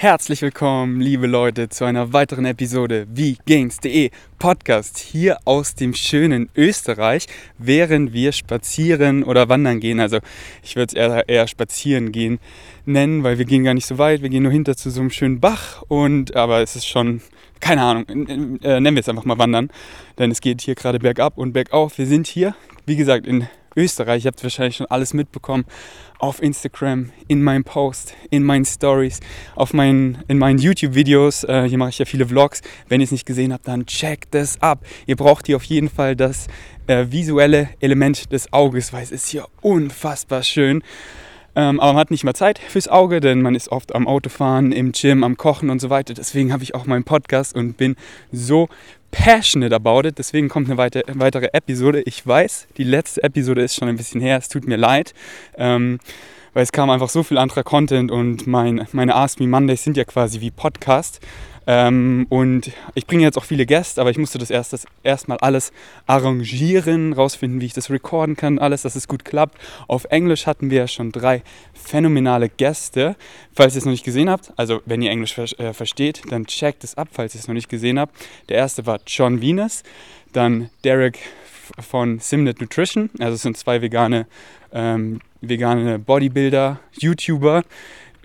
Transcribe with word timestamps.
Herzlich 0.00 0.42
willkommen, 0.42 1.00
liebe 1.00 1.26
Leute, 1.26 1.70
zu 1.70 1.84
einer 1.84 2.12
weiteren 2.12 2.44
Episode 2.44 3.08
wie 3.12 3.36
ging's.de 3.46 4.12
Podcast 4.38 4.96
hier 4.96 5.38
aus 5.44 5.74
dem 5.74 5.92
schönen 5.92 6.50
Österreich, 6.54 7.26
während 7.58 8.12
wir 8.12 8.30
spazieren 8.30 9.24
oder 9.24 9.48
wandern 9.48 9.80
gehen. 9.80 9.98
Also 9.98 10.20
ich 10.62 10.76
würde 10.76 10.90
es 10.90 10.94
eher, 10.94 11.28
eher 11.28 11.48
spazieren 11.48 12.12
gehen 12.12 12.38
nennen, 12.86 13.24
weil 13.24 13.38
wir 13.38 13.44
gehen 13.44 13.64
gar 13.64 13.74
nicht 13.74 13.86
so 13.86 13.98
weit. 13.98 14.22
Wir 14.22 14.28
gehen 14.28 14.44
nur 14.44 14.52
hinter 14.52 14.76
zu 14.76 14.88
so 14.90 15.00
einem 15.00 15.10
schönen 15.10 15.40
Bach 15.40 15.82
und 15.88 16.36
aber 16.36 16.62
es 16.62 16.76
ist 16.76 16.86
schon 16.86 17.20
keine 17.58 17.82
Ahnung, 17.82 18.08
äh, 18.62 18.78
nennen 18.78 18.94
wir 18.94 19.00
es 19.00 19.08
einfach 19.08 19.24
mal 19.24 19.38
wandern, 19.38 19.68
denn 20.16 20.30
es 20.30 20.40
geht 20.40 20.60
hier 20.60 20.76
gerade 20.76 21.00
bergab 21.00 21.36
und 21.36 21.52
bergauf. 21.52 21.98
Wir 21.98 22.06
sind 22.06 22.28
hier, 22.28 22.54
wie 22.86 22.94
gesagt, 22.94 23.26
in 23.26 23.48
Österreich. 23.76 24.24
Ihr 24.24 24.28
habt 24.30 24.42
wahrscheinlich 24.42 24.76
schon 24.76 24.86
alles 24.86 25.14
mitbekommen 25.14 25.64
auf 26.18 26.42
Instagram, 26.42 27.10
in 27.28 27.42
meinem 27.42 27.64
Post, 27.64 28.14
in 28.30 28.42
meinen 28.42 28.64
Stories, 28.64 29.20
auf 29.54 29.72
meinen, 29.72 30.18
in 30.28 30.38
meinen 30.38 30.58
YouTube-Videos. 30.58 31.44
Äh, 31.44 31.68
hier 31.68 31.78
mache 31.78 31.90
ich 31.90 31.98
ja 31.98 32.04
viele 32.04 32.26
Vlogs. 32.26 32.62
Wenn 32.88 33.00
ihr 33.00 33.04
es 33.04 33.12
nicht 33.12 33.26
gesehen 33.26 33.52
habt, 33.52 33.68
dann 33.68 33.86
checkt 33.86 34.34
das 34.34 34.60
ab. 34.60 34.84
Ihr 35.06 35.16
braucht 35.16 35.46
hier 35.46 35.56
auf 35.56 35.64
jeden 35.64 35.88
Fall 35.88 36.16
das 36.16 36.48
äh, 36.86 37.06
visuelle 37.10 37.70
Element 37.80 38.32
des 38.32 38.52
Auges, 38.52 38.92
weil 38.92 39.02
es 39.02 39.10
ist 39.10 39.28
hier 39.28 39.46
unfassbar 39.60 40.42
schön. 40.42 40.82
Ähm, 41.58 41.80
aber 41.80 41.94
man 41.94 42.00
hat 42.00 42.10
nicht 42.12 42.22
mehr 42.22 42.34
Zeit 42.34 42.60
fürs 42.60 42.86
Auge, 42.86 43.18
denn 43.18 43.42
man 43.42 43.56
ist 43.56 43.72
oft 43.72 43.92
am 43.92 44.06
Autofahren, 44.06 44.70
im 44.70 44.92
Gym, 44.92 45.24
am 45.24 45.36
Kochen 45.36 45.70
und 45.70 45.80
so 45.80 45.90
weiter. 45.90 46.14
Deswegen 46.14 46.52
habe 46.52 46.62
ich 46.62 46.76
auch 46.76 46.86
meinen 46.86 47.02
Podcast 47.02 47.56
und 47.56 47.76
bin 47.76 47.96
so 48.30 48.68
passionate 49.10 49.74
about 49.74 50.06
it. 50.06 50.18
Deswegen 50.18 50.48
kommt 50.48 50.68
eine 50.68 50.76
weitere, 50.76 51.02
weitere 51.14 51.48
Episode. 51.52 52.02
Ich 52.02 52.26
weiß, 52.26 52.68
die 52.76 52.84
letzte 52.84 53.22
Episode 53.22 53.62
ist 53.62 53.74
schon 53.74 53.88
ein 53.88 53.96
bisschen 53.96 54.20
her. 54.20 54.38
Es 54.38 54.48
tut 54.48 54.66
mir 54.66 54.76
leid. 54.76 55.14
Ähm, 55.56 55.98
weil 56.54 56.62
es 56.62 56.72
kam 56.72 56.90
einfach 56.90 57.08
so 57.08 57.22
viel 57.22 57.38
anderer 57.38 57.62
Content 57.62 58.10
und 58.10 58.46
mein, 58.46 58.86
meine 58.92 59.14
Ask 59.14 59.38
Me 59.38 59.46
Mondays 59.46 59.84
sind 59.84 59.96
ja 59.96 60.04
quasi 60.04 60.40
wie 60.40 60.50
Podcast. 60.50 61.20
Ähm, 61.70 62.24
und 62.30 62.72
ich 62.94 63.06
bringe 63.06 63.24
jetzt 63.24 63.36
auch 63.36 63.44
viele 63.44 63.66
Gäste, 63.66 64.00
aber 64.00 64.08
ich 64.08 64.16
musste 64.16 64.38
das 64.38 64.48
erst 64.48 64.86
erstmal 65.02 65.36
alles 65.38 65.70
arrangieren, 66.06 67.12
rausfinden, 67.12 67.60
wie 67.60 67.66
ich 67.66 67.74
das 67.74 67.90
recorden 67.90 68.36
kann, 68.36 68.58
alles, 68.58 68.82
dass 68.82 68.96
es 68.96 69.06
gut 69.06 69.26
klappt. 69.26 69.58
Auf 69.86 70.06
Englisch 70.06 70.46
hatten 70.46 70.70
wir 70.70 70.88
schon 70.88 71.12
drei 71.12 71.42
phänomenale 71.74 72.48
Gäste. 72.48 73.16
Falls 73.54 73.74
ihr 73.74 73.80
es 73.80 73.84
noch 73.84 73.92
nicht 73.92 74.04
gesehen 74.04 74.30
habt, 74.30 74.50
also 74.56 74.80
wenn 74.86 75.02
ihr 75.02 75.10
Englisch 75.10 75.34
ver 75.34 75.44
äh, 75.60 75.74
versteht, 75.74 76.22
dann 76.30 76.46
checkt 76.46 76.84
es 76.84 76.96
ab, 76.96 77.08
falls 77.12 77.34
ihr 77.34 77.40
es 77.40 77.48
noch 77.48 77.54
nicht 77.54 77.68
gesehen 77.68 77.98
habt. 77.98 78.16
Der 78.48 78.56
erste 78.56 78.86
war 78.86 79.00
John 79.06 79.42
Venus, 79.42 79.82
dann 80.32 80.70
Derek 80.84 81.18
von 81.86 82.18
Simnet 82.18 82.62
Nutrition, 82.62 83.10
also 83.18 83.34
es 83.34 83.42
sind 83.42 83.58
zwei 83.58 83.82
vegane, 83.82 84.26
ähm, 84.72 85.20
vegane 85.42 85.98
Bodybuilder, 85.98 86.80
YouTuber 86.98 87.62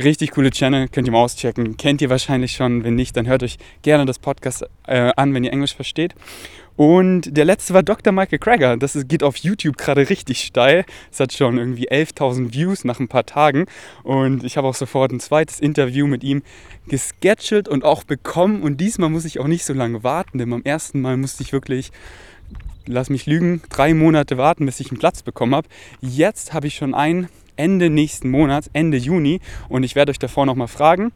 Richtig 0.03 0.31
coole 0.31 0.51
Channel, 0.51 0.89
könnt 0.89 1.07
ihr 1.07 1.13
mal 1.13 1.23
auschecken. 1.23 1.77
Kennt 1.77 2.01
ihr 2.01 2.09
wahrscheinlich 2.09 2.51
schon. 2.51 2.83
Wenn 2.83 2.95
nicht, 2.95 3.15
dann 3.15 3.25
hört 3.25 3.41
euch 3.41 3.57
gerne 3.83 4.05
das 4.05 4.19
Podcast 4.19 4.65
äh, 4.85 5.13
an, 5.15 5.33
wenn 5.33 5.45
ihr 5.45 5.53
Englisch 5.53 5.75
versteht. 5.75 6.13
Und 6.75 7.37
der 7.37 7.45
letzte 7.45 7.73
war 7.73 7.83
Dr. 7.83 8.11
Michael 8.11 8.39
Krager. 8.39 8.75
Das 8.75 8.97
geht 9.07 9.23
auf 9.23 9.37
YouTube 9.37 9.77
gerade 9.77 10.09
richtig 10.09 10.41
steil. 10.41 10.83
Es 11.09 11.21
hat 11.21 11.31
schon 11.31 11.57
irgendwie 11.57 11.89
11.000 11.89 12.53
Views 12.53 12.83
nach 12.83 12.99
ein 12.99 13.07
paar 13.07 13.25
Tagen. 13.25 13.65
Und 14.03 14.43
ich 14.43 14.57
habe 14.57 14.67
auch 14.67 14.75
sofort 14.75 15.13
ein 15.13 15.21
zweites 15.21 15.61
Interview 15.61 16.05
mit 16.05 16.23
ihm 16.23 16.41
gescheduled 16.87 17.69
und 17.69 17.85
auch 17.85 18.03
bekommen. 18.03 18.61
Und 18.61 18.81
diesmal 18.81 19.09
muss 19.09 19.23
ich 19.23 19.39
auch 19.39 19.47
nicht 19.47 19.63
so 19.63 19.73
lange 19.73 20.03
warten, 20.03 20.37
denn 20.37 20.49
beim 20.49 20.63
ersten 20.63 20.99
Mal 20.99 21.15
musste 21.15 21.43
ich 21.43 21.53
wirklich, 21.53 21.91
lass 22.87 23.09
mich 23.09 23.25
lügen, 23.25 23.61
drei 23.69 23.93
Monate 23.93 24.37
warten, 24.37 24.65
bis 24.65 24.81
ich 24.81 24.89
einen 24.89 24.99
Platz 24.99 25.21
bekommen 25.21 25.55
habe. 25.55 25.69
Jetzt 26.01 26.53
habe 26.53 26.67
ich 26.67 26.75
schon 26.75 26.93
einen 26.93 27.29
Ende 27.55 27.89
nächsten 27.89 28.29
Monats, 28.29 28.69
Ende 28.73 28.97
Juni. 28.97 29.39
Und 29.69 29.83
ich 29.83 29.95
werde 29.95 30.11
euch 30.11 30.19
davor 30.19 30.45
nochmal 30.45 30.67
fragen, 30.67 31.11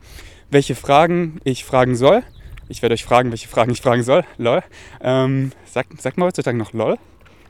welche 0.49 0.75
Fragen 0.75 1.39
ich 1.43 1.65
fragen 1.65 1.95
soll. 1.95 2.23
Ich 2.69 2.81
werde 2.81 2.93
euch 2.93 3.05
fragen, 3.05 3.31
welche 3.31 3.47
Fragen 3.47 3.71
ich 3.71 3.81
fragen 3.81 4.03
soll. 4.03 4.23
Lol. 4.37 4.61
Ähm, 5.01 5.51
sag, 5.65 5.87
sag 5.99 6.17
mal 6.17 6.25
heutzutage 6.25 6.57
noch 6.57 6.73
LOL. 6.73 6.97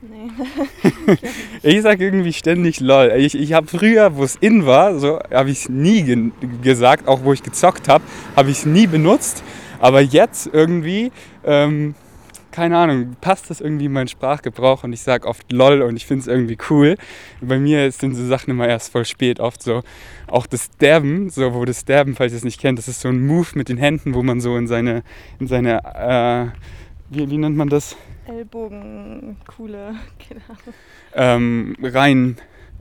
Nee. 0.02 1.18
ich 1.64 1.81
sage 1.81 2.06
irgendwie 2.06 2.34
ständig 2.34 2.80
LOL. 2.80 3.14
Ich, 3.18 3.34
ich 3.34 3.53
habe 3.53 3.68
früher, 3.68 4.16
wo 4.16 4.24
es 4.24 4.36
in 4.36 4.68
war, 4.68 5.00
so 5.00 5.20
habe 5.31 5.50
ich 5.50 5.62
es 5.62 5.70
nie 5.70 6.03
ge 6.03 6.31
gesagt, 6.62 7.08
auch 7.08 7.24
wo 7.24 7.34
ich 7.34 7.42
gezockt 7.42 7.88
habe, 7.88 8.03
habe 8.36 8.52
ich 8.52 8.59
es 8.59 8.66
nie 8.66 8.86
benutzt. 8.86 9.44
Aber 9.80 10.02
jetzt 10.02 10.50
irgendwie 10.53 11.12
ähm, 11.44 11.96
keine 12.57 12.75
Ahnung, 12.75 13.16
passt 13.22 13.51
das 13.51 13.62
irgendwie 13.62 13.85
in 13.85 13.91
meinen 13.91 14.07
Sprachgebrauch 14.07 14.84
und 14.84 14.91
ich 14.91 15.01
sage 15.01 15.28
oft 15.28 15.51
lol 15.51 15.84
und 15.84 15.95
ich 15.95 16.07
finde 16.07 16.22
es 16.22 16.28
irgendwie 16.28 16.57
cool. 16.72 16.97
Bei 17.40 17.59
mir 17.59 17.91
sind 17.91 18.16
so 18.16 18.25
Sachen 18.25 18.50
immer 18.50 18.68
erst 18.68 18.91
voll 18.91 19.06
spät, 19.06 19.40
oft 19.40 19.62
so. 19.62 19.84
Auch 20.25 20.47
das 20.47 20.72
Dabben, 20.79 21.29
so 21.29 21.53
wo 21.53 21.66
das 21.66 21.85
Dabben, 21.85 22.16
falls 22.16 22.31
ihr 22.31 22.38
es 22.38 22.44
nicht 22.44 22.59
kennt, 22.59 22.79
das 22.79 22.88
ist 22.88 23.01
so 23.01 23.09
ein 23.09 23.23
Move 23.23 23.50
mit 23.53 23.69
den 23.69 23.78
Händen, 23.78 24.16
wo 24.16 24.23
man 24.23 24.41
so 24.41 24.57
in 24.57 24.66
seine, 24.66 25.03
in 25.40 25.46
seine, 25.46 25.84
äh, 25.85 27.16
wie, 27.16 27.29
wie 27.29 27.38
nennt 27.38 27.56
man 27.56 27.69
das? 27.69 27.96
Ellbogen, 28.25 29.38
coole, 29.56 29.94
keine 30.28 30.41
Ahnung. 30.50 30.73
Ähm, 31.13 31.75
rein, 31.84 32.38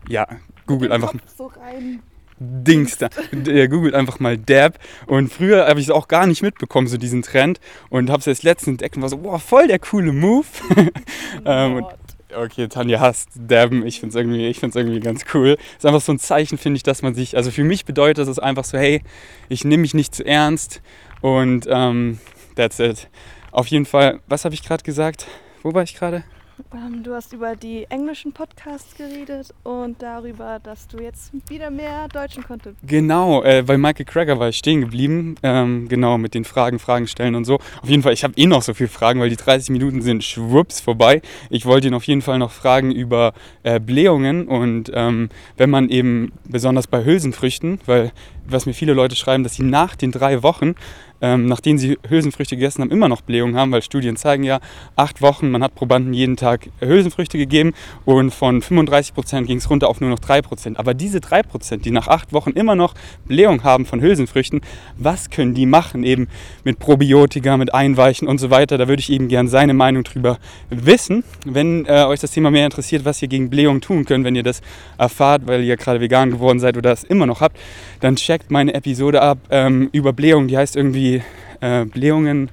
ja, 0.08 0.26
Google 0.66 0.90
einfach. 0.90 1.12
So 1.36 1.48
rein 1.48 2.00
Dings 2.38 2.98
da. 2.98 3.08
Der 3.32 3.68
googelt 3.68 3.94
einfach 3.94 4.20
mal 4.20 4.36
Dab. 4.36 4.78
Und 5.06 5.32
früher 5.32 5.66
habe 5.66 5.80
ich 5.80 5.86
es 5.86 5.90
auch 5.90 6.08
gar 6.08 6.26
nicht 6.26 6.42
mitbekommen, 6.42 6.86
so 6.86 6.96
diesen 6.96 7.22
Trend. 7.22 7.60
Und 7.90 8.10
habe 8.10 8.20
es 8.20 8.26
jetzt 8.26 8.42
letztens 8.42 8.74
entdeckt 8.74 8.96
und 8.96 9.02
war 9.02 9.08
so, 9.08 9.18
boah, 9.18 9.38
voll 9.38 9.68
der 9.68 9.78
coole 9.78 10.12
Move. 10.12 10.46
ähm, 11.44 11.74
und, 11.76 11.86
okay, 12.34 12.68
Tanja 12.68 13.00
hasst 13.00 13.30
Dabben. 13.34 13.86
Ich 13.86 14.00
finde 14.00 14.10
es 14.10 14.16
irgendwie, 14.16 14.78
irgendwie 14.78 15.00
ganz 15.00 15.24
cool. 15.34 15.56
Ist 15.76 15.86
einfach 15.86 16.00
so 16.00 16.12
ein 16.12 16.18
Zeichen, 16.18 16.58
finde 16.58 16.76
ich, 16.76 16.82
dass 16.82 17.02
man 17.02 17.14
sich, 17.14 17.36
also 17.36 17.50
für 17.50 17.64
mich 17.64 17.84
bedeutet 17.84 18.28
es 18.28 18.38
einfach 18.38 18.64
so, 18.64 18.78
hey, 18.78 19.02
ich 19.48 19.64
nehme 19.64 19.82
mich 19.82 19.94
nicht 19.94 20.14
zu 20.14 20.24
ernst. 20.24 20.82
Und 21.20 21.66
ähm, 21.68 22.18
that's 22.54 22.78
it. 22.78 23.08
Auf 23.50 23.68
jeden 23.68 23.86
Fall, 23.86 24.20
was 24.26 24.44
habe 24.44 24.54
ich 24.54 24.62
gerade 24.62 24.82
gesagt? 24.82 25.26
Wo 25.62 25.72
war 25.72 25.82
ich 25.82 25.94
gerade? 25.94 26.24
Ähm, 26.72 27.02
du 27.02 27.14
hast 27.14 27.32
über 27.32 27.54
die 27.54 27.86
englischen 27.90 28.32
Podcasts 28.32 28.96
geredet 28.96 29.52
und 29.62 30.00
darüber, 30.00 30.58
dass 30.62 30.88
du 30.88 30.98
jetzt 30.98 31.32
wieder 31.48 31.70
mehr 31.70 32.08
deutschen 32.08 32.42
Content. 32.44 32.76
Genau, 32.82 33.42
äh, 33.42 33.62
bei 33.62 33.76
Michael 33.76 34.06
Cracker 34.06 34.38
war 34.38 34.48
ich 34.48 34.56
stehen 34.56 34.80
geblieben. 34.80 35.36
Ähm, 35.42 35.88
genau, 35.88 36.18
mit 36.18 36.34
den 36.34 36.44
Fragen, 36.44 36.78
Fragen 36.78 37.06
stellen 37.06 37.34
und 37.34 37.44
so. 37.44 37.56
Auf 37.82 37.88
jeden 37.88 38.02
Fall, 38.02 38.12
ich 38.12 38.24
habe 38.24 38.34
eh 38.36 38.46
noch 38.46 38.62
so 38.62 38.74
viele 38.74 38.88
Fragen, 38.88 39.20
weil 39.20 39.30
die 39.30 39.36
30 39.36 39.70
Minuten 39.70 40.00
sind 40.00 40.24
schwupps 40.24 40.80
vorbei. 40.80 41.20
Ich 41.50 41.66
wollte 41.66 41.88
ihn 41.88 41.94
auf 41.94 42.04
jeden 42.04 42.22
Fall 42.22 42.38
noch 42.38 42.52
fragen 42.52 42.90
über 42.90 43.34
äh, 43.62 43.78
Blähungen 43.78 44.48
und 44.48 44.90
ähm, 44.94 45.28
wenn 45.56 45.70
man 45.70 45.88
eben 45.88 46.32
besonders 46.44 46.86
bei 46.86 47.04
Hülsenfrüchten, 47.04 47.80
weil 47.86 48.12
was 48.48 48.66
mir 48.66 48.74
viele 48.74 48.92
Leute 48.92 49.16
schreiben, 49.16 49.42
dass 49.42 49.54
sie 49.54 49.64
nach 49.64 49.96
den 49.96 50.12
drei 50.12 50.42
Wochen 50.42 50.74
ähm, 51.20 51.46
nachdem 51.46 51.78
sie 51.78 51.98
Hülsenfrüchte 52.08 52.56
gegessen 52.56 52.82
haben, 52.82 52.90
immer 52.90 53.08
noch 53.08 53.22
Blähungen 53.22 53.56
haben, 53.56 53.72
weil 53.72 53.82
Studien 53.82 54.16
zeigen 54.16 54.44
ja, 54.44 54.60
acht 54.96 55.22
Wochen, 55.22 55.50
man 55.50 55.62
hat 55.62 55.74
Probanden 55.74 56.12
jeden 56.12 56.36
Tag 56.36 56.68
Hülsenfrüchte 56.80 57.38
gegeben 57.38 57.72
und 58.04 58.32
von 58.32 58.62
35 58.62 59.14
Prozent 59.14 59.46
ging 59.46 59.58
es 59.58 59.70
runter 59.70 59.88
auf 59.88 60.00
nur 60.00 60.10
noch 60.10 60.18
3 60.18 60.42
Prozent. 60.42 60.78
Aber 60.78 60.94
diese 60.94 61.20
3 61.20 61.42
Prozent, 61.42 61.84
die 61.84 61.90
nach 61.90 62.08
acht 62.08 62.32
Wochen 62.32 62.50
immer 62.50 62.74
noch 62.74 62.94
Blähung 63.26 63.64
haben 63.64 63.86
von 63.86 64.00
Hülsenfrüchten, 64.00 64.60
was 64.96 65.30
können 65.30 65.54
die 65.54 65.66
machen 65.66 66.04
eben 66.04 66.28
mit 66.64 66.78
Probiotika, 66.78 67.56
mit 67.56 67.72
Einweichen 67.74 68.28
und 68.28 68.38
so 68.38 68.50
weiter? 68.50 68.78
Da 68.78 68.88
würde 68.88 69.00
ich 69.00 69.10
eben 69.10 69.28
gerne 69.28 69.48
seine 69.48 69.74
Meinung 69.74 70.04
drüber 70.04 70.38
wissen. 70.70 71.24
Wenn 71.44 71.86
äh, 71.86 72.04
euch 72.04 72.20
das 72.20 72.30
Thema 72.30 72.50
mehr 72.50 72.64
interessiert, 72.64 73.04
was 73.04 73.22
ihr 73.22 73.28
gegen 73.28 73.50
Blähung 73.50 73.80
tun 73.80 74.04
könnt, 74.04 74.24
wenn 74.24 74.34
ihr 74.34 74.42
das 74.42 74.60
erfahrt, 74.98 75.46
weil 75.46 75.64
ihr 75.64 75.76
gerade 75.76 76.00
vegan 76.00 76.30
geworden 76.30 76.60
seid 76.60 76.76
oder 76.76 76.92
es 76.92 77.04
immer 77.04 77.26
noch 77.26 77.40
habt, 77.40 77.58
dann 78.00 78.16
checkt 78.16 78.50
meine 78.50 78.74
Episode 78.74 79.22
ab 79.22 79.38
ähm, 79.50 79.88
über 79.92 80.12
Blähung. 80.12 80.48
Die 80.48 80.56
heißt 80.56 80.76
irgendwie 80.76 81.05
die 81.06 81.22
äh, 81.60 81.84
Blähungen 81.84 82.50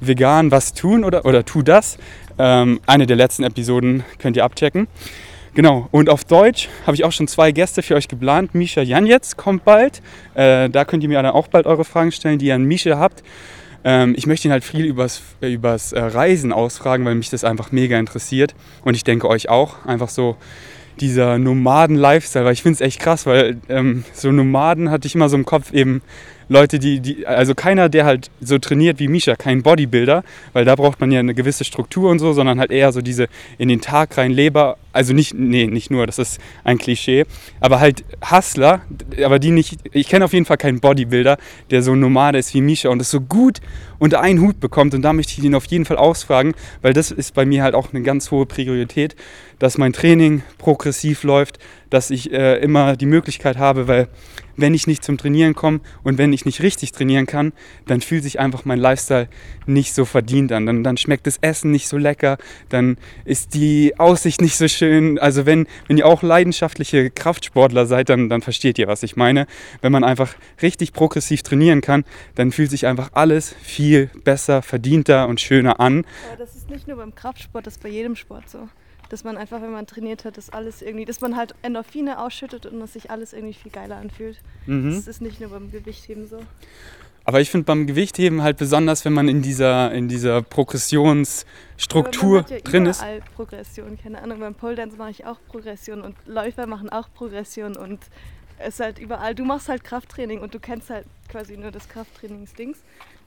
vegan 0.00 0.50
was 0.50 0.74
tun 0.74 1.04
oder, 1.04 1.24
oder 1.24 1.44
tu 1.44 1.62
das. 1.62 1.98
Ähm, 2.38 2.80
eine 2.86 3.06
der 3.06 3.16
letzten 3.16 3.44
Episoden 3.44 4.04
könnt 4.18 4.36
ihr 4.36 4.44
abchecken. 4.44 4.88
Genau, 5.54 5.88
und 5.90 6.10
auf 6.10 6.24
Deutsch 6.24 6.68
habe 6.86 6.96
ich 6.96 7.04
auch 7.04 7.12
schon 7.12 7.28
zwei 7.28 7.50
Gäste 7.50 7.82
für 7.82 7.94
euch 7.94 8.08
geplant. 8.08 8.54
Misha 8.54 8.82
Janjetz 8.82 9.36
kommt 9.36 9.64
bald. 9.64 10.02
Äh, 10.34 10.68
da 10.68 10.84
könnt 10.84 11.02
ihr 11.02 11.08
mir 11.08 11.22
dann 11.22 11.32
auch 11.32 11.48
bald 11.48 11.66
eure 11.66 11.84
Fragen 11.84 12.12
stellen, 12.12 12.38
die 12.38 12.46
ihr 12.46 12.54
an 12.54 12.64
Misha 12.64 12.98
habt. 12.98 13.22
Ähm, 13.82 14.14
ich 14.18 14.26
möchte 14.26 14.48
ihn 14.48 14.52
halt 14.52 14.64
viel 14.64 14.84
übers, 14.84 15.22
übers 15.40 15.92
äh, 15.92 16.00
Reisen 16.00 16.52
ausfragen, 16.52 17.06
weil 17.06 17.14
mich 17.14 17.30
das 17.30 17.42
einfach 17.42 17.72
mega 17.72 17.98
interessiert. 17.98 18.54
Und 18.84 18.96
ich 18.96 19.04
denke 19.04 19.28
euch 19.28 19.48
auch. 19.48 19.86
Einfach 19.86 20.10
so 20.10 20.36
dieser 21.00 21.38
Nomaden-Lifestyle, 21.38 22.44
weil 22.44 22.52
ich 22.52 22.62
finde 22.62 22.74
es 22.74 22.80
echt 22.80 23.00
krass, 23.00 23.26
weil 23.26 23.58
ähm, 23.68 24.04
so 24.12 24.32
Nomaden 24.32 24.90
hatte 24.90 25.06
ich 25.06 25.14
immer 25.14 25.28
so 25.28 25.36
im 25.36 25.44
Kopf 25.44 25.72
eben 25.72 26.02
Leute, 26.48 26.78
die, 26.78 27.00
die, 27.00 27.26
also 27.26 27.54
keiner, 27.54 27.88
der 27.88 28.04
halt 28.04 28.30
so 28.40 28.58
trainiert 28.58 29.00
wie 29.00 29.08
Misha, 29.08 29.34
kein 29.34 29.62
Bodybuilder, 29.62 30.22
weil 30.52 30.64
da 30.64 30.76
braucht 30.76 31.00
man 31.00 31.10
ja 31.10 31.20
eine 31.20 31.34
gewisse 31.34 31.64
Struktur 31.64 32.10
und 32.10 32.20
so, 32.20 32.32
sondern 32.32 32.60
halt 32.60 32.70
eher 32.70 32.92
so 32.92 33.00
diese 33.00 33.28
in 33.58 33.68
den 33.68 33.80
Tag 33.80 34.16
rein 34.16 34.30
Leber, 34.30 34.76
also 34.92 35.12
nicht, 35.12 35.34
nee, 35.34 35.66
nicht 35.66 35.90
nur, 35.90 36.06
das 36.06 36.18
ist 36.18 36.40
ein 36.62 36.78
Klischee, 36.78 37.24
aber 37.60 37.80
halt 37.80 38.04
Hustler, 38.30 38.82
aber 39.24 39.38
die 39.38 39.50
nicht, 39.50 39.78
ich 39.92 40.08
kenne 40.08 40.24
auf 40.24 40.32
jeden 40.32 40.46
Fall 40.46 40.56
keinen 40.56 40.80
Bodybuilder, 40.80 41.36
der 41.70 41.82
so 41.82 41.94
Nomade 41.94 42.38
ist 42.38 42.54
wie 42.54 42.60
Misha 42.60 42.90
und 42.90 43.00
das 43.00 43.10
so 43.10 43.20
gut 43.20 43.60
unter 43.98 44.20
einen 44.20 44.40
Hut 44.40 44.60
bekommt 44.60 44.94
und 44.94 45.02
da 45.02 45.12
möchte 45.12 45.32
ich 45.32 45.44
ihn 45.44 45.54
auf 45.54 45.66
jeden 45.66 45.84
Fall 45.84 45.96
ausfragen, 45.96 46.54
weil 46.82 46.92
das 46.92 47.10
ist 47.10 47.34
bei 47.34 47.44
mir 47.44 47.62
halt 47.62 47.74
auch 47.74 47.92
eine 47.92 48.02
ganz 48.02 48.30
hohe 48.30 48.46
Priorität, 48.46 49.16
dass 49.58 49.78
mein 49.78 49.92
Training 49.92 50.42
progressiv 50.58 51.22
läuft, 51.22 51.58
dass 51.90 52.10
ich 52.10 52.32
äh, 52.32 52.58
immer 52.58 52.96
die 52.96 53.06
Möglichkeit 53.06 53.58
habe, 53.58 53.88
weil 53.88 54.08
wenn 54.56 54.74
ich 54.74 54.86
nicht 54.86 55.04
zum 55.04 55.18
Trainieren 55.18 55.54
komme 55.54 55.80
und 56.02 56.18
wenn 56.18 56.32
ich 56.32 56.44
nicht 56.44 56.62
richtig 56.62 56.92
trainieren 56.92 57.26
kann, 57.26 57.52
dann 57.86 58.00
fühlt 58.00 58.22
sich 58.22 58.40
einfach 58.40 58.64
mein 58.64 58.78
Lifestyle 58.78 59.28
nicht 59.66 59.94
so 59.94 60.04
verdient 60.04 60.50
an. 60.52 60.66
Dann, 60.66 60.82
dann 60.82 60.96
schmeckt 60.96 61.26
das 61.26 61.36
Essen 61.38 61.70
nicht 61.70 61.88
so 61.88 61.98
lecker, 61.98 62.38
dann 62.70 62.96
ist 63.24 63.54
die 63.54 63.98
Aussicht 63.98 64.40
nicht 64.40 64.56
so 64.56 64.66
schön. 64.68 65.18
Also 65.18 65.46
wenn, 65.46 65.66
wenn 65.88 65.98
ihr 65.98 66.06
auch 66.06 66.22
leidenschaftliche 66.22 67.10
Kraftsportler 67.10 67.86
seid, 67.86 68.08
dann, 68.08 68.28
dann 68.28 68.40
versteht 68.40 68.78
ihr, 68.78 68.88
was 68.88 69.02
ich 69.02 69.16
meine. 69.16 69.46
Wenn 69.82 69.92
man 69.92 70.04
einfach 70.04 70.34
richtig 70.62 70.92
progressiv 70.92 71.42
trainieren 71.42 71.82
kann, 71.82 72.04
dann 72.34 72.50
fühlt 72.50 72.70
sich 72.70 72.86
einfach 72.86 73.10
alles 73.12 73.54
viel 73.62 74.10
besser, 74.24 74.62
verdienter 74.62 75.28
und 75.28 75.40
schöner 75.40 75.80
an. 75.80 76.04
Aber 76.28 76.38
das 76.38 76.56
ist 76.56 76.70
nicht 76.70 76.88
nur 76.88 76.96
beim 76.96 77.14
Kraftsport, 77.14 77.66
das 77.66 77.74
ist 77.74 77.82
bei 77.82 77.90
jedem 77.90 78.16
Sport 78.16 78.48
so 78.48 78.68
dass 79.08 79.24
man 79.24 79.36
einfach, 79.36 79.62
wenn 79.62 79.72
man 79.72 79.86
trainiert 79.86 80.24
hat, 80.24 80.36
das 80.36 80.50
alles 80.50 80.82
irgendwie, 80.82 81.04
dass 81.04 81.20
man 81.20 81.36
halt 81.36 81.54
Endorphine 81.62 82.20
ausschüttet 82.20 82.66
und 82.66 82.80
dass 82.80 82.94
sich 82.94 83.10
alles 83.10 83.32
irgendwie 83.32 83.54
viel 83.54 83.70
geiler 83.70 83.96
anfühlt. 83.96 84.40
Mhm. 84.66 84.94
Das 84.94 85.06
ist 85.06 85.20
nicht 85.20 85.40
nur 85.40 85.50
beim 85.50 85.70
Gewichtheben 85.70 86.26
so. 86.26 86.40
Aber 87.24 87.40
ich 87.40 87.50
finde 87.50 87.64
beim 87.64 87.88
Gewichtheben 87.88 88.42
halt 88.42 88.56
besonders, 88.56 89.04
wenn 89.04 89.12
man 89.12 89.28
in 89.28 89.42
dieser, 89.42 89.92
in 89.92 90.06
dieser 90.06 90.42
Progressionsstruktur 90.42 92.46
ja 92.48 92.60
drin 92.60 92.86
ist. 92.86 93.02
Progression, 93.34 93.98
keine 94.00 94.22
Ahnung, 94.22 94.38
beim 94.38 94.54
Pole 94.54 94.76
Dance 94.76 94.96
mache 94.96 95.10
ich 95.10 95.26
auch 95.26 95.38
Progression 95.48 96.02
und 96.02 96.14
Läufer 96.24 96.68
machen 96.68 96.88
auch 96.88 97.08
Progression 97.12 97.76
und 97.76 97.98
es 98.58 98.74
ist 98.74 98.80
halt 98.80 99.00
überall. 99.00 99.34
Du 99.34 99.44
machst 99.44 99.68
halt 99.68 99.82
Krafttraining 99.82 100.38
und 100.38 100.54
du 100.54 100.60
kennst 100.60 100.88
halt 100.88 101.04
quasi 101.28 101.56
nur 101.56 101.72
das 101.72 101.88
Krafttrainingsdings, 101.88 102.78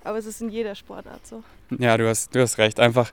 aber 0.06 0.18
es 0.18 0.26
ist 0.26 0.42
in 0.42 0.50
jeder 0.50 0.76
Sportart 0.76 1.28
so. 1.28 1.44
Ja, 1.78 1.98
du 1.98 2.08
hast, 2.08 2.34
du 2.34 2.40
hast 2.40 2.58
recht. 2.58 2.80
Einfach, 2.80 3.12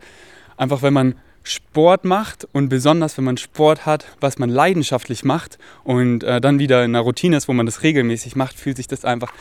einfach 0.56 0.82
wenn 0.82 0.94
man 0.94 1.16
Sport 1.48 2.04
macht 2.04 2.46
und 2.52 2.68
besonders 2.68 3.16
wenn 3.16 3.24
man 3.24 3.36
Sport 3.36 3.86
hat, 3.86 4.06
was 4.20 4.38
man 4.38 4.50
leidenschaftlich 4.50 5.24
macht 5.24 5.58
und 5.84 6.24
äh, 6.24 6.40
dann 6.40 6.58
wieder 6.58 6.84
in 6.84 6.90
einer 6.90 7.04
Routine 7.04 7.36
ist, 7.36 7.46
wo 7.46 7.52
man 7.52 7.66
das 7.66 7.82
regelmäßig 7.82 8.34
macht, 8.34 8.58
fühlt 8.58 8.76
sich 8.76 8.88
das 8.88 9.04
einfach 9.04 9.32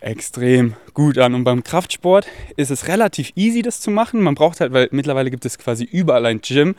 extrem 0.00 0.74
gut 0.94 1.16
an. 1.18 1.34
Und 1.34 1.44
beim 1.44 1.62
Kraftsport 1.62 2.26
ist 2.56 2.70
es 2.70 2.88
relativ 2.88 3.32
easy, 3.36 3.62
das 3.62 3.80
zu 3.80 3.90
machen. 3.90 4.20
Man 4.20 4.34
braucht 4.34 4.60
halt, 4.60 4.72
weil 4.72 4.88
mittlerweile 4.90 5.30
gibt 5.30 5.44
es 5.44 5.58
quasi 5.58 5.84
überall 5.84 6.26
ein 6.26 6.40
Gym 6.40 6.74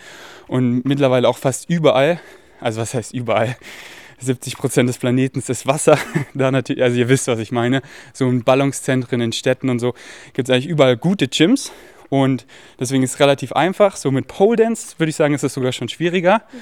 und 0.47 0.83
mittlerweile 0.85 1.27
auch 1.27 1.37
fast 1.37 1.69
überall, 1.69 2.19
also 2.59 2.81
was 2.81 2.93
heißt 2.93 3.13
überall? 3.13 3.55
70 4.21 4.57
Prozent 4.57 4.89
des 4.89 4.97
Planeten 4.97 5.39
ist 5.39 5.67
Wasser. 5.67 5.97
da 6.33 6.51
natürlich, 6.51 6.83
also 6.83 6.97
ihr 6.97 7.07
wisst, 7.07 7.27
was 7.27 7.39
ich 7.39 7.53
meine. 7.53 7.81
So 8.11 8.27
in 8.27 8.43
Ballungszentren, 8.43 9.21
in 9.21 9.31
Städten 9.31 9.69
und 9.69 9.79
so 9.79 9.93
gibt 10.33 10.49
es 10.49 10.53
eigentlich 10.53 10.67
überall 10.67 10.97
gute 10.97 11.29
Gyms. 11.29 11.71
Und 12.09 12.45
deswegen 12.79 13.03
ist 13.03 13.13
es 13.13 13.19
relativ 13.19 13.53
einfach. 13.53 13.95
So 13.95 14.11
mit 14.11 14.27
Pole 14.27 14.57
Dance 14.57 14.95
würde 14.97 15.09
ich 15.09 15.15
sagen, 15.15 15.33
ist 15.33 15.43
es 15.43 15.53
sogar 15.53 15.71
schon 15.71 15.89
schwieriger. 15.89 16.41
Mhm. 16.51 16.59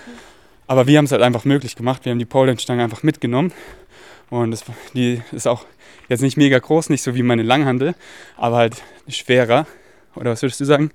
Aber 0.68 0.88
wir 0.88 0.98
haben 0.98 1.06
es 1.06 1.12
halt 1.12 1.22
einfach 1.22 1.46
möglich 1.46 1.76
gemacht. 1.76 2.04
Wir 2.06 2.12
haben 2.12 2.20
die 2.20 2.26
Pole 2.26 2.48
Dance 2.48 2.64
Stange 2.64 2.84
einfach 2.84 3.04
mitgenommen. 3.04 3.54
Und 4.30 4.52
das, 4.52 4.66
die 4.94 5.22
ist 5.32 5.48
auch 5.48 5.66
jetzt 6.10 6.22
nicht 6.22 6.38
mega 6.38 6.60
groß, 6.60 6.90
nicht 6.90 7.02
so 7.02 7.16
wie 7.16 7.24
meine 7.24 7.44
Langhandel, 7.44 7.96
aber 8.36 8.58
halt 8.58 8.84
schwerer. 9.08 9.66
Oder 10.16 10.32
was 10.32 10.42
würdest 10.42 10.60
du 10.60 10.66
sagen? 10.66 10.92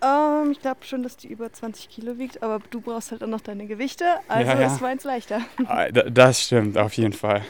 Um, 0.00 0.46
ähm, 0.46 0.52
ich 0.52 0.60
glaube 0.60 0.80
schon, 0.84 1.02
dass 1.02 1.16
die 1.16 1.28
über 1.28 1.52
20 1.52 1.88
Kilo 1.88 2.18
wiegt, 2.18 2.42
aber 2.42 2.60
du 2.70 2.80
brauchst 2.80 3.10
halt 3.10 3.22
auch 3.22 3.28
noch 3.28 3.40
deine 3.40 3.66
Gewichte, 3.66 4.04
also 4.28 4.50
ja, 4.50 4.60
ja. 4.60 4.66
ist 4.66 4.80
meins 4.80 5.04
leichter. 5.04 5.40
Ah, 5.66 5.88
das 5.90 6.42
stimmt, 6.42 6.76
auf 6.76 6.92
jeden 6.94 7.14
Fall. 7.14 7.42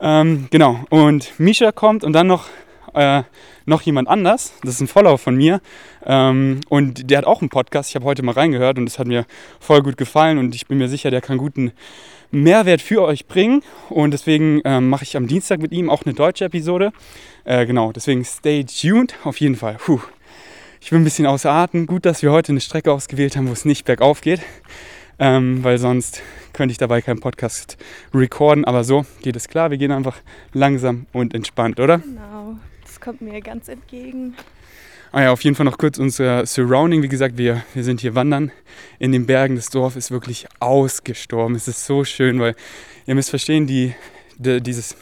Ähm, 0.00 0.48
genau, 0.50 0.80
und 0.90 1.38
Misha 1.38 1.70
kommt 1.70 2.02
und 2.02 2.12
dann 2.12 2.26
noch 2.26 2.48
äh, 2.94 3.22
noch 3.66 3.82
jemand 3.82 4.08
anders, 4.08 4.52
das 4.62 4.74
ist 4.74 4.80
ein 4.80 4.86
Follower 4.88 5.18
von 5.18 5.36
mir 5.36 5.60
ähm, 6.04 6.60
und 6.68 7.10
der 7.10 7.18
hat 7.18 7.24
auch 7.26 7.40
einen 7.40 7.50
Podcast, 7.50 7.90
ich 7.90 7.94
habe 7.94 8.04
heute 8.04 8.22
mal 8.22 8.32
reingehört 8.32 8.78
und 8.78 8.88
es 8.88 8.98
hat 8.98 9.06
mir 9.06 9.24
voll 9.60 9.82
gut 9.82 9.96
gefallen 9.96 10.38
und 10.38 10.54
ich 10.54 10.66
bin 10.66 10.78
mir 10.78 10.88
sicher, 10.88 11.10
der 11.10 11.20
kann 11.20 11.38
guten 11.38 11.72
Mehrwert 12.30 12.80
für 12.80 13.02
euch 13.02 13.26
bringen 13.26 13.62
und 13.88 14.12
deswegen 14.12 14.62
ähm, 14.64 14.88
mache 14.88 15.04
ich 15.04 15.16
am 15.16 15.26
Dienstag 15.26 15.60
mit 15.60 15.72
ihm 15.72 15.90
auch 15.90 16.04
eine 16.04 16.14
deutsche 16.14 16.46
Episode. 16.46 16.92
Äh, 17.44 17.66
genau, 17.66 17.92
deswegen 17.92 18.24
stay 18.24 18.64
tuned, 18.64 19.14
auf 19.24 19.38
jeden 19.40 19.56
Fall. 19.56 19.76
Puh. 19.84 20.00
Ich 20.80 20.90
bin 20.90 21.02
ein 21.02 21.04
bisschen 21.04 21.26
außer 21.26 21.48
Atem. 21.48 21.86
Gut, 21.86 22.04
dass 22.06 22.22
wir 22.22 22.32
heute 22.32 22.50
eine 22.50 22.60
Strecke 22.60 22.90
ausgewählt 22.90 23.36
haben, 23.36 23.48
wo 23.48 23.52
es 23.52 23.64
nicht 23.64 23.84
bergauf 23.84 24.20
geht, 24.20 24.40
ähm, 25.20 25.62
weil 25.62 25.78
sonst 25.78 26.22
könnte 26.52 26.72
ich 26.72 26.78
dabei 26.78 27.02
keinen 27.02 27.20
Podcast 27.20 27.76
recorden. 28.12 28.64
Aber 28.64 28.82
so 28.82 29.06
geht 29.22 29.36
es 29.36 29.46
klar. 29.46 29.70
Wir 29.70 29.78
gehen 29.78 29.92
einfach 29.92 30.16
langsam 30.52 31.06
und 31.12 31.34
entspannt, 31.34 31.78
oder? 31.78 31.98
Genau 31.98 32.56
kommt 33.02 33.20
mir 33.20 33.40
ganz 33.40 33.68
entgegen. 33.68 34.34
Ah 35.10 35.22
ja, 35.22 35.32
auf 35.32 35.42
jeden 35.42 35.56
Fall 35.56 35.66
noch 35.66 35.76
kurz 35.76 35.98
unser 35.98 36.46
Surrounding. 36.46 37.02
Wie 37.02 37.08
gesagt, 37.08 37.36
wir, 37.36 37.64
wir 37.74 37.84
sind 37.84 38.00
hier 38.00 38.14
wandern 38.14 38.52
in 38.98 39.12
den 39.12 39.26
Bergen. 39.26 39.56
Das 39.56 39.68
Dorf 39.68 39.96
ist 39.96 40.10
wirklich 40.10 40.46
ausgestorben. 40.60 41.56
Es 41.56 41.68
ist 41.68 41.84
so 41.84 42.04
schön, 42.04 42.40
weil 42.40 42.54
ihr 43.06 43.14
müsst 43.14 43.30
verstehen, 43.30 43.66
die, 43.66 43.92
die 44.38 44.62
dieses, 44.62 44.96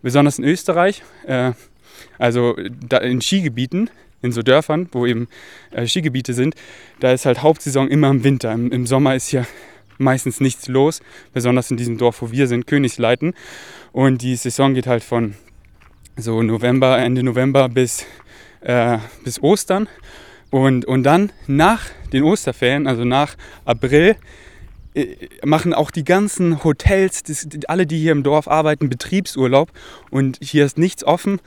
besonders 0.00 0.38
in 0.38 0.44
Österreich, 0.44 1.02
äh, 1.26 1.52
also 2.18 2.54
in 2.54 3.20
Skigebieten, 3.20 3.90
in 4.22 4.32
so 4.32 4.42
Dörfern, 4.42 4.88
wo 4.92 5.04
eben 5.04 5.28
äh, 5.72 5.86
Skigebiete 5.86 6.32
sind, 6.32 6.54
da 7.00 7.12
ist 7.12 7.26
halt 7.26 7.42
Hauptsaison 7.42 7.88
immer 7.88 8.10
im 8.10 8.22
Winter. 8.22 8.52
Im, 8.52 8.70
Im, 8.70 8.86
Sommer 8.86 9.16
ist 9.16 9.28
hier 9.28 9.46
meistens 9.98 10.40
nichts 10.40 10.68
los, 10.68 11.00
besonders 11.34 11.70
in 11.70 11.76
diesem 11.76 11.98
Dorf, 11.98 12.22
wo 12.22 12.30
wir 12.30 12.46
sind, 12.46 12.66
Königsleiten. 12.66 13.34
Und 13.92 14.22
die 14.22 14.36
Saison 14.36 14.72
geht 14.72 14.86
halt 14.86 15.02
von 15.02 15.34
so 16.20 16.42
November, 16.42 16.98
Ende 16.98 17.22
November 17.22 17.68
bis, 17.68 18.04
äh, 18.60 18.98
bis 19.24 19.42
Ostern. 19.42 19.88
Und, 20.50 20.84
und 20.84 21.04
dann 21.04 21.32
nach 21.46 21.82
den 22.12 22.24
Osterferien, 22.24 22.86
also 22.86 23.04
nach 23.04 23.36
April, 23.64 24.16
äh, 24.94 25.16
machen 25.44 25.72
auch 25.72 25.90
die 25.90 26.04
ganzen 26.04 26.64
Hotels, 26.64 27.22
das, 27.22 27.46
alle, 27.68 27.86
die 27.86 27.98
hier 27.98 28.12
im 28.12 28.22
Dorf 28.22 28.48
arbeiten, 28.48 28.88
Betriebsurlaub. 28.88 29.70
Und 30.10 30.38
hier 30.42 30.64
ist 30.64 30.78
nichts 30.78 31.04
offen 31.04 31.40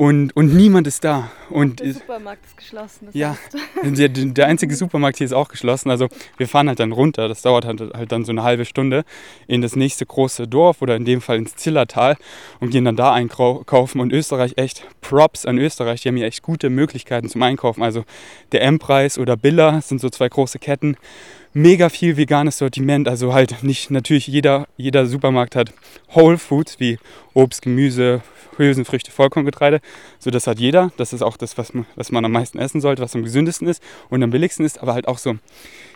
und, 0.00 0.34
und 0.34 0.54
niemand 0.54 0.86
ist 0.86 1.04
da. 1.04 1.30
Und 1.50 1.80
der 1.80 1.92
Supermarkt 1.92 2.42
ist 2.46 2.56
geschlossen. 2.56 3.08
ja, 3.12 3.36
der, 3.82 4.08
der, 4.08 4.46
einzige 4.46 4.74
Supermarkt 4.74 5.18
hier 5.18 5.26
ist 5.26 5.34
auch 5.34 5.50
geschlossen. 5.50 5.90
Also 5.90 6.08
wir 6.38 6.48
fahren 6.48 6.68
halt 6.68 6.80
dann 6.80 6.92
runter. 6.92 7.28
Das 7.28 7.42
dauert 7.42 7.66
halt, 7.66 7.82
halt 7.92 8.10
dann 8.10 8.24
so 8.24 8.32
eine 8.32 8.42
halbe 8.42 8.64
Stunde 8.64 9.04
in 9.46 9.60
das 9.60 9.76
nächste 9.76 10.06
große 10.06 10.48
Dorf 10.48 10.80
oder 10.80 10.96
in 10.96 11.04
dem 11.04 11.20
Fall 11.20 11.36
ins 11.36 11.54
Zillertal 11.54 12.16
und 12.60 12.70
gehen 12.70 12.86
dann 12.86 12.96
da 12.96 13.12
einkaufen. 13.12 14.00
Und 14.00 14.10
Österreich 14.10 14.54
echt 14.56 14.86
Props 15.02 15.44
an 15.44 15.58
Österreich. 15.58 16.00
Die 16.00 16.08
haben 16.08 16.16
hier 16.16 16.26
echt 16.26 16.40
gute 16.40 16.70
Möglichkeiten 16.70 17.28
zum 17.28 17.42
Einkaufen. 17.42 17.82
Also 17.82 18.04
der 18.52 18.62
M-Preis 18.62 19.18
oder 19.18 19.36
Billa 19.36 19.82
sind 19.82 20.00
so 20.00 20.08
zwei 20.08 20.30
große 20.30 20.58
Ketten 20.58 20.96
mega 21.52 21.90
viel 21.90 22.16
veganes 22.16 22.56
Sortiment. 22.56 23.06
Also 23.06 23.34
halt 23.34 23.62
nicht, 23.62 23.90
natürlich 23.90 24.28
jeder, 24.28 24.66
jeder 24.78 25.04
Supermarkt 25.04 25.56
hat 25.56 25.74
Whole 26.14 26.38
Foods 26.38 26.80
wie 26.80 26.98
Obst, 27.34 27.60
Gemüse, 27.60 28.22
Hülsenfrüchte, 28.56 29.10
Vollkorngetreide. 29.10 29.80
So 30.18 30.30
das 30.30 30.46
hat 30.46 30.58
jeder. 30.58 30.92
Das 30.96 31.12
ist 31.12 31.22
auch 31.22 31.36
das, 31.36 31.56
was 31.58 31.74
man, 31.74 31.86
was 31.96 32.12
man 32.12 32.24
am 32.24 32.32
meisten 32.32 32.58
essen 32.58 32.80
sollte, 32.80 33.02
was 33.02 33.14
am 33.14 33.22
gesündesten 33.22 33.68
ist 33.68 33.82
und 34.08 34.22
am 34.22 34.30
billigsten 34.30 34.64
ist. 34.64 34.80
Aber 34.80 34.94
halt 34.94 35.08
auch 35.08 35.18
so, 35.18 35.36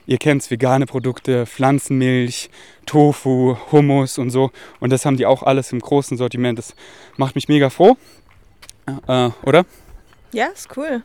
ihr 0.06 0.18
kennt 0.18 0.42
es, 0.42 0.50
vegane 0.50 0.86
Produkte, 0.86 1.46
Pflanzenmilch, 1.46 2.50
Tofu, 2.86 3.56
Hummus 3.72 4.18
und 4.18 4.30
so. 4.30 4.50
Und 4.80 4.90
das 4.90 5.04
haben 5.04 5.16
die 5.16 5.26
auch 5.26 5.42
alles 5.42 5.72
im 5.72 5.80
großen 5.80 6.16
Sortiment. 6.16 6.58
Das 6.58 6.74
macht 7.16 7.34
mich 7.34 7.48
mega 7.48 7.70
froh. 7.70 7.96
Äh, 9.06 9.30
oder? 9.42 9.64
Ja, 10.32 10.46
ist 10.46 10.68
cool. 10.76 11.02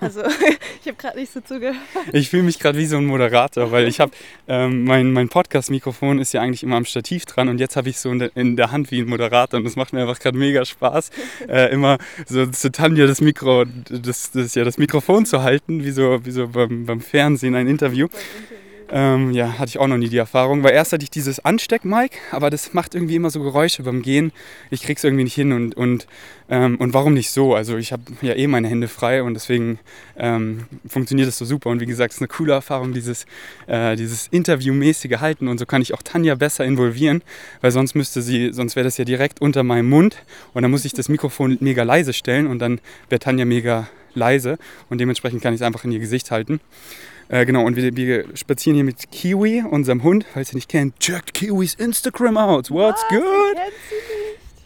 Also 0.00 0.22
ich 0.80 0.86
habe 0.86 0.96
gerade 0.96 1.18
nicht 1.18 1.32
so 1.32 1.40
zugehört. 1.40 1.76
Ich 2.12 2.30
fühle 2.30 2.42
mich 2.42 2.58
gerade 2.58 2.78
wie 2.78 2.86
so 2.86 2.96
ein 2.96 3.04
Moderator, 3.04 3.70
weil 3.70 3.86
ich 3.86 4.00
habe 4.00 4.12
ähm, 4.48 4.84
mein, 4.84 5.12
mein 5.12 5.28
Podcast-Mikrofon 5.28 6.18
ist 6.18 6.32
ja 6.32 6.40
eigentlich 6.40 6.62
immer 6.62 6.76
am 6.76 6.84
Stativ 6.84 7.26
dran 7.26 7.48
und 7.48 7.58
jetzt 7.58 7.76
habe 7.76 7.88
ich 7.88 7.98
so 7.98 8.10
in 8.10 8.18
der, 8.18 8.36
in 8.36 8.56
der, 8.56 8.70
Hand 8.70 8.90
wie 8.90 9.00
ein 9.00 9.08
Moderator 9.08 9.58
und 9.58 9.64
das 9.64 9.76
macht 9.76 9.92
mir 9.92 10.02
einfach 10.02 10.20
gerade 10.20 10.38
mega 10.38 10.64
Spaß, 10.64 11.10
äh, 11.48 11.72
immer 11.72 11.98
so 12.26 12.46
zu 12.46 12.70
Tanja 12.70 13.06
das 13.06 13.20
Mikro, 13.20 13.64
das, 13.64 14.30
das, 14.30 14.54
ja, 14.54 14.64
das 14.64 14.78
Mikrofon 14.78 15.26
zu 15.26 15.42
halten, 15.42 15.84
wie 15.84 15.90
so, 15.90 16.24
wie 16.24 16.30
so 16.30 16.48
beim, 16.48 16.86
beim 16.86 17.00
Fernsehen 17.00 17.54
ein 17.54 17.66
Interview. 17.66 18.08
Beim 18.08 18.18
Interview. 18.18 18.59
Ähm, 18.92 19.30
ja, 19.30 19.58
hatte 19.58 19.68
ich 19.68 19.78
auch 19.78 19.86
noch 19.86 19.98
nie 19.98 20.08
die 20.08 20.16
Erfahrung, 20.16 20.64
weil 20.64 20.72
erst 20.72 20.92
hatte 20.92 21.04
ich 21.04 21.10
dieses 21.10 21.44
Ansteck-Mic, 21.44 22.16
aber 22.32 22.50
das 22.50 22.74
macht 22.74 22.96
irgendwie 22.96 23.14
immer 23.14 23.30
so 23.30 23.40
Geräusche 23.40 23.84
beim 23.84 24.02
Gehen. 24.02 24.32
Ich 24.70 24.82
krieg's 24.82 25.04
irgendwie 25.04 25.22
nicht 25.22 25.34
hin 25.34 25.52
und, 25.52 25.76
und, 25.76 26.08
ähm, 26.48 26.76
und 26.76 26.92
warum 26.92 27.14
nicht 27.14 27.30
so? 27.30 27.54
Also 27.54 27.76
ich 27.76 27.92
habe 27.92 28.02
ja 28.20 28.34
eh 28.34 28.48
meine 28.48 28.66
Hände 28.66 28.88
frei 28.88 29.22
und 29.22 29.34
deswegen 29.34 29.78
ähm, 30.16 30.64
funktioniert 30.88 31.28
das 31.28 31.38
so 31.38 31.44
super. 31.44 31.70
Und 31.70 31.80
wie 31.80 31.86
gesagt, 31.86 32.10
es 32.10 32.16
ist 32.16 32.22
eine 32.22 32.28
coole 32.28 32.52
Erfahrung, 32.52 32.92
dieses, 32.92 33.26
äh, 33.68 33.94
dieses 33.94 34.26
Interviewmäßige 34.26 35.20
halten 35.20 35.46
und 35.46 35.58
so 35.58 35.66
kann 35.66 35.82
ich 35.82 35.94
auch 35.94 36.02
Tanja 36.02 36.34
besser 36.34 36.64
involvieren, 36.64 37.22
weil 37.60 37.70
sonst 37.70 37.94
müsste 37.94 38.22
sie, 38.22 38.52
sonst 38.52 38.74
wäre 38.74 38.84
das 38.84 38.98
ja 38.98 39.04
direkt 39.04 39.40
unter 39.40 39.62
meinem 39.62 39.88
Mund 39.88 40.16
und 40.52 40.62
dann 40.62 40.70
muss 40.70 40.84
ich 40.84 40.94
das 40.94 41.08
Mikrofon 41.08 41.58
mega 41.60 41.84
leise 41.84 42.12
stellen 42.12 42.48
und 42.48 42.58
dann 42.58 42.80
wäre 43.08 43.20
Tanja 43.20 43.44
mega 43.44 43.88
leise 44.14 44.58
und 44.88 44.98
dementsprechend 44.98 45.42
kann 45.42 45.54
ich 45.54 45.60
es 45.60 45.66
einfach 45.66 45.84
in 45.84 45.92
ihr 45.92 46.00
Gesicht 46.00 46.32
halten. 46.32 46.60
Äh, 47.30 47.46
genau, 47.46 47.64
und 47.64 47.76
wir, 47.76 47.96
wir, 47.96 48.24
spazieren 48.36 48.74
hier 48.74 48.82
mit 48.82 49.12
Kiwi, 49.12 49.62
unserem 49.62 50.02
Hund. 50.02 50.26
Falls 50.32 50.52
ihr 50.52 50.56
nicht 50.56 50.68
kennt, 50.68 50.98
checkt 50.98 51.32
Kiwis 51.32 51.74
Instagram 51.74 52.36
out. 52.36 52.70
What's 52.72 53.04
Was? 53.04 53.20
good? 53.20 53.56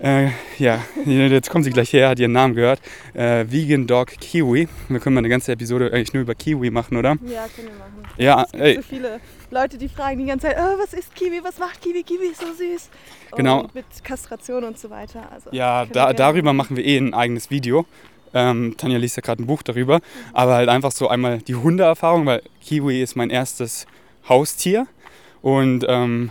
Äh, 0.00 0.30
ja, 0.58 0.82
jetzt 1.04 1.50
kommt 1.50 1.66
sie 1.66 1.70
gleich 1.70 1.92
her, 1.92 2.08
hat 2.08 2.18
ihren 2.18 2.32
Namen 2.32 2.54
gehört. 2.54 2.80
Äh, 3.12 3.44
Vegan 3.50 3.86
Dog 3.86 4.08
Kiwi. 4.18 4.66
Wir 4.88 4.98
können 4.98 5.14
mal 5.14 5.20
eine 5.20 5.28
ganze 5.28 5.52
Episode 5.52 5.92
eigentlich 5.92 6.14
nur 6.14 6.22
über 6.22 6.34
Kiwi 6.34 6.70
machen, 6.70 6.96
oder? 6.96 7.16
Ja, 7.26 7.46
können 7.54 7.68
wir 7.68 7.74
machen. 7.74 8.14
Ja, 8.16 8.44
es 8.44 8.52
gibt 8.52 8.64
ey. 8.64 8.74
so 8.76 8.82
viele 8.82 9.20
Leute, 9.50 9.76
die 9.76 9.88
fragen 9.88 10.18
die 10.18 10.24
ganze 10.24 10.46
Zeit, 10.46 10.56
oh, 10.58 10.78
was 10.78 10.94
ist 10.94 11.14
Kiwi, 11.14 11.40
was 11.44 11.58
macht 11.58 11.82
Kiwi, 11.82 12.02
Kiwi 12.02 12.28
ist 12.28 12.40
so 12.40 12.46
süß. 12.46 12.88
Genau. 13.36 13.60
Und 13.64 13.74
mit 13.74 13.84
Kastration 14.02 14.64
und 14.64 14.78
so 14.78 14.88
weiter. 14.88 15.30
Also, 15.30 15.50
Ja, 15.52 15.84
da, 15.84 16.14
darüber 16.14 16.54
machen 16.54 16.78
wir 16.78 16.84
eh 16.84 16.96
ein 16.96 17.12
eigenes 17.12 17.50
Video. 17.50 17.84
Ähm, 18.34 18.74
Tanja 18.76 18.98
liest 18.98 19.16
ja 19.16 19.22
gerade 19.22 19.42
ein 19.42 19.46
Buch 19.46 19.62
darüber. 19.62 20.00
Aber 20.32 20.54
halt 20.54 20.68
einfach 20.68 20.92
so 20.92 21.08
einmal 21.08 21.38
die 21.38 21.54
Hundeerfahrung, 21.54 22.26
weil 22.26 22.42
Kiwi 22.60 23.02
ist 23.02 23.16
mein 23.16 23.30
erstes 23.30 23.86
Haustier. 24.28 24.86
Und 25.40 25.84
ähm, 25.88 26.30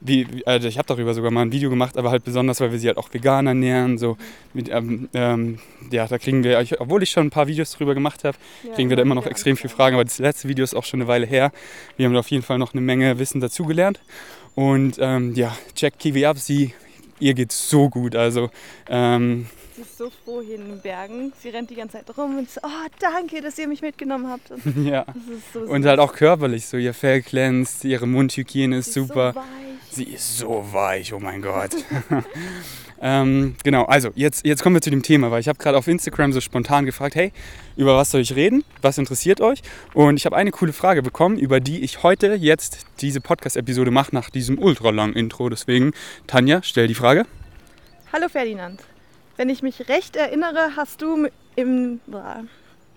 wie, 0.00 0.26
also 0.46 0.68
ich 0.68 0.78
habe 0.78 0.86
darüber 0.86 1.12
sogar 1.12 1.30
mal 1.30 1.42
ein 1.42 1.50
Video 1.52 1.70
gemacht, 1.70 1.96
aber 1.96 2.10
halt 2.10 2.22
besonders, 2.22 2.60
weil 2.60 2.70
wir 2.70 2.78
sie 2.78 2.86
halt 2.86 2.98
auch 2.98 3.12
vegan 3.12 3.46
ernähren. 3.46 3.98
So 3.98 4.16
mit, 4.54 4.68
ähm, 4.70 5.08
ähm, 5.12 5.58
ja, 5.90 6.06
da 6.06 6.18
kriegen 6.18 6.44
wir, 6.44 6.64
obwohl 6.78 7.02
ich 7.02 7.10
schon 7.10 7.26
ein 7.26 7.30
paar 7.30 7.48
Videos 7.48 7.72
darüber 7.72 7.94
gemacht 7.94 8.22
habe, 8.24 8.36
Ja, 8.62 8.74
kriegen 8.74 8.90
wir 8.90 8.96
da 8.96 9.02
immer 9.02 9.14
noch 9.16 9.26
extrem 9.26 9.56
viele. 9.56 9.68
Fragen. 9.68 9.96
Aber 9.96 10.04
das 10.04 10.18
letzte 10.18 10.48
Video 10.48 10.62
ist 10.62 10.74
auch 10.74 10.84
schon 10.84 11.00
eine 11.00 11.08
Weile 11.08 11.26
her. 11.26 11.50
Wir 11.96 12.06
haben 12.06 12.12
da 12.12 12.20
auf 12.20 12.30
jeden 12.30 12.44
Fall 12.44 12.58
noch 12.58 12.74
eine 12.74 12.80
Menge 12.80 13.18
Wissen 13.18 13.40
dazugelernt. 13.40 14.00
Und 14.54 14.98
ähm, 15.00 15.34
ja, 15.34 15.56
check 15.74 15.98
Kiwi 15.98 16.26
ab. 16.26 16.38
Sie, 16.38 16.74
ihr 17.18 17.34
geht's 17.34 17.68
so 17.68 17.88
gut. 17.88 18.14
Also 18.14 18.50
ähm, 18.88 19.46
Sie 19.78 19.82
ist 19.82 19.96
so 19.96 20.10
froh 20.10 20.42
hier 20.44 20.56
in 20.56 20.64
den 20.66 20.80
Bergen. 20.80 21.32
Sie 21.40 21.50
rennt 21.50 21.70
die 21.70 21.76
ganze 21.76 21.98
Zeit 21.98 22.18
rum 22.18 22.36
und 22.36 22.50
so, 22.50 22.60
oh, 22.64 22.88
danke, 22.98 23.40
dass 23.40 23.56
ihr 23.60 23.68
mich 23.68 23.80
mitgenommen 23.80 24.28
habt. 24.28 24.50
Und 24.50 24.84
ja. 24.84 25.04
das 25.04 25.14
ist 25.16 25.52
so 25.52 25.60
Und 25.60 25.86
halt 25.86 26.00
auch 26.00 26.12
körperlich. 26.14 26.66
So 26.66 26.78
ihr 26.78 26.92
Fell 26.92 27.22
glänzt, 27.22 27.84
ihre 27.84 28.08
Mundhygiene 28.08 28.78
ist 28.78 28.92
Sie 28.92 29.00
super. 29.02 29.34
So 29.34 29.38
weich. 29.38 29.46
Sie 29.92 30.02
ist 30.02 30.38
so 30.38 30.66
weich, 30.72 31.12
oh 31.12 31.20
mein 31.20 31.42
Gott. 31.42 31.76
ähm, 33.00 33.54
genau, 33.62 33.84
also 33.84 34.10
jetzt, 34.16 34.44
jetzt 34.44 34.64
kommen 34.64 34.74
wir 34.74 34.80
zu 34.80 34.90
dem 34.90 35.04
Thema, 35.04 35.30
weil 35.30 35.38
ich 35.38 35.48
habe 35.48 35.60
gerade 35.60 35.78
auf 35.78 35.86
Instagram 35.86 36.32
so 36.32 36.40
spontan 36.40 36.84
gefragt, 36.84 37.14
hey, 37.14 37.30
über 37.76 37.96
was 37.96 38.10
soll 38.10 38.22
ich 38.22 38.34
reden? 38.34 38.64
Was 38.82 38.98
interessiert 38.98 39.40
euch? 39.40 39.62
Und 39.94 40.16
ich 40.16 40.26
habe 40.26 40.34
eine 40.34 40.50
coole 40.50 40.72
Frage 40.72 41.02
bekommen, 41.02 41.38
über 41.38 41.60
die 41.60 41.84
ich 41.84 42.02
heute 42.02 42.34
jetzt 42.34 42.84
diese 43.00 43.20
Podcast-Episode 43.20 43.92
mache 43.92 44.12
nach 44.12 44.28
diesem 44.28 44.58
ultralangen 44.58 45.14
Intro. 45.14 45.48
Deswegen, 45.48 45.92
Tanja, 46.26 46.64
stell 46.64 46.88
die 46.88 46.96
Frage. 46.96 47.26
Hallo 48.12 48.28
Ferdinand. 48.28 48.80
Wenn 49.38 49.50
ich 49.50 49.62
mich 49.62 49.88
recht 49.88 50.16
erinnere, 50.16 50.74
hast 50.74 51.00
du 51.00 51.28
im. 51.54 52.00
Boah, 52.08 52.42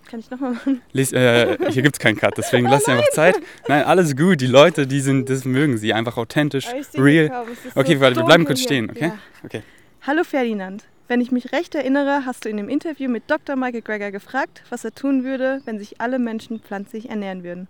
Kann 0.10 0.20
ich 0.20 0.32
nochmal 0.32 0.54
machen? 0.54 0.82
Lies, 0.92 1.14
äh, 1.14 1.56
hier 1.70 1.84
gibt 1.84 1.98
es 1.98 2.00
keinen 2.00 2.18
Cut, 2.18 2.36
deswegen 2.36 2.66
lass 2.70 2.86
dir 2.86 2.94
einfach 2.94 3.10
Zeit. 3.12 3.36
Nein, 3.68 3.84
alles 3.84 4.18
gut. 4.18 4.42
Die 4.42 4.48
Leute, 4.48 4.88
die 4.88 5.02
sind, 5.02 5.30
das 5.30 5.46
mögen 5.46 5.78
sie. 5.78 5.94
Einfach 5.94 6.18
authentisch, 6.18 6.66
sehe 6.66 7.04
real. 7.04 7.46
Okay, 7.76 7.94
so 7.94 8.02
warte, 8.02 8.16
wir 8.16 8.24
bleiben 8.24 8.46
kurz 8.46 8.58
hier. 8.58 8.68
stehen, 8.68 8.90
okay? 8.90 9.06
Ja. 9.06 9.18
Okay. 9.46 9.62
Hallo 10.02 10.24
Ferdinand. 10.24 10.84
Wenn 11.08 11.22
ich 11.22 11.32
mich 11.32 11.52
recht 11.52 11.76
erinnere, 11.76 12.26
hast 12.26 12.46
du 12.46 12.50
in 12.50 12.58
dem 12.58 12.70
Interview 12.70 13.08
mit 13.08 13.30
Dr. 13.30 13.56
Michael 13.56 13.84
Greger 13.84 14.12
gefragt, 14.12 14.64
was 14.72 14.84
er 14.84 14.96
tun 14.96 15.24
würde, 15.24 15.62
wenn 15.66 15.78
sich 15.78 16.02
alle 16.02 16.18
Menschen 16.18 16.60
pflanzlich 16.60 17.12
ernähren 17.12 17.44
würden. 17.44 17.68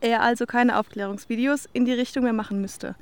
Er 0.00 0.22
also 0.22 0.46
keine 0.46 0.78
Aufklärungsvideos 0.78 1.68
in 1.74 1.84
die 1.84 1.92
Richtung 1.92 2.24
mehr 2.24 2.32
machen 2.32 2.62
müsste. 2.62 2.94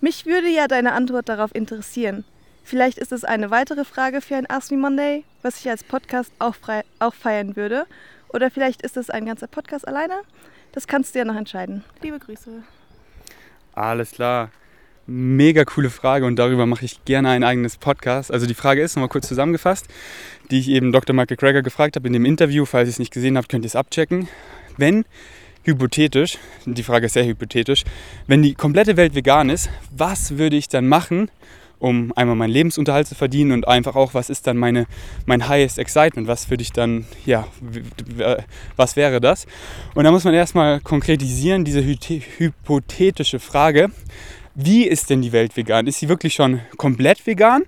Mich 0.00 0.26
würde 0.26 0.48
ja 0.48 0.68
deine 0.68 0.92
Antwort 0.92 1.28
darauf 1.28 1.52
interessieren. 1.52 2.24
Vielleicht 2.70 2.98
ist 2.98 3.10
es 3.10 3.24
eine 3.24 3.50
weitere 3.50 3.84
Frage 3.84 4.20
für 4.20 4.36
ein 4.36 4.48
Ask 4.48 4.70
Me 4.70 4.76
Monday, 4.76 5.24
was 5.42 5.58
ich 5.58 5.68
als 5.68 5.82
Podcast 5.82 6.30
auch, 6.38 6.54
frei, 6.54 6.84
auch 7.00 7.14
feiern 7.14 7.56
würde. 7.56 7.84
Oder 8.28 8.48
vielleicht 8.48 8.82
ist 8.82 8.96
es 8.96 9.10
ein 9.10 9.26
ganzer 9.26 9.48
Podcast 9.48 9.88
alleine. 9.88 10.14
Das 10.70 10.86
kannst 10.86 11.12
du 11.12 11.18
ja 11.18 11.24
noch 11.24 11.34
entscheiden. 11.34 11.82
Liebe 12.00 12.20
Grüße. 12.20 12.62
Alles 13.72 14.12
klar. 14.12 14.52
Mega 15.08 15.64
coole 15.64 15.90
Frage 15.90 16.26
und 16.26 16.36
darüber 16.36 16.64
mache 16.66 16.84
ich 16.84 17.04
gerne 17.04 17.30
ein 17.30 17.42
eigenes 17.42 17.76
Podcast. 17.76 18.30
Also 18.30 18.46
die 18.46 18.54
Frage 18.54 18.82
ist 18.82 18.94
nochmal 18.94 19.08
kurz 19.08 19.26
zusammengefasst, 19.26 19.88
die 20.52 20.60
ich 20.60 20.68
eben 20.68 20.92
Dr. 20.92 21.12
Michael 21.12 21.38
Greger 21.38 21.62
gefragt 21.62 21.96
habe 21.96 22.06
in 22.06 22.12
dem 22.12 22.24
Interview. 22.24 22.66
Falls 22.66 22.88
ihr 22.88 22.92
es 22.92 23.00
nicht 23.00 23.12
gesehen 23.12 23.36
habt, 23.36 23.48
könnt 23.48 23.64
ihr 23.64 23.68
es 23.68 23.74
abchecken. 23.74 24.28
Wenn 24.76 25.06
hypothetisch, 25.64 26.38
die 26.66 26.84
Frage 26.84 27.06
ist 27.06 27.14
sehr 27.14 27.26
hypothetisch, 27.26 27.82
wenn 28.28 28.42
die 28.42 28.54
komplette 28.54 28.96
Welt 28.96 29.16
vegan 29.16 29.50
ist, 29.50 29.70
was 29.90 30.38
würde 30.38 30.54
ich 30.54 30.68
dann 30.68 30.86
machen, 30.86 31.32
um 31.80 32.12
einmal 32.14 32.36
meinen 32.36 32.52
Lebensunterhalt 32.52 33.08
zu 33.08 33.16
verdienen 33.16 33.50
und 33.50 33.66
einfach 33.66 33.96
auch, 33.96 34.14
was 34.14 34.30
ist 34.30 34.46
dann 34.46 34.56
meine, 34.56 34.86
mein 35.26 35.48
highest 35.48 35.78
excitement, 35.78 36.28
was 36.28 36.48
würde 36.48 36.62
ich 36.62 36.72
dann, 36.72 37.06
ja, 37.26 37.48
w- 37.60 38.36
was 38.76 38.94
wäre 38.94 39.20
das? 39.20 39.46
Und 39.94 40.04
da 40.04 40.12
muss 40.12 40.24
man 40.24 40.34
erstmal 40.34 40.78
konkretisieren, 40.80 41.64
diese 41.64 41.82
hypothetische 41.84 43.40
Frage, 43.40 43.90
wie 44.54 44.84
ist 44.84 45.10
denn 45.10 45.22
die 45.22 45.32
Welt 45.32 45.56
vegan? 45.56 45.86
Ist 45.86 45.98
sie 46.00 46.08
wirklich 46.08 46.34
schon 46.34 46.60
komplett 46.76 47.26
vegan? 47.26 47.62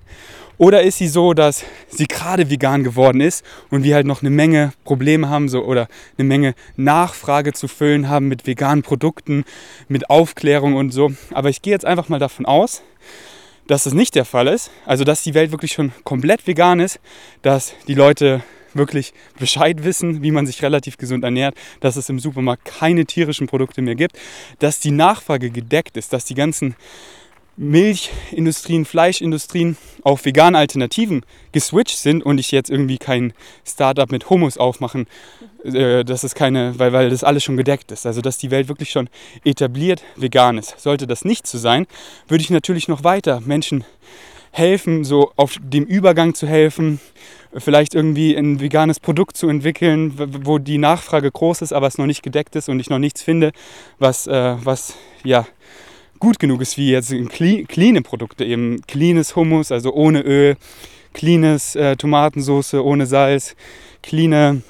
Oder 0.58 0.82
ist 0.82 0.98
sie 0.98 1.08
so, 1.08 1.32
dass 1.32 1.64
sie 1.88 2.06
gerade 2.06 2.50
vegan 2.50 2.84
geworden 2.84 3.20
ist 3.20 3.44
und 3.70 3.82
wir 3.82 3.94
halt 3.94 4.06
noch 4.06 4.20
eine 4.20 4.30
Menge 4.30 4.72
Probleme 4.84 5.28
haben 5.28 5.48
so, 5.48 5.64
oder 5.64 5.88
eine 6.18 6.28
Menge 6.28 6.54
Nachfrage 6.76 7.52
zu 7.52 7.66
füllen 7.66 8.08
haben 8.08 8.28
mit 8.28 8.46
veganen 8.46 8.82
Produkten, 8.82 9.44
mit 9.88 10.10
Aufklärung 10.10 10.74
und 10.74 10.90
so. 10.90 11.12
Aber 11.32 11.48
ich 11.48 11.62
gehe 11.62 11.72
jetzt 11.72 11.86
einfach 11.86 12.08
mal 12.08 12.20
davon 12.20 12.46
aus, 12.46 12.82
dass 13.72 13.84
das 13.84 13.94
nicht 13.94 14.14
der 14.16 14.26
Fall 14.26 14.48
ist. 14.48 14.70
Also 14.84 15.02
dass 15.02 15.22
die 15.22 15.32
Welt 15.32 15.50
wirklich 15.50 15.72
schon 15.72 15.92
komplett 16.04 16.46
vegan 16.46 16.78
ist, 16.78 17.00
dass 17.40 17.74
die 17.88 17.94
Leute 17.94 18.42
wirklich 18.74 19.14
Bescheid 19.38 19.82
wissen, 19.82 20.22
wie 20.22 20.30
man 20.30 20.46
sich 20.46 20.62
relativ 20.62 20.98
gesund 20.98 21.24
ernährt, 21.24 21.54
dass 21.80 21.96
es 21.96 22.10
im 22.10 22.18
Supermarkt 22.18 22.66
keine 22.66 23.06
tierischen 23.06 23.46
Produkte 23.46 23.80
mehr 23.80 23.94
gibt, 23.94 24.18
dass 24.58 24.78
die 24.78 24.90
Nachfrage 24.90 25.48
gedeckt 25.48 25.96
ist, 25.96 26.12
dass 26.12 26.26
die 26.26 26.34
ganzen 26.34 26.76
Milchindustrien, 27.56 28.84
Fleischindustrien 28.84 29.76
auf 30.02 30.24
vegane 30.24 30.56
Alternativen 30.56 31.22
geswitcht 31.52 31.98
sind 31.98 32.22
und 32.22 32.38
ich 32.38 32.50
jetzt 32.50 32.70
irgendwie 32.70 32.98
kein 32.98 33.34
Startup 33.66 34.10
mit 34.10 34.30
Hummus 34.30 34.56
aufmachen, 34.56 35.06
äh, 35.64 36.04
dass 36.04 36.24
es 36.24 36.34
keine, 36.34 36.78
weil, 36.78 36.92
weil 36.92 37.10
das 37.10 37.24
alles 37.24 37.44
schon 37.44 37.56
gedeckt 37.56 37.92
ist. 37.92 38.06
Also 38.06 38.20
dass 38.20 38.38
die 38.38 38.50
Welt 38.50 38.68
wirklich 38.68 38.90
schon 38.90 39.08
etabliert 39.44 40.02
vegan 40.16 40.58
ist. 40.58 40.80
Sollte 40.80 41.06
das 41.06 41.24
nicht 41.24 41.46
so 41.46 41.58
sein, 41.58 41.86
würde 42.26 42.42
ich 42.42 42.50
natürlich 42.50 42.88
noch 42.88 43.04
weiter 43.04 43.40
Menschen 43.40 43.84
helfen, 44.52 45.02
so 45.02 45.32
auf 45.36 45.56
dem 45.62 45.84
Übergang 45.84 46.34
zu 46.34 46.46
helfen, 46.46 47.00
vielleicht 47.56 47.94
irgendwie 47.94 48.34
ein 48.34 48.60
veganes 48.60 49.00
Produkt 49.00 49.36
zu 49.36 49.48
entwickeln, 49.48 50.12
wo 50.44 50.58
die 50.58 50.78
Nachfrage 50.78 51.30
groß 51.30 51.62
ist, 51.62 51.72
aber 51.72 51.86
es 51.86 51.98
noch 51.98 52.06
nicht 52.06 52.22
gedeckt 52.22 52.54
ist 52.56 52.68
und 52.68 52.78
ich 52.78 52.90
noch 52.90 52.98
nichts 52.98 53.22
finde, 53.22 53.52
was, 53.98 54.26
äh, 54.26 54.56
was 54.62 54.94
ja 55.24 55.46
gut 56.22 56.38
genug 56.38 56.60
ist 56.60 56.76
wie 56.76 56.92
jetzt 56.92 57.12
clean, 57.30 57.66
cleane 57.66 58.00
Produkte, 58.00 58.44
eben 58.44 58.80
cleanes 58.82 59.34
Hummus, 59.34 59.72
also 59.72 59.92
ohne 59.92 60.20
Öl, 60.20 60.56
cleanes 61.14 61.74
äh, 61.74 61.96
Tomatensauce 61.96 62.74
ohne 62.74 63.06
Salz, 63.06 63.56
cleane 64.04 64.62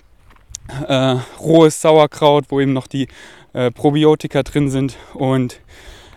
äh, 0.88 1.16
rohes 1.38 1.82
Sauerkraut, 1.82 2.46
wo 2.48 2.58
eben 2.58 2.72
noch 2.72 2.86
die 2.86 3.06
äh, 3.52 3.70
Probiotika 3.70 4.42
drin 4.44 4.70
sind 4.70 4.96
und 5.12 5.60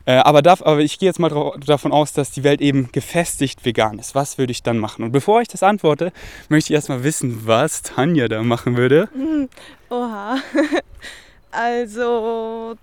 äh, 0.06 0.14
aber, 0.14 0.42
darf, 0.42 0.62
aber 0.62 0.80
ich 0.80 1.00
gehe 1.00 1.10
jetzt 1.10 1.20
mal 1.20 1.52
davon 1.66 1.92
aus, 1.92 2.14
dass 2.14 2.32
die 2.32 2.46
Welt 2.46 2.62
eben 2.62 2.90
gefestigt 2.94 3.66
vegan 3.66 4.00
ist. 4.00 4.16
Was 4.16 4.38
würde 4.38 4.52
ich 4.52 4.64
dann 4.64 4.78
machen? 4.78 5.04
Und 5.04 5.12
bevor 5.12 5.42
ich 5.42 5.50
das 5.50 5.64
antworte, 5.64 6.14
möchte 6.48 6.72
ich 6.72 6.76
erstmal 6.76 7.04
wissen, 7.04 7.42
was 7.46 7.82
Tanja 7.82 8.30
da 8.30 8.42
machen 8.42 8.78
würde. 8.78 9.10
Oha. 9.90 10.38
Also, 11.58 12.76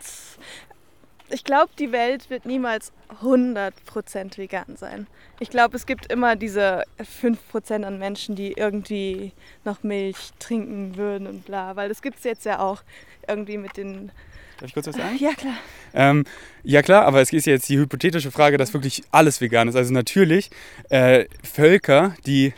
ich 1.33 1.45
glaube, 1.45 1.71
die 1.79 1.93
Welt 1.93 2.31
wird 2.31 2.47
niemals 2.47 2.93
100% 3.23 4.37
vegan 4.37 4.77
sein. 4.77 5.07
Ich 5.41 5.51
glaube, 5.51 5.77
es 5.77 5.87
gibt 5.87 6.13
immer 6.13 6.37
diese 6.37 6.85
5% 7.01 7.85
an 7.85 7.99
Menschen, 7.99 8.37
die 8.37 8.53
irgendwie 8.53 9.33
noch 9.65 9.83
Milch 9.83 10.31
trinken 10.39 10.97
würden 10.97 11.27
und 11.27 11.45
bla. 11.45 11.75
Weil 11.77 11.89
das 11.89 12.03
gibt 12.03 12.19
es 12.19 12.25
jetzt 12.25 12.45
ja 12.45 12.61
auch 12.61 12.83
irgendwie 13.27 13.57
mit 13.57 13.77
den. 13.77 14.13
Darf 14.59 14.69
ich 14.69 14.75
kurz 14.75 14.87
was 14.87 14.97
sagen? 14.97 15.17
Ja, 15.19 15.33
klar. 15.33 15.57
Ähm, 15.95 16.25
ja 16.63 16.83
klar, 16.83 17.05
aber 17.05 17.21
es 17.21 17.33
ist 17.33 17.47
jetzt 17.47 17.69
die 17.69 17.79
hypothetische 17.79 18.31
Frage, 18.31 18.59
dass 18.59 18.75
wirklich 18.75 19.03
alles 19.11 19.41
vegan 19.41 19.69
ist. 19.69 19.77
Also 19.77 19.93
natürlich 19.93 20.51
äh, 20.91 21.27
Völker, 21.43 22.15
die 22.27 22.53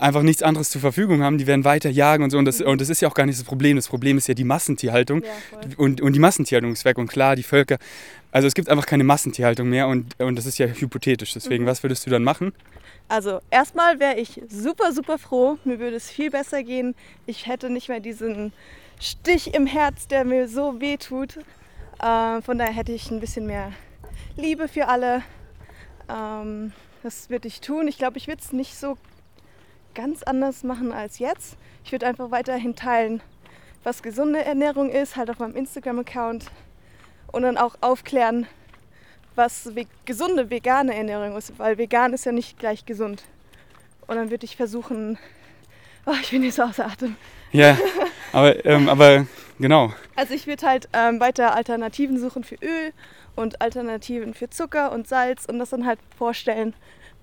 einfach 0.00 0.22
nichts 0.22 0.42
anderes 0.42 0.70
zur 0.70 0.80
Verfügung 0.80 1.22
haben, 1.22 1.38
die 1.38 1.46
werden 1.46 1.64
weiter 1.64 1.90
jagen 1.90 2.24
und 2.24 2.30
so. 2.30 2.38
Und 2.38 2.44
das, 2.44 2.60
und 2.60 2.80
das 2.80 2.88
ist 2.88 3.00
ja 3.00 3.08
auch 3.08 3.14
gar 3.14 3.26
nicht 3.26 3.38
das 3.38 3.44
Problem. 3.44 3.76
Das 3.76 3.88
Problem 3.88 4.18
ist 4.18 4.28
ja 4.28 4.34
die 4.34 4.44
Massentierhaltung. 4.44 5.22
Ja. 5.22 5.30
Und, 5.76 6.00
und 6.00 6.12
die 6.12 6.18
Massentierhaltung 6.18 6.72
ist 6.72 6.84
weg. 6.84 6.98
Und 6.98 7.08
klar, 7.08 7.36
die 7.36 7.42
Völker, 7.42 7.78
also 8.32 8.46
es 8.46 8.54
gibt 8.54 8.68
einfach 8.68 8.86
keine 8.86 9.04
Massentierhaltung 9.04 9.68
mehr 9.68 9.88
und, 9.88 10.18
und 10.20 10.36
das 10.36 10.46
ist 10.46 10.58
ja 10.58 10.66
hypothetisch. 10.66 11.32
Deswegen, 11.32 11.66
was 11.66 11.82
würdest 11.82 12.06
du 12.06 12.10
dann 12.10 12.24
machen? 12.24 12.52
Also, 13.08 13.40
erstmal 13.50 14.00
wäre 14.00 14.18
ich 14.18 14.42
super, 14.48 14.92
super 14.92 15.18
froh. 15.18 15.58
Mir 15.64 15.78
würde 15.78 15.96
es 15.96 16.10
viel 16.10 16.30
besser 16.30 16.62
gehen. 16.62 16.94
Ich 17.26 17.46
hätte 17.46 17.70
nicht 17.70 17.88
mehr 17.88 18.00
diesen 18.00 18.52
Stich 19.00 19.54
im 19.54 19.66
Herz, 19.66 20.08
der 20.08 20.24
mir 20.24 20.48
so 20.48 20.80
weh 20.80 20.98
tut. 20.98 21.38
Äh, 22.00 22.42
von 22.42 22.58
daher 22.58 22.72
hätte 22.72 22.92
ich 22.92 23.10
ein 23.10 23.20
bisschen 23.20 23.46
mehr 23.46 23.72
Liebe 24.36 24.68
für 24.68 24.88
alle. 24.88 25.22
Ähm, 26.08 26.72
das 27.02 27.30
würde 27.30 27.48
ich 27.48 27.60
tun. 27.60 27.88
Ich 27.88 27.98
glaube, 27.98 28.18
ich 28.18 28.28
würde 28.28 28.42
es 28.42 28.52
nicht 28.52 28.76
so 28.76 28.98
ganz 29.94 30.22
anders 30.22 30.64
machen 30.64 30.92
als 30.92 31.18
jetzt. 31.18 31.56
Ich 31.84 31.92
würde 31.92 32.06
einfach 32.06 32.30
weiterhin 32.30 32.76
teilen, 32.76 33.22
was 33.84 34.02
gesunde 34.02 34.44
Ernährung 34.44 34.90
ist, 34.90 35.16
halt 35.16 35.30
auf 35.30 35.38
meinem 35.38 35.56
Instagram-Account. 35.56 36.46
Und 37.30 37.42
dann 37.42 37.58
auch 37.58 37.76
aufklären, 37.80 38.46
was 39.34 39.74
ve 39.74 39.86
gesunde 40.04 40.50
vegane 40.50 40.94
Ernährung 40.94 41.36
ist, 41.36 41.58
weil 41.58 41.78
vegan 41.78 42.12
ist 42.12 42.24
ja 42.24 42.32
nicht 42.32 42.58
gleich 42.58 42.86
gesund. 42.86 43.24
Und 44.06 44.16
dann 44.16 44.30
würde 44.30 44.46
ich 44.46 44.56
versuchen, 44.56 45.18
oh, 46.06 46.14
ich 46.22 46.30
bin 46.30 46.42
jetzt 46.42 46.56
so 46.56 46.62
außer 46.62 46.86
Atem. 46.86 47.16
Ja, 47.52 47.76
Aber, 48.32 48.64
ähm, 48.64 48.88
aber 48.88 49.26
genau. 49.58 49.92
Also 50.16 50.34
ich 50.34 50.46
würde 50.46 50.66
halt 50.66 50.88
ähm, 50.92 51.20
weiter 51.20 51.54
Alternativen 51.54 52.18
suchen 52.18 52.44
für 52.44 52.56
Öl 52.56 52.92
und 53.36 53.60
Alternativen 53.60 54.34
für 54.34 54.50
Zucker 54.50 54.92
und 54.92 55.08
Salz 55.08 55.46
und 55.46 55.58
das 55.58 55.70
dann 55.70 55.86
halt 55.86 55.98
vorstellen, 56.16 56.74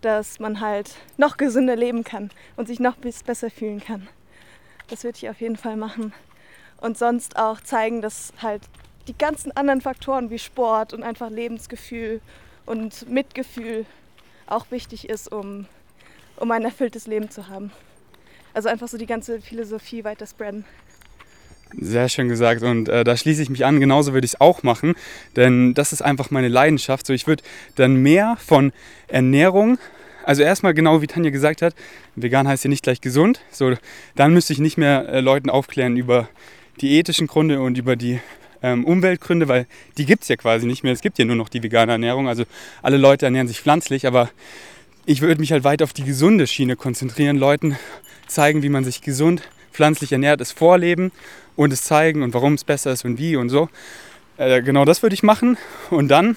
dass 0.01 0.39
man 0.39 0.59
halt 0.59 0.95
noch 1.17 1.37
gesünder 1.37 1.75
leben 1.75 2.03
kann 2.03 2.29
und 2.55 2.67
sich 2.67 2.79
noch 2.79 2.95
besser 2.95 3.49
fühlen 3.49 3.79
kann. 3.79 4.07
Das 4.87 5.03
würde 5.03 5.17
ich 5.17 5.29
auf 5.29 5.41
jeden 5.41 5.57
Fall 5.57 5.77
machen. 5.77 6.13
Und 6.77 6.97
sonst 6.97 7.37
auch 7.37 7.61
zeigen, 7.61 8.01
dass 8.01 8.33
halt 8.41 8.61
die 9.07 9.17
ganzen 9.17 9.55
anderen 9.55 9.81
Faktoren 9.81 10.29
wie 10.29 10.39
Sport 10.39 10.93
und 10.93 11.03
einfach 11.03 11.29
Lebensgefühl 11.29 12.21
und 12.65 13.09
Mitgefühl 13.09 13.85
auch 14.47 14.69
wichtig 14.71 15.09
ist, 15.09 15.31
um, 15.31 15.67
um 16.37 16.51
ein 16.51 16.63
erfülltes 16.63 17.07
Leben 17.07 17.29
zu 17.29 17.47
haben. 17.47 17.71
Also 18.53 18.69
einfach 18.69 18.87
so 18.87 18.97
die 18.97 19.05
ganze 19.05 19.41
Philosophie 19.41 20.03
weiter 20.03 20.25
spreaden. 20.25 20.65
Sehr 21.74 22.07
schön 22.10 22.29
gesagt 22.29 22.63
und 22.63 22.88
äh, 22.88 23.03
da 23.03 23.17
schließe 23.17 23.41
ich 23.41 23.50
mich 23.50 23.65
an, 23.65 23.79
genauso 23.79 24.13
würde 24.13 24.25
ich 24.25 24.34
es 24.34 24.41
auch 24.41 24.63
machen, 24.63 24.95
denn 25.36 25.74
das 25.74 25.91
ist 25.93 26.01
einfach 26.01 26.31
meine 26.31 26.48
Leidenschaft. 26.48 27.05
So, 27.05 27.13
ich 27.13 27.27
würde 27.27 27.43
dann 27.75 27.95
mehr 27.98 28.38
von 28.39 28.72
Ernährung, 29.07 29.77
also 30.24 30.41
erstmal 30.41 30.74
genau 30.74 31.01
wie 31.01 31.07
Tanja 31.07 31.31
gesagt 31.31 31.62
hat, 31.62 31.75
vegan 32.15 32.48
heißt 32.48 32.63
ja 32.63 32.69
nicht 32.69 32.84
gleich 32.84 33.01
gesund, 33.01 33.41
so, 33.51 33.74
dann 34.15 34.34
müsste 34.34 34.53
ich 34.53 34.60
nicht 34.60 34.77
mehr 34.77 35.10
äh, 35.10 35.19
Leuten 35.19 35.50
aufklären 35.50 35.98
über 35.98 36.29
die 36.81 36.98
ethischen 36.98 37.27
Gründe 37.27 37.60
und 37.60 37.77
über 37.77 37.95
die 37.95 38.19
ähm, 38.62 38.86
Umweltgründe, 38.86 39.48
weil 39.48 39.67
die 39.98 40.05
gibt 40.05 40.24
es 40.24 40.29
ja 40.29 40.36
quasi 40.36 40.65
nicht 40.65 40.84
mehr. 40.84 40.93
Es 40.93 41.01
gibt 41.01 41.19
ja 41.19 41.25
nur 41.25 41.36
noch 41.36 41.50
die 41.50 41.62
vegane 41.62 41.91
Ernährung, 41.91 42.27
also 42.27 42.43
alle 42.81 42.98
Leute 42.98 43.25
ernähren 43.25 43.48
sich 43.48 43.60
pflanzlich, 43.60 44.07
aber 44.07 44.29
ich 45.05 45.22
würde 45.22 45.39
mich 45.39 45.51
halt 45.51 45.63
weit 45.63 45.81
auf 45.81 45.93
die 45.93 46.03
gesunde 46.03 46.48
Schiene 46.48 46.75
konzentrieren, 46.75 47.38
Leuten 47.38 47.77
zeigen, 48.27 48.63
wie 48.63 48.69
man 48.69 48.84
sich 48.84 49.01
gesund 49.01 49.43
pflanzlich 49.75 50.12
ernährt, 50.12 50.41
es 50.41 50.51
vorleben 50.51 51.12
und 51.55 51.72
es 51.74 51.84
zeigen 51.84 52.24
und 52.24 52.34
warum 52.34 52.53
es 52.53 52.63
besser 52.63 52.91
ist 52.91 53.05
und 53.05 53.20
wie 53.20 53.36
und 53.36 53.50
so. 53.50 53.70
Äh, 54.38 54.62
genau 54.62 54.86
das 54.86 55.03
würde 55.03 55.13
ich 55.13 55.24
machen 55.24 55.58
und 55.89 56.08
dann 56.08 56.36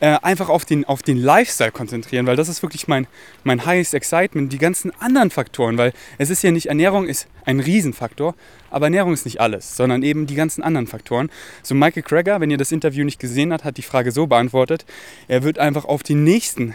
äh, 0.00 0.16
einfach 0.22 0.48
auf 0.48 0.64
den, 0.64 0.84
auf 0.84 1.02
den 1.02 1.16
Lifestyle 1.16 1.72
konzentrieren, 1.72 2.26
weil 2.26 2.36
das 2.36 2.48
ist 2.48 2.62
wirklich 2.62 2.88
mein, 2.88 3.06
mein 3.42 3.66
highest 3.66 3.94
excitement, 3.94 4.52
die 4.52 4.58
ganzen 4.58 4.92
anderen 5.00 5.30
Faktoren, 5.30 5.76
weil 5.76 5.92
es 6.18 6.30
ist 6.30 6.42
ja 6.42 6.50
nicht, 6.50 6.66
Ernährung 6.66 7.06
ist 7.06 7.26
ein 7.44 7.60
Riesenfaktor, 7.60 8.34
aber 8.70 8.86
Ernährung 8.86 9.12
ist 9.12 9.24
nicht 9.24 9.40
alles, 9.40 9.76
sondern 9.76 10.02
eben 10.02 10.26
die 10.26 10.36
ganzen 10.36 10.62
anderen 10.62 10.86
Faktoren. 10.86 11.30
So 11.62 11.74
Michael 11.74 12.02
Greger, 12.02 12.40
wenn 12.40 12.50
ihr 12.50 12.58
das 12.58 12.70
Interview 12.70 13.04
nicht 13.04 13.18
gesehen 13.18 13.52
habt, 13.52 13.64
hat 13.64 13.76
die 13.76 13.82
Frage 13.82 14.12
so 14.12 14.26
beantwortet, 14.26 14.84
er 15.26 15.42
wird 15.42 15.58
einfach 15.58 15.84
auf 15.84 16.02
die 16.02 16.14
nächsten 16.14 16.74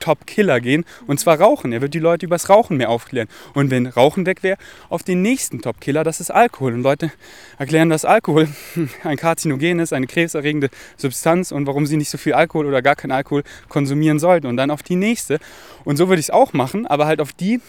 Top-Killer 0.00 0.60
gehen 0.60 0.84
und 1.06 1.20
zwar 1.20 1.40
Rauchen. 1.40 1.72
Er 1.72 1.80
wird 1.80 1.94
die 1.94 1.98
Leute 1.98 2.26
übers 2.26 2.48
Rauchen 2.48 2.76
mehr 2.76 2.90
aufklären. 2.90 3.28
Und 3.54 3.70
wenn 3.70 3.86
Rauchen 3.86 4.26
weg 4.26 4.42
wäre, 4.42 4.58
auf 4.88 5.02
den 5.02 5.22
nächsten 5.22 5.62
Top-Killer, 5.62 6.02
das 6.02 6.20
ist 6.20 6.30
Alkohol. 6.30 6.74
Und 6.74 6.82
Leute 6.82 7.12
erklären, 7.58 7.90
dass 7.90 8.04
Alkohol 8.04 8.48
ein 9.04 9.16
Karzinogen 9.16 9.78
ist, 9.78 9.92
eine 9.92 10.06
krebserregende 10.06 10.70
Substanz 10.96 11.52
und 11.52 11.66
warum 11.66 11.86
sie 11.86 11.96
nicht 11.96 12.10
so 12.10 12.18
viel 12.18 12.32
Alkohol 12.32 12.66
oder 12.66 12.82
gar 12.82 12.96
kein 12.96 13.12
Alkohol 13.12 13.44
konsumieren 13.68 14.18
sollten. 14.18 14.46
Und 14.46 14.56
dann 14.56 14.70
auf 14.70 14.82
die 14.82 14.96
nächste. 14.96 15.38
Und 15.84 15.96
so 15.96 16.08
würde 16.08 16.20
ich 16.20 16.26
es 16.26 16.30
auch 16.30 16.52
machen, 16.52 16.86
aber 16.86 17.06
halt 17.06 17.20
auf 17.20 17.32
die, 17.32 17.60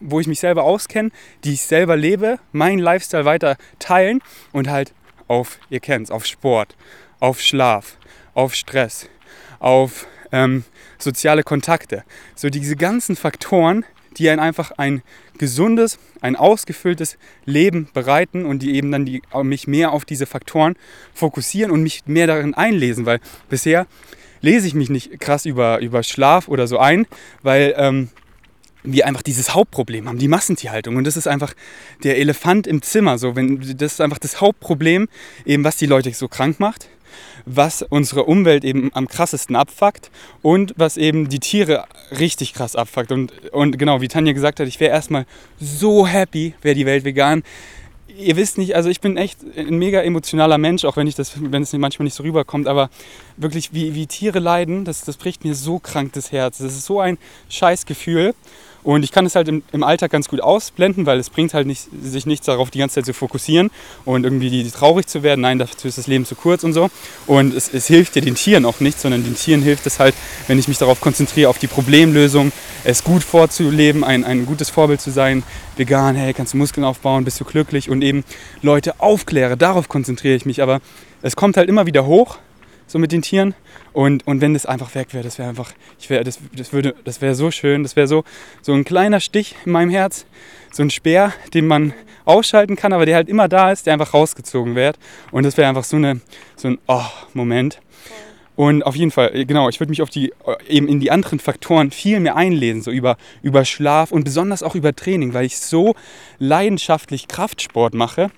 wo 0.00 0.18
ich 0.20 0.26
mich 0.26 0.40
selber 0.40 0.64
auskenne, 0.64 1.10
die 1.44 1.52
ich 1.52 1.62
selber 1.62 1.96
lebe, 1.96 2.38
meinen 2.52 2.78
Lifestyle 2.78 3.24
weiter 3.24 3.56
teilen 3.78 4.20
und 4.52 4.68
halt 4.68 4.94
auf, 5.28 5.58
ihr 5.68 5.80
kennt 5.80 6.06
es, 6.06 6.10
auf 6.10 6.26
Sport, 6.26 6.74
auf 7.20 7.40
Schlaf, 7.40 7.98
auf 8.34 8.54
Stress, 8.54 9.08
auf 9.58 10.06
ähm, 10.32 10.64
soziale 10.98 11.42
Kontakte. 11.42 12.04
So 12.34 12.50
diese 12.50 12.76
ganzen 12.76 13.16
Faktoren, 13.16 13.84
die 14.16 14.28
einen 14.28 14.40
einfach 14.40 14.72
ein 14.72 15.02
gesundes, 15.38 15.98
ein 16.20 16.36
ausgefülltes 16.36 17.16
Leben 17.44 17.88
bereiten 17.94 18.44
und 18.44 18.60
die 18.60 18.74
eben 18.74 18.92
dann 18.92 19.06
die, 19.06 19.22
mich 19.42 19.66
mehr 19.66 19.92
auf 19.92 20.04
diese 20.04 20.26
Faktoren 20.26 20.76
fokussieren 21.14 21.70
und 21.70 21.82
mich 21.82 22.02
mehr 22.06 22.26
darin 22.26 22.54
einlesen, 22.54 23.06
weil 23.06 23.20
bisher 23.48 23.86
lese 24.42 24.66
ich 24.66 24.74
mich 24.74 24.90
nicht 24.90 25.20
krass 25.20 25.46
über, 25.46 25.80
über 25.80 26.02
Schlaf 26.02 26.48
oder 26.48 26.66
so 26.66 26.78
ein, 26.78 27.06
weil 27.42 27.74
ähm, 27.76 28.08
wir 28.82 29.06
einfach 29.06 29.22
dieses 29.22 29.54
Hauptproblem 29.54 30.08
haben, 30.08 30.18
die 30.18 30.28
Massentierhaltung. 30.28 30.96
Und 30.96 31.06
das 31.06 31.16
ist 31.16 31.28
einfach 31.28 31.52
der 32.02 32.18
Elefant 32.18 32.66
im 32.66 32.80
Zimmer. 32.82 33.18
So, 33.18 33.36
wenn, 33.36 33.60
das 33.76 33.92
ist 33.92 34.00
einfach 34.00 34.18
das 34.18 34.40
Hauptproblem, 34.40 35.08
eben 35.44 35.64
was 35.64 35.76
die 35.76 35.86
Leute 35.86 36.12
so 36.12 36.28
krank 36.28 36.58
macht 36.60 36.88
was 37.46 37.82
unsere 37.82 38.24
Umwelt 38.24 38.64
eben 38.64 38.90
am 38.94 39.08
krassesten 39.08 39.56
abfuckt 39.56 40.10
und 40.42 40.74
was 40.76 40.96
eben 40.96 41.28
die 41.28 41.40
Tiere 41.40 41.84
richtig 42.18 42.54
krass 42.54 42.76
abfuckt. 42.76 43.12
Und, 43.12 43.32
und 43.52 43.78
genau, 43.78 44.00
wie 44.00 44.08
Tanja 44.08 44.32
gesagt 44.32 44.60
hat, 44.60 44.68
ich 44.68 44.80
wäre 44.80 44.92
erstmal 44.92 45.26
so 45.58 46.06
happy, 46.06 46.54
wäre 46.62 46.74
die 46.74 46.86
Welt 46.86 47.04
vegan. 47.04 47.42
Ihr 48.18 48.36
wisst 48.36 48.58
nicht, 48.58 48.74
also 48.74 48.90
ich 48.90 49.00
bin 49.00 49.16
echt 49.16 49.38
ein 49.56 49.78
mega 49.78 50.02
emotionaler 50.02 50.58
Mensch, 50.58 50.84
auch 50.84 50.96
wenn 50.96 51.06
ich 51.06 51.14
das, 51.14 51.32
wenn 51.40 51.62
es 51.62 51.72
manchmal 51.72 52.04
nicht 52.04 52.14
so 52.14 52.22
rüberkommt, 52.22 52.66
aber 52.66 52.90
wirklich, 53.36 53.72
wie, 53.72 53.94
wie 53.94 54.06
Tiere 54.06 54.40
leiden, 54.40 54.84
das, 54.84 55.04
das 55.04 55.16
bricht 55.16 55.44
mir 55.44 55.54
so 55.54 55.78
krank 55.78 56.12
das 56.12 56.32
Herz. 56.32 56.58
Das 56.58 56.72
ist 56.72 56.84
so 56.84 57.00
ein 57.00 57.18
Scheißgefühl. 57.48 58.34
Und 58.82 59.02
ich 59.02 59.12
kann 59.12 59.26
es 59.26 59.34
halt 59.34 59.48
im, 59.48 59.62
im, 59.72 59.82
Alltag 59.82 60.10
ganz 60.10 60.28
gut 60.28 60.40
ausblenden, 60.40 61.06
weil 61.06 61.18
es 61.18 61.30
bringt 61.30 61.54
halt 61.54 61.66
nicht, 61.66 61.88
sich 62.02 62.26
nichts 62.26 62.46
darauf, 62.46 62.70
die 62.70 62.78
ganze 62.78 62.96
Zeit 62.96 63.06
zu 63.06 63.12
fokussieren 63.12 63.70
und 64.04 64.24
irgendwie 64.24 64.50
die, 64.50 64.62
die 64.62 64.70
traurig 64.70 65.06
zu 65.06 65.22
werden. 65.22 65.42
Nein, 65.42 65.58
dafür 65.58 65.88
ist 65.88 65.98
das 65.98 66.06
Leben 66.06 66.24
zu 66.24 66.34
kurz 66.34 66.64
und 66.64 66.72
so. 66.72 66.90
Und 67.26 67.54
es, 67.54 67.72
es 67.72 67.86
hilft 67.86 68.16
ja 68.16 68.22
den 68.22 68.34
Tieren 68.34 68.64
auch 68.64 68.80
nicht, 68.80 68.98
sondern 68.98 69.22
den 69.22 69.36
Tieren 69.36 69.62
hilft 69.62 69.86
es 69.86 69.98
halt, 69.98 70.14
wenn 70.46 70.58
ich 70.58 70.68
mich 70.68 70.78
darauf 70.78 71.00
konzentriere, 71.00 71.50
auf 71.50 71.58
die 71.58 71.66
Problemlösung, 71.66 72.52
es 72.84 73.04
gut 73.04 73.22
vorzuleben, 73.22 74.04
ein, 74.04 74.24
ein 74.24 74.46
gutes 74.46 74.70
Vorbild 74.70 75.00
zu 75.00 75.10
sein, 75.10 75.42
vegan, 75.76 76.16
hey, 76.16 76.32
kannst 76.32 76.54
du 76.54 76.56
Muskeln 76.56 76.84
aufbauen, 76.84 77.24
bist 77.24 77.40
du 77.40 77.44
glücklich 77.44 77.90
und 77.90 78.02
eben 78.02 78.24
Leute 78.62 79.00
aufkläre, 79.00 79.56
darauf 79.56 79.88
konzentriere 79.88 80.34
ich 80.34 80.46
mich. 80.46 80.62
Aber 80.62 80.80
es 81.22 81.36
kommt 81.36 81.56
halt 81.56 81.68
immer 81.68 81.86
wieder 81.86 82.06
hoch 82.06 82.38
so 82.90 82.98
mit 82.98 83.12
den 83.12 83.22
Tieren. 83.22 83.54
Und, 83.92 84.26
und 84.26 84.40
wenn 84.40 84.52
das 84.52 84.66
einfach 84.66 84.94
weg 84.96 85.14
wäre, 85.14 85.22
das 85.22 85.38
wäre 85.38 85.48
einfach, 85.48 85.72
ich 86.00 86.10
wär, 86.10 86.24
das, 86.24 86.40
das, 86.56 86.72
würde, 86.72 86.94
das 87.04 87.20
wäre 87.20 87.36
so 87.36 87.52
schön, 87.52 87.84
das 87.84 87.94
wäre 87.94 88.08
so, 88.08 88.24
so 88.62 88.72
ein 88.72 88.84
kleiner 88.84 89.20
Stich 89.20 89.54
in 89.64 89.72
meinem 89.72 89.90
Herz, 89.90 90.26
so 90.72 90.82
ein 90.82 90.90
Speer, 90.90 91.32
den 91.54 91.68
man 91.68 91.94
ausschalten 92.24 92.74
kann, 92.74 92.92
aber 92.92 93.06
der 93.06 93.14
halt 93.14 93.28
immer 93.28 93.48
da 93.48 93.70
ist, 93.70 93.86
der 93.86 93.92
einfach 93.92 94.12
rausgezogen 94.12 94.74
wird. 94.74 94.98
Und 95.30 95.44
das 95.44 95.56
wäre 95.56 95.68
einfach 95.68 95.84
so, 95.84 95.96
eine, 95.96 96.20
so 96.56 96.68
ein 96.68 96.78
oh, 96.88 97.04
Moment. 97.32 97.80
Und 98.56 98.84
auf 98.84 98.96
jeden 98.96 99.12
Fall, 99.12 99.46
genau, 99.46 99.68
ich 99.68 99.78
würde 99.78 99.90
mich 99.90 100.02
auf 100.02 100.10
die, 100.10 100.34
eben 100.68 100.88
in 100.88 100.98
die 100.98 101.12
anderen 101.12 101.38
Faktoren 101.38 101.92
viel 101.92 102.18
mehr 102.18 102.36
einlesen, 102.36 102.82
so 102.82 102.90
über, 102.90 103.16
über 103.40 103.64
Schlaf 103.64 104.10
und 104.10 104.24
besonders 104.24 104.64
auch 104.64 104.74
über 104.74 104.94
Training, 104.94 105.32
weil 105.32 105.46
ich 105.46 105.58
so 105.58 105.94
leidenschaftlich 106.38 107.28
Kraftsport 107.28 107.94
mache 107.94 108.30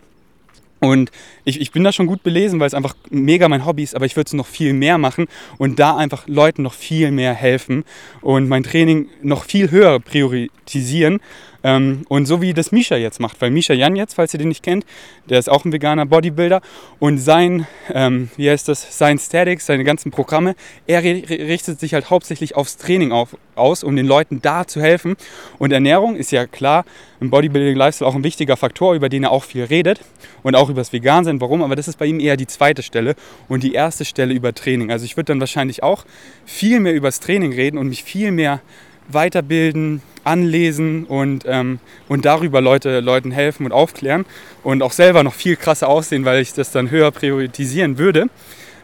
und 0.82 1.12
ich, 1.44 1.60
ich 1.60 1.70
bin 1.70 1.84
da 1.84 1.92
schon 1.92 2.08
gut 2.08 2.24
belesen, 2.24 2.58
weil 2.58 2.66
es 2.66 2.74
einfach 2.74 2.96
mega 3.08 3.48
mein 3.48 3.64
Hobby 3.64 3.84
ist, 3.84 3.94
aber 3.94 4.04
ich 4.04 4.16
würde 4.16 4.26
es 4.26 4.32
noch 4.32 4.46
viel 4.48 4.72
mehr 4.72 4.98
machen 4.98 5.28
und 5.56 5.78
da 5.78 5.96
einfach 5.96 6.26
Leuten 6.26 6.62
noch 6.62 6.74
viel 6.74 7.12
mehr 7.12 7.34
helfen 7.34 7.84
und 8.20 8.48
mein 8.48 8.64
Training 8.64 9.08
noch 9.22 9.44
viel 9.44 9.70
höher 9.70 10.00
priorisieren 10.00 11.20
ähm, 11.64 12.04
und 12.08 12.26
so 12.26 12.40
wie 12.42 12.54
das 12.54 12.72
Misha 12.72 12.96
jetzt 12.96 13.20
macht, 13.20 13.40
weil 13.40 13.50
Misha 13.50 13.74
Jan 13.74 13.96
jetzt, 13.96 14.14
falls 14.14 14.34
ihr 14.34 14.38
den 14.38 14.48
nicht 14.48 14.62
kennt, 14.62 14.84
der 15.28 15.38
ist 15.38 15.48
auch 15.48 15.64
ein 15.64 15.72
veganer 15.72 16.06
Bodybuilder 16.06 16.60
und 16.98 17.18
sein, 17.18 17.66
ähm, 17.92 18.30
wie 18.36 18.50
heißt 18.50 18.68
das, 18.68 18.98
sein 18.98 19.18
Statics, 19.18 19.66
seine 19.66 19.84
ganzen 19.84 20.10
Programme, 20.10 20.54
er 20.86 21.02
richtet 21.02 21.80
sich 21.80 21.94
halt 21.94 22.10
hauptsächlich 22.10 22.56
aufs 22.56 22.76
Training 22.76 23.12
auf, 23.12 23.36
aus, 23.54 23.84
um 23.84 23.96
den 23.96 24.06
Leuten 24.06 24.42
da 24.42 24.66
zu 24.66 24.80
helfen. 24.80 25.16
Und 25.58 25.72
Ernährung 25.72 26.16
ist 26.16 26.32
ja 26.32 26.46
klar 26.46 26.84
im 27.20 27.30
Bodybuilding-Lifestyle 27.30 28.08
auch 28.08 28.14
ein 28.14 28.24
wichtiger 28.24 28.56
Faktor, 28.56 28.94
über 28.94 29.08
den 29.08 29.24
er 29.24 29.30
auch 29.30 29.44
viel 29.44 29.64
redet 29.64 30.00
und 30.42 30.56
auch 30.56 30.68
über 30.68 30.80
das 30.80 30.92
Vegansein. 30.92 31.40
Warum? 31.40 31.62
Aber 31.62 31.76
das 31.76 31.88
ist 31.88 31.98
bei 31.98 32.06
ihm 32.06 32.18
eher 32.18 32.36
die 32.36 32.46
zweite 32.46 32.82
Stelle 32.82 33.14
und 33.48 33.62
die 33.62 33.74
erste 33.74 34.04
Stelle 34.04 34.34
über 34.34 34.52
Training. 34.52 34.90
Also 34.90 35.04
ich 35.04 35.16
würde 35.16 35.26
dann 35.26 35.40
wahrscheinlich 35.40 35.82
auch 35.82 36.04
viel 36.44 36.80
mehr 36.80 36.94
über 36.94 37.08
das 37.08 37.20
Training 37.20 37.52
reden 37.52 37.78
und 37.78 37.88
mich 37.88 38.02
viel 38.02 38.32
mehr 38.32 38.60
weiterbilden, 39.08 40.02
anlesen 40.24 41.04
und, 41.04 41.44
ähm, 41.46 41.80
und 42.08 42.24
darüber 42.24 42.60
Leute, 42.60 43.00
Leuten 43.00 43.30
helfen 43.32 43.66
und 43.66 43.72
aufklären 43.72 44.24
und 44.62 44.82
auch 44.82 44.92
selber 44.92 45.22
noch 45.22 45.34
viel 45.34 45.56
krasser 45.56 45.88
aussehen, 45.88 46.24
weil 46.24 46.40
ich 46.40 46.52
das 46.52 46.70
dann 46.70 46.90
höher 46.90 47.10
priorisieren 47.10 47.98
würde. 47.98 48.26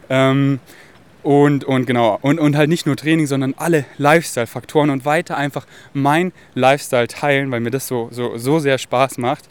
Ähm, 0.09 0.59
und, 1.21 1.65
und 1.65 1.85
genau, 1.85 2.17
und, 2.21 2.39
und 2.39 2.55
halt 2.55 2.69
nicht 2.69 2.85
nur 2.85 2.95
Training, 2.95 3.27
sondern 3.27 3.53
alle 3.57 3.85
Lifestyle-Faktoren 3.97 4.89
und 4.89 5.05
weiter 5.05 5.37
einfach 5.37 5.65
mein 5.93 6.31
Lifestyle 6.55 7.07
teilen, 7.07 7.51
weil 7.51 7.59
mir 7.59 7.71
das 7.71 7.87
so, 7.87 8.07
so, 8.11 8.37
so 8.37 8.59
sehr 8.59 8.77
Spaß 8.77 9.17
macht. 9.17 9.45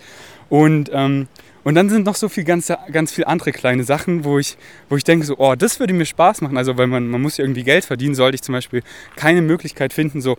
Und, 0.49 0.91
ähm, 0.93 1.29
und 1.65 1.75
dann 1.75 1.89
sind 1.89 2.07
noch 2.07 2.15
so 2.15 2.29
viel 2.29 2.45
ganz, 2.45 2.73
ganz 2.93 3.13
viel 3.13 3.25
andere 3.25 3.53
kleine 3.53 3.85
Sachen, 3.85 4.25
wo 4.25 4.39
ich, 4.39 4.57
wo 4.89 4.97
ich 4.97 5.05
denke, 5.05 5.27
so, 5.27 5.37
oh, 5.39 5.55
das 5.55 5.81
würde 5.81 5.93
mir 5.93 6.07
Spaß 6.07 6.41
machen. 6.41 6.57
Also, 6.57 6.77
weil 6.79 6.87
man, 6.87 7.09
man 7.09 7.21
muss 7.21 7.37
ja 7.37 7.45
irgendwie 7.45 7.65
Geld 7.65 7.85
verdienen, 7.85 8.15
sollte 8.15 8.37
ich 8.37 8.43
zum 8.43 8.53
Beispiel 8.53 8.83
keine 9.17 9.43
Möglichkeit 9.43 9.93
finden, 9.93 10.21
so, 10.21 10.37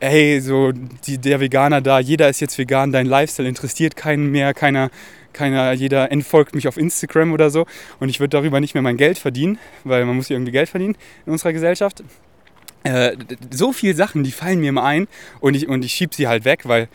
ey, 0.00 0.40
so 0.40 0.72
die, 0.72 1.18
der 1.18 1.40
Veganer 1.40 1.80
da, 1.80 1.98
jeder 1.98 2.28
ist 2.28 2.40
jetzt 2.40 2.58
vegan, 2.58 2.92
dein 2.92 3.06
Lifestyle 3.06 3.48
interessiert 3.48 3.96
keinen 3.96 4.30
mehr, 4.30 4.54
keiner, 4.54 4.90
keiner, 5.32 5.72
jeder 5.72 6.12
entfolgt 6.12 6.54
mich 6.54 6.68
auf 6.68 6.76
Instagram 6.76 7.32
oder 7.32 7.50
so 7.50 7.66
und 8.00 8.08
ich 8.08 8.20
würde 8.20 8.30
darüber 8.30 8.60
nicht 8.60 8.74
mehr 8.74 8.82
mein 8.82 8.96
Geld 8.96 9.18
verdienen, 9.18 9.58
weil 9.84 10.04
man 10.04 10.16
muss 10.16 10.28
ja 10.28 10.36
irgendwie 10.36 10.52
Geld 10.52 10.68
verdienen 10.68 10.96
in 11.24 11.32
unserer 11.32 11.52
Gesellschaft. 11.52 12.02
Äh, 12.84 13.16
so 13.50 13.72
viele 13.72 13.94
Sachen, 13.94 14.22
die 14.22 14.32
fallen 14.32 14.60
mir 14.60 14.68
immer 14.68 14.84
ein 14.84 15.08
und 15.40 15.54
ich, 15.54 15.68
und 15.68 15.84
ich 15.84 15.92
schiebe 15.92 16.14
sie 16.14 16.28
halt 16.28 16.44
weg, 16.44 16.60
weil 16.64 16.88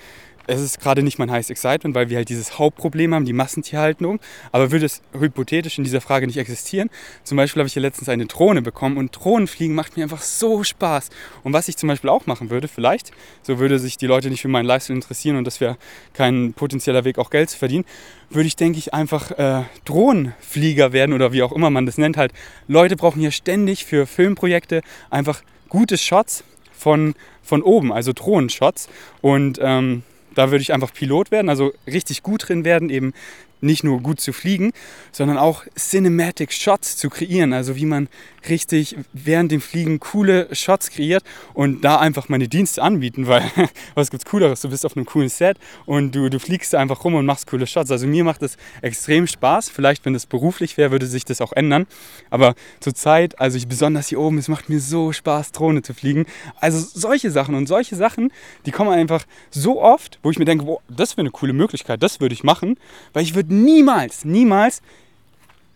es 0.51 0.61
ist 0.61 0.79
gerade 0.79 1.03
nicht 1.03 1.19
mein 1.19 1.31
heißes 1.31 1.49
Excitement, 1.49 1.95
weil 1.95 2.09
wir 2.09 2.17
halt 2.17 2.29
dieses 2.29 2.59
Hauptproblem 2.59 3.13
haben, 3.13 3.25
die 3.25 3.33
Massentierhaltung. 3.33 4.19
Aber 4.51 4.71
würde 4.71 4.85
es 4.85 5.01
hypothetisch 5.17 5.77
in 5.77 5.83
dieser 5.83 6.01
Frage 6.01 6.27
nicht 6.27 6.37
existieren? 6.37 6.89
Zum 7.23 7.37
Beispiel 7.37 7.61
habe 7.61 7.67
ich 7.67 7.73
hier 7.73 7.81
letztens 7.81 8.09
eine 8.09 8.25
Drohne 8.25 8.61
bekommen 8.61 8.97
und 8.97 9.11
Drohnenfliegen 9.11 9.75
macht 9.75 9.97
mir 9.97 10.03
einfach 10.03 10.21
so 10.21 10.63
Spaß. 10.63 11.09
Und 11.43 11.53
was 11.53 11.67
ich 11.67 11.77
zum 11.77 11.87
Beispiel 11.87 12.09
auch 12.09 12.25
machen 12.25 12.49
würde, 12.49 12.67
vielleicht, 12.67 13.11
so 13.43 13.59
würde 13.59 13.79
sich 13.79 13.97
die 13.97 14.07
Leute 14.07 14.29
nicht 14.29 14.41
für 14.41 14.47
meinen 14.47 14.65
Lifestyle 14.65 14.97
interessieren 14.97 15.37
und 15.37 15.45
das 15.45 15.61
wäre 15.61 15.77
kein 16.13 16.53
potenzieller 16.53 17.05
Weg, 17.05 17.17
auch 17.17 17.29
Geld 17.29 17.49
zu 17.49 17.57
verdienen, 17.57 17.85
würde 18.29 18.47
ich, 18.47 18.55
denke 18.55 18.77
ich, 18.77 18.93
einfach 18.93 19.31
äh, 19.31 19.63
Drohnenflieger 19.85 20.93
werden 20.93 21.13
oder 21.13 21.33
wie 21.33 21.43
auch 21.43 21.51
immer 21.51 21.69
man 21.69 21.85
das 21.85 21.97
nennt. 21.97 22.17
Halt, 22.17 22.33
Leute 22.67 22.95
brauchen 22.95 23.19
hier 23.19 23.31
ständig 23.31 23.85
für 23.85 24.05
Filmprojekte 24.05 24.81
einfach 25.09 25.41
gute 25.69 25.97
Shots 25.97 26.43
von, 26.71 27.13
von 27.43 27.61
oben, 27.61 27.93
also 27.93 28.11
Drohnenshots. 28.13 28.89
Und 29.21 29.59
ähm, 29.61 30.03
da 30.35 30.51
würde 30.51 30.61
ich 30.61 30.73
einfach 30.73 30.93
Pilot 30.93 31.31
werden, 31.31 31.49
also 31.49 31.73
richtig 31.87 32.23
gut 32.23 32.47
drin 32.47 32.65
werden, 32.65 32.89
eben 32.89 33.13
nicht 33.61 33.83
nur 33.83 34.01
gut 34.01 34.19
zu 34.19 34.33
fliegen, 34.33 34.71
sondern 35.11 35.37
auch 35.37 35.63
Cinematic 35.77 36.51
Shots 36.51 36.97
zu 36.97 37.09
kreieren. 37.09 37.53
Also 37.53 37.75
wie 37.75 37.85
man 37.85 38.09
richtig 38.49 38.95
während 39.13 39.51
dem 39.51 39.61
Fliegen 39.61 39.99
coole 39.99 40.53
Shots 40.53 40.89
kreiert 40.89 41.23
und 41.53 41.83
da 41.83 41.99
einfach 41.99 42.29
meine 42.29 42.47
Dienste 42.47 42.81
anbieten, 42.81 43.27
weil 43.27 43.43
was 43.95 44.09
gibt's 44.09 44.25
cooleres? 44.25 44.61
Du 44.61 44.69
bist 44.69 44.85
auf 44.85 44.97
einem 44.97 45.05
coolen 45.05 45.29
Set 45.29 45.57
und 45.85 46.15
du, 46.15 46.29
du 46.29 46.39
fliegst 46.39 46.73
einfach 46.75 47.03
rum 47.03 47.15
und 47.15 47.25
machst 47.25 47.47
coole 47.47 47.67
Shots. 47.67 47.91
Also 47.91 48.07
mir 48.07 48.23
macht 48.23 48.41
das 48.41 48.57
extrem 48.81 49.27
Spaß. 49.27 49.69
Vielleicht, 49.69 50.05
wenn 50.05 50.13
das 50.13 50.25
beruflich 50.25 50.77
wäre, 50.77 50.91
würde 50.91 51.05
sich 51.05 51.25
das 51.25 51.41
auch 51.41 51.53
ändern. 51.53 51.85
Aber 52.29 52.55
zurzeit, 52.79 53.39
also 53.39 53.57
ich 53.57 53.67
besonders 53.67 54.07
hier 54.07 54.19
oben, 54.19 54.37
es 54.37 54.47
macht 54.47 54.69
mir 54.69 54.79
so 54.79 55.11
Spaß, 55.11 55.51
Drohne 55.51 55.81
zu 55.81 55.93
fliegen. 55.93 56.25
Also 56.59 56.79
solche 56.79 57.31
Sachen 57.31 57.55
und 57.55 57.67
solche 57.67 57.95
Sachen, 57.95 58.31
die 58.65 58.71
kommen 58.71 58.91
einfach 58.91 59.25
so 59.49 59.81
oft, 59.81 60.19
wo 60.23 60.31
ich 60.31 60.39
mir 60.39 60.45
denke, 60.45 60.65
boah, 60.65 60.79
das 60.89 61.11
wäre 61.17 61.21
eine 61.21 61.31
coole 61.31 61.53
Möglichkeit, 61.53 62.01
das 62.01 62.19
würde 62.19 62.33
ich 62.33 62.43
machen, 62.43 62.77
weil 63.13 63.23
ich 63.23 63.35
würde 63.35 63.50
niemals, 63.51 64.25
niemals 64.25 64.81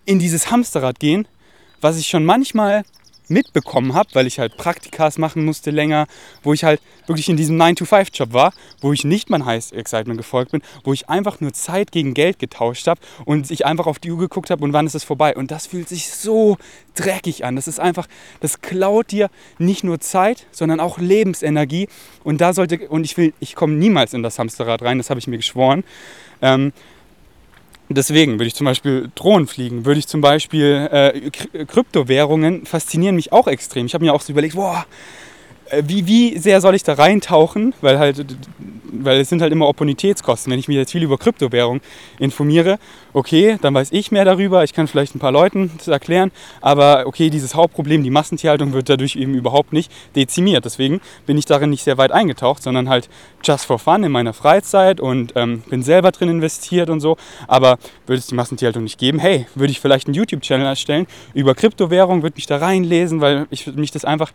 in 0.05 0.19
dieses 0.19 0.49
Hamsterrad 0.51 0.99
gehen, 0.99 1.27
was 1.81 1.97
ich 1.97 2.07
schon 2.07 2.25
manchmal 2.25 2.83
mitbekommen 3.27 3.93
habe, 3.93 4.09
weil 4.13 4.27
ich 4.27 4.39
halt 4.39 4.57
Praktikas 4.57 5.17
machen 5.17 5.45
musste 5.45 5.71
länger, 5.71 6.07
wo 6.43 6.53
ich 6.53 6.63
halt 6.63 6.81
wirklich 7.07 7.29
in 7.29 7.38
diesem 7.38 7.59
9-to-5-Job 7.59 8.33
war, 8.33 8.53
wo 8.81 8.93
ich 8.93 9.03
nicht 9.03 9.29
mein 9.29 9.45
Highest 9.45 9.73
Excitement 9.73 10.17
gefolgt 10.17 10.51
bin, 10.51 10.61
wo 10.83 10.93
ich 10.93 11.09
einfach 11.09 11.39
nur 11.41 11.53
Zeit 11.53 11.91
gegen 11.91 12.13
Geld 12.13 12.39
getauscht 12.39 12.88
habe 12.88 12.99
und 13.25 13.49
ich 13.51 13.65
einfach 13.65 13.88
auf 13.88 13.99
die 13.99 14.11
Uhr 14.11 14.17
geguckt 14.17 14.49
habe 14.49 14.63
und 14.63 14.73
wann 14.73 14.85
ist 14.85 14.95
es 14.95 15.03
vorbei. 15.03 15.35
Und 15.35 15.51
das 15.51 15.67
fühlt 15.67 15.89
sich 15.89 16.09
so 16.09 16.57
dreckig 16.93 17.45
an. 17.45 17.55
Das 17.55 17.67
ist 17.67 17.79
einfach, 17.79 18.07
das 18.41 18.61
klaut 18.61 19.11
dir 19.11 19.29
nicht 19.57 19.83
nur 19.83 19.99
Zeit, 19.99 20.45
sondern 20.51 20.79
auch 20.79 20.97
Lebensenergie. 20.97 21.88
Und 22.23 22.41
da 22.41 22.53
sollte, 22.53 22.88
und 22.89 23.03
ich 23.03 23.17
will, 23.17 23.33
ich 23.39 23.55
komme 23.55 23.73
niemals 23.73 24.13
in 24.13 24.23
das 24.23 24.39
Hamsterrad 24.39 24.81
rein, 24.81 24.97
das 24.97 25.09
habe 25.09 25.19
ich 25.19 25.27
mir 25.27 25.38
geschworen. 25.38 25.83
Ähm, 26.41 26.73
Deswegen 27.89 28.34
würde 28.34 28.48
ich 28.48 28.56
zum 28.56 28.65
Beispiel 28.65 29.10
Drohnen 29.13 29.48
fliegen, 29.48 29.86
würde 29.86 30.00
ich 30.00 30.08
zum 30.08 30.21
Beispiel 30.21 30.89
äh, 30.91 31.65
Kryptowährungen 31.65 32.65
faszinieren 32.65 33.15
mich 33.15 33.32
auch 33.32 33.48
extrem. 33.48 33.86
Ich 33.86 33.93
habe 33.93 34.04
mir 34.04 34.13
auch 34.13 34.21
so 34.21 34.32
überlegt, 34.32 34.56
boah, 34.56 34.86
wie, 35.71 36.08
wie 36.08 36.38
sehr 36.38 36.62
soll 36.62 36.75
ich 36.75 36.84
da 36.84 36.93
reintauchen? 36.93 37.73
Weil 37.82 37.97
halt, 37.97 38.25
weil 38.91 39.19
es 39.19 39.30
sind 39.30 39.41
halt 39.41 39.51
immer 39.51 39.67
Opportunitätskosten. 39.67 40.51
Wenn 40.51 40.60
ich 40.60 40.67
mich 40.67 40.78
jetzt 40.78 40.91
viel 40.91 41.04
über 41.04 41.17
Kryptowährung 41.17 41.82
informiere, 42.19 42.78
okay, 43.13 43.58
dann 43.62 43.73
weiß 43.73 43.89
ich 43.91 44.12
mehr 44.12 44.25
darüber. 44.25 44.63
Ich 44.63 44.73
kann 44.73 44.88
vielleicht 44.88 45.15
ein 45.15 45.19
paar 45.19 45.32
Leuten 45.32 45.71
das 45.78 45.88
erklären. 45.88 46.32
Aber 46.62 47.06
okay, 47.08 47.30
dieses 47.30 47.56
Hauptproblem, 47.56 48.04
die 48.04 48.10
Massentierhaltung, 48.10 48.73
wird 48.73 48.89
dadurch 48.89 49.15
eben 49.15 49.34
überhaupt 49.34 49.73
nicht 49.73 49.91
dezimiert. 50.15 50.65
Deswegen 50.65 51.01
bin 51.25 51.38
ich 51.38 51.45
darin 51.45 51.71
nicht 51.71 51.84
sehr 51.84 51.97
weit 51.97 52.12
eingetaucht, 52.12 52.62
sondern 52.62 52.88
halt 52.88 53.10
just 53.43 53.65
for 53.65 53.80
fun 53.80 54.04
in 54.04 54.12
meiner 54.12 54.34
Freizeit 54.34 54.99
und 54.99 55.34
ähm, 55.36 55.63
bin 55.69 55.82
selber 55.82 56.12
drin 56.12 56.30
investiert 56.30 56.89
und 56.89 56.99
so. 56.99 57.17
Aber 57.47 57.78
würde 58.06 58.19
es 58.19 58.28
die 58.28 58.36
Massentierhaltung 58.36 58.84
nicht 58.84 58.99
geben, 58.99 59.19
hey, 59.19 59.47
würde 59.56 59.71
ich 59.71 59.80
vielleicht 59.80 60.08
einen 60.08 60.15
YouTube-Channel 60.15 60.67
erstellen 60.67 61.08
über 61.34 61.56
Kryptowährung, 61.56 62.21
würde 62.21 62.36
mich 62.36 62.45
da 62.45 62.58
reinlesen, 62.58 63.21
weil 63.21 63.47
ich 63.49 63.67
mich 63.75 63.91
das 63.91 64.06
einfach 64.06 64.32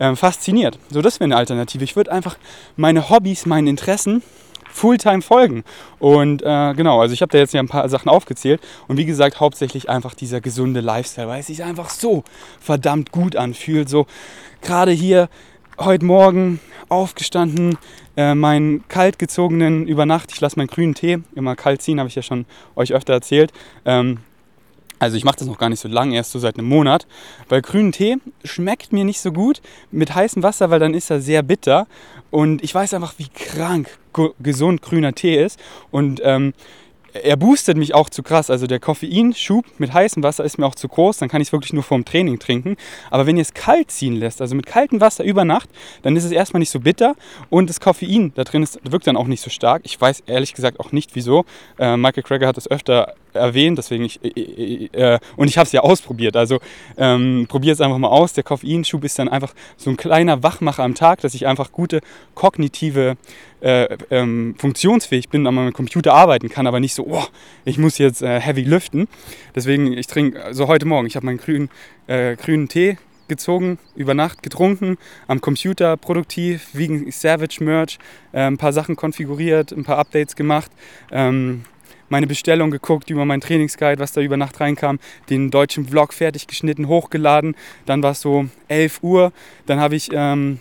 ähm, 0.00 0.16
fasziniert. 0.16 0.78
So, 0.90 1.02
das 1.02 1.20
wäre 1.20 1.26
eine 1.26 1.36
Alternative. 1.36 1.84
Ich 1.84 1.96
würde 1.96 2.12
einfach 2.12 2.36
meine 2.76 3.10
Hobbys, 3.10 3.46
meinen 3.46 3.66
Interessen 3.66 4.22
Fulltime 4.72 5.22
folgen. 5.22 5.64
Und 5.98 6.42
äh, 6.42 6.74
genau, 6.74 7.00
also 7.00 7.12
ich 7.12 7.22
habe 7.22 7.32
da 7.32 7.38
jetzt 7.38 7.52
ja 7.52 7.60
ein 7.60 7.68
paar 7.68 7.88
Sachen 7.88 8.08
aufgezählt. 8.08 8.60
Und 8.88 8.96
wie 8.96 9.04
gesagt, 9.04 9.40
hauptsächlich 9.40 9.88
einfach 9.88 10.14
dieser 10.14 10.40
gesunde 10.40 10.80
Lifestyle, 10.80 11.28
weil 11.28 11.40
es 11.40 11.48
sich 11.48 11.64
einfach 11.64 11.90
so 11.90 12.24
verdammt 12.60 13.12
gut 13.12 13.36
anfühlt. 13.36 13.88
So 13.88 14.06
gerade 14.62 14.92
hier 14.92 15.28
heute 15.78 16.04
Morgen 16.04 16.60
aufgestanden, 16.88 17.78
äh, 18.16 18.34
meinen 18.34 18.86
kalt 18.88 19.18
gezogenen 19.18 19.86
über 19.86 20.06
Nacht, 20.06 20.32
ich 20.32 20.40
lasse 20.40 20.58
meinen 20.58 20.66
grünen 20.66 20.94
Tee 20.94 21.18
immer 21.34 21.56
kalt 21.56 21.82
ziehen, 21.82 21.98
habe 21.98 22.08
ich 22.08 22.16
ja 22.16 22.22
schon 22.22 22.44
euch 22.74 22.92
öfter 22.92 23.12
erzählt. 23.12 23.52
Ähm, 23.84 24.18
also 25.00 25.16
ich 25.16 25.24
mache 25.24 25.38
das 25.38 25.48
noch 25.48 25.58
gar 25.58 25.70
nicht 25.70 25.80
so 25.80 25.88
lange, 25.88 26.14
erst 26.14 26.30
so 26.30 26.38
seit 26.38 26.58
einem 26.58 26.68
Monat. 26.68 27.06
Weil 27.48 27.62
grünen 27.62 27.90
Tee 27.90 28.18
schmeckt 28.44 28.92
mir 28.92 29.04
nicht 29.04 29.20
so 29.20 29.32
gut 29.32 29.60
mit 29.90 30.14
heißem 30.14 30.42
Wasser, 30.42 30.70
weil 30.70 30.78
dann 30.78 30.94
ist 30.94 31.10
er 31.10 31.20
sehr 31.20 31.42
bitter. 31.42 31.88
Und 32.30 32.62
ich 32.62 32.74
weiß 32.74 32.94
einfach, 32.94 33.14
wie 33.16 33.28
krank 33.28 33.98
gesund 34.40 34.82
grüner 34.82 35.14
Tee 35.14 35.42
ist. 35.42 35.58
Und 35.90 36.20
ähm, 36.22 36.52
er 37.12 37.36
boostet 37.36 37.76
mich 37.76 37.94
auch 37.94 38.10
zu 38.10 38.22
krass. 38.22 38.50
Also 38.50 38.66
der 38.66 38.80
Koffeinschub 38.80 39.64
mit 39.78 39.92
heißem 39.92 40.22
Wasser 40.22 40.44
ist 40.44 40.58
mir 40.58 40.66
auch 40.66 40.74
zu 40.74 40.88
groß. 40.88 41.18
Dann 41.18 41.28
kann 41.28 41.40
ich 41.40 41.48
es 41.48 41.52
wirklich 41.52 41.72
nur 41.72 41.82
vorm 41.82 42.04
Training 42.04 42.38
trinken. 42.38 42.76
Aber 43.10 43.26
wenn 43.26 43.36
ihr 43.36 43.42
es 43.42 43.54
kalt 43.54 43.90
ziehen 43.90 44.16
lässt, 44.16 44.40
also 44.40 44.54
mit 44.54 44.66
kaltem 44.66 45.00
Wasser 45.00 45.24
über 45.24 45.44
Nacht, 45.44 45.68
dann 46.02 46.16
ist 46.16 46.24
es 46.24 46.32
erstmal 46.32 46.60
nicht 46.60 46.70
so 46.70 46.80
bitter 46.80 47.14
und 47.48 47.68
das 47.68 47.80
Koffein 47.80 48.32
da 48.34 48.44
drin 48.44 48.62
ist, 48.62 48.80
wirkt 48.82 49.06
dann 49.06 49.16
auch 49.16 49.26
nicht 49.26 49.42
so 49.42 49.50
stark. 49.50 49.82
Ich 49.84 50.00
weiß 50.00 50.24
ehrlich 50.26 50.54
gesagt 50.54 50.80
auch 50.80 50.92
nicht 50.92 51.14
wieso. 51.14 51.44
Äh, 51.78 51.96
Michael 51.96 52.22
Crager 52.22 52.46
hat 52.46 52.56
das 52.56 52.70
öfter 52.70 53.14
erwähnt, 53.32 53.78
deswegen 53.78 54.04
ich, 54.04 54.20
äh, 54.24 54.88
äh, 54.92 55.18
und 55.36 55.48
ich 55.48 55.58
habe 55.58 55.66
es 55.66 55.72
ja 55.72 55.80
ausprobiert. 55.80 56.36
Also 56.36 56.58
ähm, 56.96 57.46
probiert 57.48 57.74
es 57.74 57.80
einfach 57.80 57.98
mal 57.98 58.08
aus. 58.08 58.32
Der 58.32 58.44
Koffeinschub 58.44 59.04
ist 59.04 59.18
dann 59.18 59.28
einfach 59.28 59.54
so 59.76 59.90
ein 59.90 59.96
kleiner 59.96 60.42
Wachmacher 60.42 60.82
am 60.82 60.94
Tag, 60.94 61.20
dass 61.20 61.34
ich 61.34 61.46
einfach 61.46 61.72
gute 61.72 62.00
kognitive 62.34 63.16
äh, 63.60 63.96
ähm, 64.10 64.54
funktionsfähig 64.58 65.28
bin, 65.28 65.46
an 65.46 65.54
meinem 65.54 65.72
Computer 65.72 66.14
arbeiten 66.14 66.48
kann, 66.48 66.66
aber 66.66 66.80
nicht 66.80 66.94
so, 66.94 67.06
oh, 67.06 67.24
ich 67.64 67.78
muss 67.78 67.98
jetzt 67.98 68.22
äh, 68.22 68.40
heavy 68.40 68.62
lüften. 68.62 69.08
Deswegen, 69.54 69.92
ich 69.92 70.06
trinke, 70.06 70.38
so 70.38 70.44
also 70.44 70.68
heute 70.68 70.86
Morgen, 70.86 71.06
ich 71.06 71.16
habe 71.16 71.26
meinen 71.26 71.38
grünen, 71.38 71.70
äh, 72.06 72.36
grünen 72.36 72.68
Tee 72.68 72.96
gezogen, 73.28 73.78
über 73.94 74.12
Nacht 74.12 74.42
getrunken, 74.42 74.98
am 75.28 75.40
Computer 75.40 75.96
produktiv, 75.96 76.68
wegen 76.72 77.10
Savage 77.10 77.62
Merch, 77.64 77.98
äh, 78.32 78.40
ein 78.40 78.58
paar 78.58 78.72
Sachen 78.72 78.96
konfiguriert, 78.96 79.72
ein 79.72 79.84
paar 79.84 79.98
Updates 79.98 80.36
gemacht. 80.36 80.70
Ähm, 81.10 81.62
meine 82.10 82.26
Bestellung 82.26 82.70
geguckt 82.70 83.08
über 83.08 83.24
meinen 83.24 83.40
Trainingsguide, 83.40 84.00
was 84.00 84.12
da 84.12 84.20
über 84.20 84.36
Nacht 84.36 84.60
reinkam, 84.60 84.98
den 85.30 85.50
deutschen 85.50 85.86
Vlog 85.86 86.12
fertig 86.12 86.48
geschnitten, 86.48 86.88
hochgeladen. 86.88 87.54
Dann 87.86 88.02
war 88.02 88.10
es 88.10 88.20
so 88.20 88.46
11 88.68 89.02
Uhr. 89.02 89.32
Dann 89.66 89.78
habe 89.78 89.94
ich 89.94 90.10
ähm, 90.12 90.58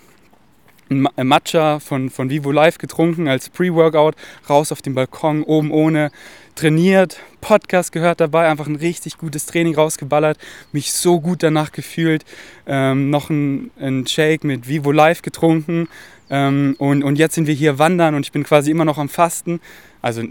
ein 0.89 1.07
Matcha 1.27 1.79
von, 1.79 2.09
von 2.09 2.29
Vivo 2.29 2.51
Live 2.51 2.77
getrunken 2.77 3.27
als 3.27 3.49
Pre-Workout, 3.49 4.15
raus 4.49 4.71
auf 4.71 4.81
den 4.81 4.95
Balkon, 4.95 5.43
oben 5.43 5.71
ohne, 5.71 6.11
trainiert, 6.55 7.19
Podcast 7.41 7.91
gehört 7.91 8.19
dabei, 8.19 8.47
einfach 8.49 8.67
ein 8.67 8.75
richtig 8.75 9.17
gutes 9.17 9.45
Training 9.45 9.75
rausgeballert, 9.75 10.37
mich 10.71 10.91
so 10.91 11.21
gut 11.21 11.43
danach 11.43 11.71
gefühlt, 11.71 12.25
ähm, 12.67 13.09
noch 13.09 13.29
ein, 13.29 13.71
ein 13.79 14.05
Shake 14.07 14.43
mit 14.43 14.67
Vivo 14.67 14.91
Live 14.91 15.21
getrunken 15.21 15.87
ähm, 16.29 16.75
und, 16.77 17.03
und 17.03 17.17
jetzt 17.17 17.35
sind 17.35 17.47
wir 17.47 17.53
hier 17.53 17.79
wandern 17.79 18.15
und 18.15 18.25
ich 18.25 18.31
bin 18.31 18.43
quasi 18.43 18.71
immer 18.71 18.85
noch 18.85 18.97
am 18.97 19.09
Fasten. 19.09 19.59
Also 20.01 20.23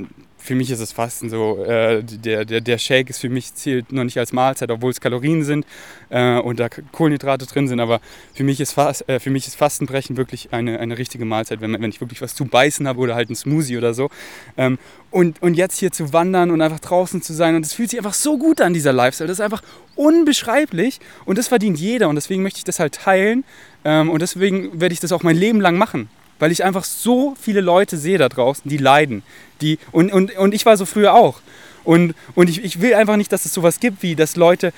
für 0.48 0.54
mich 0.54 0.70
ist 0.70 0.80
es 0.80 0.92
Fasten 0.92 1.28
so, 1.28 1.62
äh, 1.62 2.02
der, 2.02 2.46
der, 2.46 2.62
der 2.62 2.78
Shake 2.78 3.10
ist 3.10 3.18
für 3.18 3.28
mich 3.28 3.54
zählt 3.54 3.92
noch 3.92 4.02
nicht 4.02 4.18
als 4.18 4.32
Mahlzeit, 4.32 4.70
obwohl 4.70 4.90
es 4.90 4.98
Kalorien 4.98 5.44
sind 5.44 5.66
äh, 6.08 6.38
und 6.38 6.58
da 6.58 6.70
Kohlenhydrate 6.70 7.44
drin 7.44 7.68
sind, 7.68 7.80
aber 7.80 8.00
für 8.32 8.44
mich 8.44 8.58
ist, 8.58 8.72
Fast, 8.72 9.06
äh, 9.10 9.20
für 9.20 9.28
mich 9.28 9.46
ist 9.46 9.56
Fastenbrechen 9.56 10.16
wirklich 10.16 10.48
eine, 10.52 10.80
eine 10.80 10.96
richtige 10.96 11.26
Mahlzeit, 11.26 11.60
wenn, 11.60 11.74
wenn 11.74 11.90
ich 11.90 12.00
wirklich 12.00 12.22
was 12.22 12.34
zu 12.34 12.46
beißen 12.46 12.88
habe 12.88 12.98
oder 12.98 13.14
halt 13.14 13.28
ein 13.28 13.36
Smoothie 13.36 13.76
oder 13.76 13.92
so. 13.92 14.08
Ähm, 14.56 14.78
und, 15.10 15.42
und 15.42 15.52
jetzt 15.52 15.78
hier 15.78 15.92
zu 15.92 16.14
wandern 16.14 16.50
und 16.50 16.62
einfach 16.62 16.80
draußen 16.80 17.20
zu 17.20 17.34
sein 17.34 17.54
und 17.54 17.66
es 17.66 17.74
fühlt 17.74 17.90
sich 17.90 17.98
einfach 17.98 18.14
so 18.14 18.38
gut 18.38 18.62
an, 18.62 18.72
dieser 18.72 18.94
Lifestyle, 18.94 19.28
das 19.28 19.38
ist 19.38 19.44
einfach 19.44 19.62
unbeschreiblich 19.96 20.98
und 21.26 21.36
das 21.36 21.48
verdient 21.48 21.78
jeder 21.78 22.08
und 22.08 22.14
deswegen 22.14 22.42
möchte 22.42 22.58
ich 22.58 22.64
das 22.64 22.80
halt 22.80 22.94
teilen 22.94 23.44
ähm, 23.84 24.08
und 24.08 24.22
deswegen 24.22 24.80
werde 24.80 24.94
ich 24.94 25.00
das 25.00 25.12
auch 25.12 25.22
mein 25.22 25.36
Leben 25.36 25.60
lang 25.60 25.76
machen 25.76 26.08
weil 26.38 26.52
ich 26.52 26.64
einfach 26.64 26.84
so 26.84 27.34
viele 27.40 27.60
Leute 27.60 27.96
sehe 27.96 28.18
da 28.18 28.28
draußen, 28.28 28.68
die 28.68 28.76
leiden. 28.76 29.22
Die, 29.60 29.78
und, 29.92 30.12
und, 30.12 30.36
und 30.36 30.54
ich 30.54 30.66
war 30.66 30.76
so 30.76 30.86
früher 30.86 31.14
auch. 31.14 31.40
Und, 31.84 32.14
und 32.34 32.50
ich, 32.50 32.62
ich 32.64 32.80
will 32.80 32.94
einfach 32.94 33.16
nicht, 33.16 33.32
dass 33.32 33.44
es 33.44 33.54
sowas 33.54 33.80
gibt, 33.80 34.02
wie 34.02 34.14
dass 34.14 34.36
Leute 34.36 34.72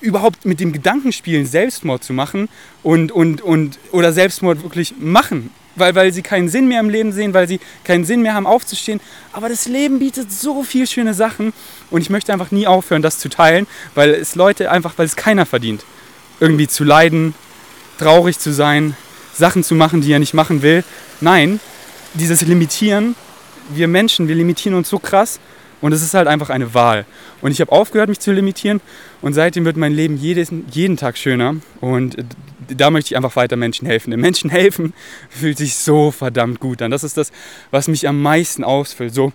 überhaupt 0.00 0.44
mit 0.44 0.60
dem 0.60 0.72
Gedanken 0.72 1.12
spielen, 1.12 1.46
Selbstmord 1.46 2.04
zu 2.04 2.12
machen 2.12 2.48
und, 2.82 3.12
und, 3.12 3.40
und, 3.40 3.78
oder 3.92 4.12
Selbstmord 4.12 4.62
wirklich 4.62 4.94
machen. 4.98 5.50
Weil, 5.74 5.94
weil 5.94 6.12
sie 6.12 6.20
keinen 6.20 6.50
Sinn 6.50 6.68
mehr 6.68 6.80
im 6.80 6.90
Leben 6.90 7.12
sehen, 7.12 7.32
weil 7.32 7.48
sie 7.48 7.58
keinen 7.82 8.04
Sinn 8.04 8.20
mehr 8.20 8.34
haben 8.34 8.46
aufzustehen. 8.46 9.00
Aber 9.32 9.48
das 9.48 9.66
Leben 9.66 10.00
bietet 10.00 10.30
so 10.30 10.62
viele 10.64 10.86
schöne 10.86 11.14
Sachen 11.14 11.54
und 11.90 12.02
ich 12.02 12.10
möchte 12.10 12.30
einfach 12.32 12.50
nie 12.50 12.66
aufhören, 12.66 13.00
das 13.00 13.18
zu 13.18 13.30
teilen, 13.30 13.66
weil 13.94 14.10
es 14.10 14.34
Leute 14.34 14.70
einfach, 14.70 14.92
weil 14.98 15.06
es 15.06 15.16
keiner 15.16 15.46
verdient. 15.46 15.84
Irgendwie 16.40 16.68
zu 16.68 16.84
leiden, 16.84 17.34
traurig 17.98 18.38
zu 18.38 18.52
sein, 18.52 18.96
Sachen 19.32 19.64
zu 19.64 19.74
machen, 19.74 20.02
die 20.02 20.12
er 20.12 20.18
nicht 20.18 20.34
machen 20.34 20.60
will. 20.60 20.84
Nein, 21.22 21.58
dieses 22.14 22.42
Limitieren, 22.42 23.14
wir 23.76 23.88
Menschen, 23.88 24.28
wir 24.28 24.34
limitieren 24.34 24.76
uns 24.76 24.88
so 24.88 24.98
krass 24.98 25.40
und 25.80 25.92
es 25.92 26.02
ist 26.02 26.14
halt 26.14 26.28
einfach 26.28 26.50
eine 26.50 26.74
Wahl. 26.74 27.04
Und 27.40 27.50
ich 27.50 27.60
habe 27.60 27.72
aufgehört, 27.72 28.08
mich 28.08 28.20
zu 28.20 28.32
limitieren 28.32 28.80
und 29.20 29.34
seitdem 29.34 29.64
wird 29.64 29.76
mein 29.76 29.92
Leben 29.92 30.16
jedes, 30.16 30.50
jeden 30.70 30.96
Tag 30.96 31.18
schöner 31.18 31.56
und 31.80 32.16
da 32.68 32.90
möchte 32.90 33.08
ich 33.08 33.16
einfach 33.16 33.36
weiter 33.36 33.56
Menschen 33.56 33.86
helfen. 33.86 34.10
Denn 34.10 34.20
Menschen 34.20 34.50
helfen 34.60 34.94
fühlt 35.28 35.58
sich 35.58 35.74
so 35.74 36.10
verdammt 36.10 36.60
gut 36.60 36.80
an. 36.82 36.90
Das 36.90 37.04
ist 37.04 37.16
das, 37.16 37.32
was 37.70 37.88
mich 37.88 38.08
am 38.08 38.22
meisten 38.22 38.64
ausfüllt. 38.64 39.14
So 39.14 39.32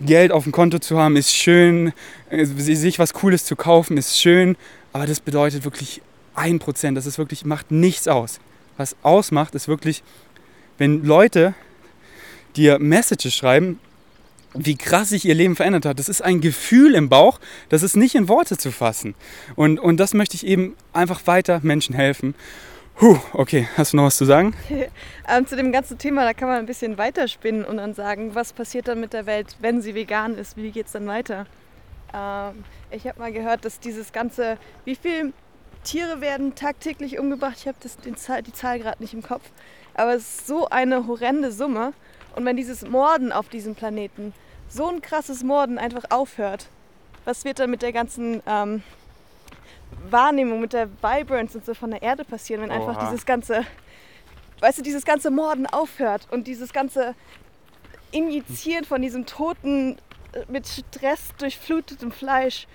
Geld 0.00 0.30
auf 0.30 0.44
dem 0.44 0.52
Konto 0.52 0.78
zu 0.78 0.98
haben 0.98 1.16
ist 1.16 1.34
schön, 1.34 1.92
äh, 2.30 2.44
sich 2.44 2.98
was 2.98 3.12
Cooles 3.12 3.44
zu 3.44 3.56
kaufen 3.56 3.96
ist 3.96 4.20
schön, 4.20 4.56
aber 4.92 5.06
das 5.06 5.20
bedeutet 5.20 5.64
wirklich 5.64 6.00
ein 6.34 6.60
Prozent. 6.60 6.96
Das 6.96 7.06
ist 7.06 7.18
wirklich 7.18 7.44
macht 7.44 7.70
nichts 7.70 8.06
aus. 8.06 8.38
Was 8.76 8.94
ausmacht, 9.02 9.56
ist 9.56 9.66
wirklich, 9.66 10.04
wenn 10.78 11.04
Leute 11.04 11.54
dir 12.58 12.78
Messages 12.78 13.34
schreiben, 13.34 13.78
wie 14.54 14.76
krass 14.76 15.10
sich 15.10 15.24
ihr 15.24 15.34
Leben 15.34 15.56
verändert 15.56 15.86
hat. 15.86 15.98
Das 15.98 16.08
ist 16.08 16.22
ein 16.22 16.40
Gefühl 16.40 16.94
im 16.94 17.08
Bauch, 17.08 17.38
das 17.68 17.82
ist 17.82 17.96
nicht 17.96 18.14
in 18.14 18.28
Worte 18.28 18.56
zu 18.56 18.70
fassen. 18.70 19.14
Und, 19.56 19.78
und 19.78 19.98
das 19.98 20.14
möchte 20.14 20.34
ich 20.36 20.46
eben 20.46 20.74
einfach 20.92 21.26
weiter 21.26 21.60
Menschen 21.62 21.94
helfen. 21.94 22.34
Puh, 22.96 23.16
okay, 23.32 23.68
hast 23.76 23.92
du 23.92 23.96
noch 23.96 24.04
was 24.04 24.16
zu 24.16 24.24
sagen? 24.24 24.54
ähm, 25.28 25.46
zu 25.46 25.54
dem 25.54 25.70
ganzen 25.70 25.98
Thema, 25.98 26.24
da 26.24 26.34
kann 26.34 26.48
man 26.48 26.58
ein 26.58 26.66
bisschen 26.66 26.98
weiterspinnen 26.98 27.64
und 27.64 27.76
dann 27.76 27.94
sagen, 27.94 28.34
was 28.34 28.52
passiert 28.52 28.88
dann 28.88 28.98
mit 28.98 29.12
der 29.12 29.26
Welt, 29.26 29.56
wenn 29.60 29.80
sie 29.80 29.94
vegan 29.94 30.36
ist? 30.36 30.56
Wie 30.56 30.70
geht 30.72 30.86
es 30.86 30.92
dann 30.92 31.06
weiter? 31.06 31.46
Ähm, 32.12 32.64
ich 32.90 33.06
habe 33.06 33.20
mal 33.20 33.32
gehört, 33.32 33.64
dass 33.64 33.78
dieses 33.78 34.12
ganze, 34.12 34.58
wie 34.84 34.96
viele 34.96 35.32
Tiere 35.84 36.20
werden 36.20 36.56
tagtäglich 36.56 37.20
umgebracht? 37.20 37.54
Ich 37.58 37.68
habe 37.68 37.78
die 38.04 38.52
Zahl 38.52 38.78
gerade 38.80 39.00
nicht 39.00 39.14
im 39.14 39.22
Kopf. 39.22 39.44
Aber 39.94 40.14
es 40.14 40.22
ist 40.22 40.46
so 40.48 40.68
eine 40.68 41.06
horrende 41.06 41.52
Summe. 41.52 41.92
Und 42.38 42.44
wenn 42.44 42.56
dieses 42.56 42.82
Morden 42.82 43.32
auf 43.32 43.48
diesem 43.48 43.74
Planeten, 43.74 44.32
so 44.68 44.86
ein 44.86 45.02
krasses 45.02 45.42
Morden 45.42 45.76
einfach 45.76 46.04
aufhört, 46.10 46.68
was 47.24 47.44
wird 47.44 47.58
dann 47.58 47.68
mit 47.68 47.82
der 47.82 47.90
ganzen 47.90 48.44
ähm, 48.46 48.84
Wahrnehmung, 50.08 50.60
mit 50.60 50.72
der 50.72 50.88
Vibrance 51.02 51.58
und 51.58 51.66
so 51.66 51.74
von 51.74 51.90
der 51.90 52.00
Erde 52.00 52.24
passieren, 52.24 52.62
wenn 52.62 52.70
einfach 52.70 53.04
dieses 53.04 53.26
ganze, 53.26 53.66
weißt 54.60 54.78
du, 54.78 54.82
dieses 54.82 55.04
ganze 55.04 55.32
Morden 55.32 55.66
aufhört 55.66 56.28
und 56.30 56.46
dieses 56.46 56.72
ganze 56.72 57.16
Injizieren 58.12 58.84
von 58.84 59.02
diesem 59.02 59.26
toten, 59.26 59.98
äh, 60.32 60.44
mit 60.46 60.68
Stress 60.68 61.34
durchflutetem 61.38 62.12
Fleisch 62.12 62.68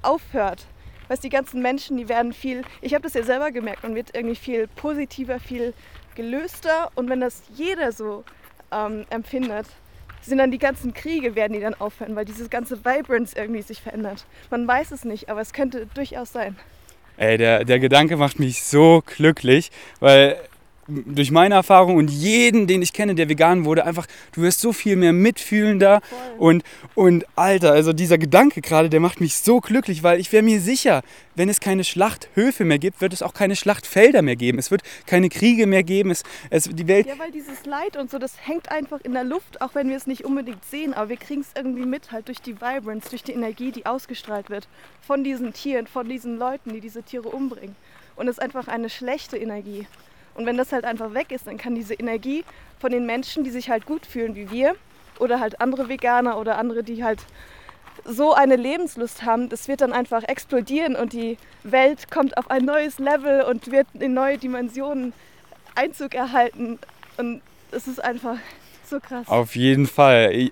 aufhört. 0.00 0.64
Weißt 1.08 1.22
du, 1.22 1.28
die 1.28 1.36
ganzen 1.36 1.60
Menschen, 1.60 1.98
die 1.98 2.08
werden 2.08 2.32
viel, 2.32 2.62
ich 2.80 2.94
habe 2.94 3.02
das 3.02 3.12
ja 3.12 3.22
selber 3.22 3.50
gemerkt, 3.50 3.82
man 3.82 3.94
wird 3.94 4.16
irgendwie 4.16 4.36
viel 4.36 4.66
positiver, 4.66 5.40
viel 5.40 5.74
gelöster 6.14 6.90
und 6.94 7.10
wenn 7.10 7.20
das 7.20 7.42
jeder 7.54 7.92
so 7.92 8.24
ähm, 8.72 9.04
empfindet, 9.10 9.66
sind 10.22 10.38
dann 10.38 10.50
die 10.50 10.58
ganzen 10.58 10.92
Kriege, 10.92 11.34
werden 11.34 11.52
die 11.52 11.60
dann 11.60 11.74
aufhören, 11.74 12.14
weil 12.16 12.24
dieses 12.24 12.50
ganze 12.50 12.84
Vibrance 12.84 13.34
irgendwie 13.36 13.62
sich 13.62 13.80
verändert. 13.80 14.26
Man 14.50 14.66
weiß 14.66 14.90
es 14.92 15.04
nicht, 15.04 15.28
aber 15.28 15.40
es 15.40 15.52
könnte 15.52 15.86
durchaus 15.94 16.32
sein. 16.32 16.56
Ey, 17.16 17.36
der, 17.36 17.64
der 17.64 17.78
Gedanke 17.78 18.16
macht 18.16 18.38
mich 18.38 18.64
so 18.64 19.02
glücklich, 19.04 19.70
weil 19.98 20.36
durch 20.88 21.30
meine 21.30 21.54
Erfahrung 21.54 21.96
und 21.96 22.10
jeden, 22.10 22.66
den 22.66 22.82
ich 22.82 22.92
kenne, 22.92 23.14
der 23.14 23.28
vegan 23.28 23.64
wurde, 23.64 23.84
einfach, 23.84 24.06
du 24.32 24.42
wirst 24.42 24.60
so 24.60 24.72
viel 24.72 24.96
mehr 24.96 25.12
mitfühlender 25.12 26.00
und, 26.38 26.64
und 26.94 27.26
Alter, 27.36 27.72
also 27.72 27.92
dieser 27.92 28.18
Gedanke 28.18 28.60
gerade, 28.60 28.90
der 28.90 29.00
macht 29.00 29.20
mich 29.20 29.36
so 29.36 29.60
glücklich, 29.60 30.02
weil 30.02 30.20
ich 30.20 30.32
wäre 30.32 30.42
mir 30.42 30.60
sicher, 30.60 31.02
wenn 31.34 31.48
es 31.48 31.60
keine 31.60 31.84
Schlachthöfe 31.84 32.64
mehr 32.64 32.78
gibt, 32.78 33.00
wird 33.00 33.12
es 33.12 33.22
auch 33.22 33.34
keine 33.34 33.56
Schlachtfelder 33.56 34.20
mehr 34.22 34.36
geben. 34.36 34.58
Es 34.58 34.70
wird 34.70 34.82
keine 35.06 35.28
Kriege 35.28 35.66
mehr 35.66 35.82
geben. 35.82 36.10
Es, 36.10 36.22
es, 36.50 36.64
die 36.64 36.86
Welt 36.86 37.06
ja, 37.06 37.18
weil 37.18 37.30
dieses 37.30 37.64
Leid 37.64 37.96
und 37.96 38.10
so, 38.10 38.18
das 38.18 38.34
hängt 38.46 38.70
einfach 38.70 39.00
in 39.02 39.12
der 39.12 39.24
Luft, 39.24 39.62
auch 39.62 39.74
wenn 39.74 39.88
wir 39.88 39.96
es 39.96 40.06
nicht 40.06 40.24
unbedingt 40.24 40.64
sehen, 40.64 40.92
aber 40.92 41.08
wir 41.08 41.16
kriegen 41.16 41.40
es 41.40 41.48
irgendwie 41.54 41.86
mit, 41.86 42.12
halt 42.12 42.28
durch 42.28 42.42
die 42.42 42.60
Vibrance, 42.60 43.08
durch 43.08 43.22
die 43.22 43.32
Energie, 43.32 43.72
die 43.72 43.86
ausgestrahlt 43.86 44.50
wird 44.50 44.68
von 45.00 45.24
diesen 45.24 45.52
Tieren, 45.52 45.86
von 45.86 46.08
diesen 46.08 46.38
Leuten, 46.38 46.72
die 46.72 46.80
diese 46.80 47.02
Tiere 47.02 47.28
umbringen. 47.28 47.76
Und 48.16 48.28
es 48.28 48.36
ist 48.36 48.42
einfach 48.42 48.68
eine 48.68 48.90
schlechte 48.90 49.38
Energie. 49.38 49.86
Und 50.40 50.46
wenn 50.46 50.56
das 50.56 50.72
halt 50.72 50.86
einfach 50.86 51.12
weg 51.12 51.32
ist, 51.32 51.46
dann 51.46 51.58
kann 51.58 51.74
diese 51.74 51.92
Energie 51.92 52.44
von 52.78 52.90
den 52.90 53.04
Menschen, 53.04 53.44
die 53.44 53.50
sich 53.50 53.68
halt 53.68 53.84
gut 53.84 54.06
fühlen 54.06 54.34
wie 54.36 54.50
wir, 54.50 54.74
oder 55.18 55.38
halt 55.38 55.60
andere 55.60 55.90
Veganer 55.90 56.38
oder 56.38 56.56
andere, 56.56 56.82
die 56.82 57.04
halt 57.04 57.18
so 58.06 58.32
eine 58.32 58.56
Lebenslust 58.56 59.22
haben, 59.22 59.50
das 59.50 59.68
wird 59.68 59.82
dann 59.82 59.92
einfach 59.92 60.22
explodieren 60.22 60.96
und 60.96 61.12
die 61.12 61.36
Welt 61.62 62.10
kommt 62.10 62.38
auf 62.38 62.50
ein 62.50 62.64
neues 62.64 62.98
Level 62.98 63.42
und 63.42 63.70
wird 63.70 63.86
in 63.92 64.14
neue 64.14 64.38
Dimensionen 64.38 65.12
Einzug 65.74 66.14
erhalten. 66.14 66.78
Und 67.18 67.42
es 67.70 67.86
ist 67.86 68.02
einfach 68.02 68.36
so 68.88 68.98
krass. 68.98 69.28
Auf 69.28 69.56
jeden 69.56 69.86
Fall. 69.86 70.48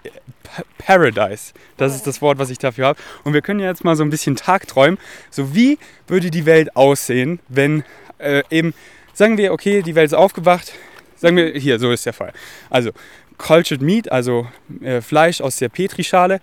Paradise. 0.77 1.55
Das 1.79 1.95
ist 1.95 2.07
das 2.07 2.21
Wort, 2.21 2.39
was 2.39 2.51
ich 2.51 2.59
dafür 2.59 2.89
habe. 2.89 3.01
Und 3.25 3.33
wir 3.33 3.41
können 3.41 3.61
jetzt 3.61 3.85
mal 3.85 3.97
so 3.97 4.03
ein 4.03 4.11
bisschen 4.11 4.37
tagträumen. 4.37 4.99
So 5.31 5.55
wie 5.55 5.79
würde 6.07 6.31
die 6.31 6.45
Welt 6.45 6.77
aussehen, 6.77 7.41
wenn 7.49 7.85
äh, 8.19 8.43
eben 8.51 8.75
Sagen 9.19 9.37
wir, 9.37 9.53
okay, 9.53 9.83
die 9.83 9.97
Welt 9.97 10.13
ist 10.13 10.15
aufgewacht. 10.15 10.73
Sagen 11.17 11.37
wir, 11.37 11.49
hier, 11.49 11.81
so 11.81 11.91
ist 11.91 12.07
der 12.07 12.13
Fall. 12.13 12.33
Also, 12.71 12.93
Cultured 13.37 13.83
Meat, 13.83 14.13
also 14.13 14.47
äh, 14.81 15.01
Fleisch 15.01 15.41
aus 15.41 15.57
der 15.57 15.69
Petrischale, 15.69 16.35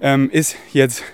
ja. 0.00 0.14
ähm, 0.14 0.30
ist 0.30 0.56
jetzt, 0.72 1.04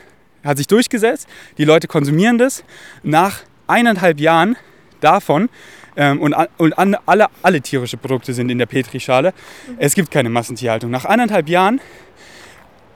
hat 0.42 0.56
sich 0.56 0.66
durchgesetzt. 0.66 1.28
Die 1.58 1.66
Leute 1.66 1.88
konsumieren 1.88 2.38
das. 2.38 2.64
Nach 3.02 3.42
eineinhalb 3.66 4.18
Jahren 4.18 4.56
davon 5.02 5.50
ähm, 5.94 6.22
und, 6.22 6.34
und 6.56 6.72
an, 6.78 6.96
alle, 7.04 7.26
alle 7.42 7.60
tierische 7.60 7.98
Produkte 7.98 8.32
sind 8.32 8.48
in 8.48 8.56
der 8.56 8.64
Petrischale. 8.64 9.34
Mhm. 9.68 9.74
Es 9.76 9.94
gibt 9.94 10.10
keine 10.10 10.30
Massentierhaltung. 10.30 10.90
Nach 10.90 11.04
eineinhalb 11.04 11.50
Jahren 11.50 11.82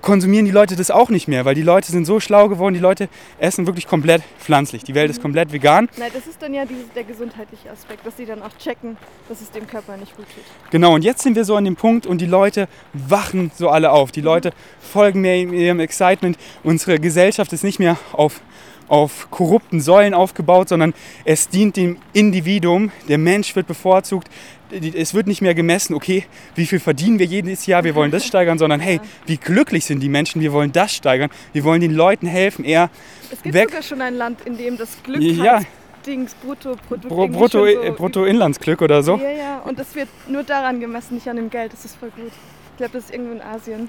konsumieren 0.05 0.45
die 0.45 0.51
Leute 0.51 0.77
das 0.77 0.91
auch 0.91 1.09
nicht 1.09 1.29
mehr, 1.29 1.45
weil 1.47 1.55
die 1.55 1.63
Leute 1.63 1.91
sind 1.91 2.05
so 2.05 2.21
schlau 2.21 2.49
geworden, 2.49 2.75
die 2.75 2.81
Leute 2.81 3.09
essen 3.39 3.67
wirklich 3.67 3.89
komplett 3.89 4.23
pflanzlich. 4.39 4.85
Die 4.85 4.95
Welt 4.95 5.11
ist 5.11 5.19
mhm. 5.19 5.23
komplett 5.23 5.53
vegan. 5.53 5.89
Nein, 5.97 6.11
das 6.13 6.27
ist 6.27 6.41
dann 6.43 6.53
ja 6.53 6.67
dieses, 6.67 6.93
der 6.93 7.05
gesundheitliche 7.05 7.71
Aspekt, 7.71 8.07
dass 8.07 8.17
sie 8.17 8.27
dann 8.27 8.43
auch 8.43 8.57
checken, 8.59 8.99
dass 9.29 9.41
es 9.41 9.51
dem 9.51 9.67
Körper 9.67 9.97
nicht 9.97 10.15
gut 10.15 10.27
tut. 10.27 10.45
Genau, 10.71 10.95
und 10.95 11.05
jetzt 11.05 11.23
sind 11.23 11.37
wir 11.37 11.45
so 11.45 11.57
an 11.57 11.65
dem 11.65 11.75
Punkt 11.75 12.07
und 12.07 12.21
die 12.21 12.27
Leute 12.27 12.69
wachen 12.93 13.51
so 13.57 13.71
alle 13.71 13.93
auf. 13.93 14.13
Die 14.13 14.21
mhm. 14.21 14.27
Leute 14.27 14.53
folgen 14.79 15.23
mehr 15.23 15.37
ihrem 15.37 15.81
Excitement. 15.81 16.37
Unsere 16.63 17.01
Gesellschaft 17.01 17.53
ist 17.55 17.65
nicht 17.65 17.79
mehr 17.79 17.97
auf 18.13 18.43
auf 18.89 19.31
korrupten 19.31 19.81
Säulen 19.81 20.15
aufgebaut, 20.15 20.69
sondern 20.69 20.95
es 21.25 21.49
dient 21.49 21.77
dem 21.77 21.97
Individuum. 22.13 22.91
Der 23.09 23.19
Mensch 23.19 23.55
wird 23.57 23.67
bevorzugt. 23.67 24.29
Es 24.71 25.15
wird 25.15 25.27
nicht 25.27 25.41
mehr 25.41 25.55
gemessen, 25.55 25.95
okay, 25.95 26.25
wie 26.55 26.67
viel 26.67 26.81
verdienen 26.81 27.19
wir 27.19 27.27
jedes 27.27 27.67
Jahr, 27.67 27.85
wir 27.85 27.95
wollen 27.95 28.11
das 28.11 28.27
steigern, 28.27 28.59
sondern 28.59 28.81
hey, 28.81 29.01
wie 29.27 29.37
glücklich 29.37 29.85
sind 29.85 30.01
die 30.01 30.09
Menschen, 30.09 30.41
wir 30.41 30.53
wollen 30.53 30.73
das 30.73 30.95
steigern, 30.95 31.31
wir 31.53 31.63
wollen 31.65 31.81
den 31.81 31.93
Leuten 31.93 32.27
helfen, 32.27 32.65
eher 32.65 32.91
Es 33.31 33.43
gibt 33.43 33.55
weg. 33.55 33.69
sogar 33.69 33.83
schon 33.83 34.01
ein 34.01 34.15
Land, 34.15 34.41
in 34.45 34.57
dem 34.57 34.77
das 34.77 35.01
Glück 35.03 35.21
ja. 35.21 35.61
Dings, 36.05 36.35
Brutto, 36.35 36.77
Brutto, 36.89 37.09
Brutto, 37.29 37.67
so 37.67 37.93
Bruttoinlandsglück 37.93 38.83
oder 38.83 39.03
so. 39.03 39.17
Ja, 39.17 39.31
ja, 39.31 39.59
und 39.61 39.79
das 39.79 39.95
wird 39.95 40.09
nur 40.29 40.43
daran 40.43 40.81
gemessen, 40.81 41.15
nicht 41.15 41.29
an 41.29 41.37
dem 41.37 41.51
Geld, 41.51 41.73
das 41.73 41.85
ist 41.85 41.97
voll 41.97 42.11
gut. 42.11 42.33
Ich 42.73 42.77
glaube, 42.77 42.93
das 42.93 43.05
ist 43.05 43.13
irgendwo 43.13 43.33
in 43.33 43.43
Asien. 43.43 43.89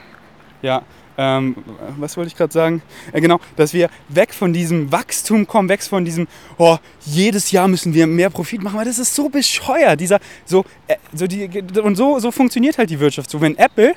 Ja, 0.62 0.84
ähm, 1.18 1.56
was 1.98 2.18
wollte 2.18 2.30
ich 2.30 2.36
gerade 2.36 2.52
sagen? 2.52 2.82
Äh, 3.12 3.22
genau, 3.22 3.40
dass 3.56 3.74
wir 3.74 3.90
weg 4.10 4.34
von 4.34 4.54
diesem 4.54 4.92
Wachstum 4.92 5.48
kommen, 5.48 5.70
weg 5.70 5.82
von 5.84 6.06
diesem, 6.06 6.28
oh, 6.58 6.78
jedes 7.06 7.52
Jahr 7.52 7.68
müssen 7.68 7.94
wir 7.94 8.08
mehr 8.08 8.30
Profit 8.30 8.62
machen, 8.62 8.78
weil 8.78 8.86
das 8.86 9.00
ist 9.00 9.16
so 9.16 9.30
bescheuert. 9.30 10.00
Dieser, 10.00 10.20
so, 10.46 10.66
äh, 10.88 10.96
so 11.14 11.28
die, 11.28 11.50
und 11.82 11.96
so, 11.96 12.20
so 12.20 12.32
funktioniert 12.32 12.78
halt 12.78 12.90
die 12.90 13.00
Wirtschaft. 13.00 13.30
So, 13.30 13.40
wenn 13.42 13.58
Apple 13.58 13.96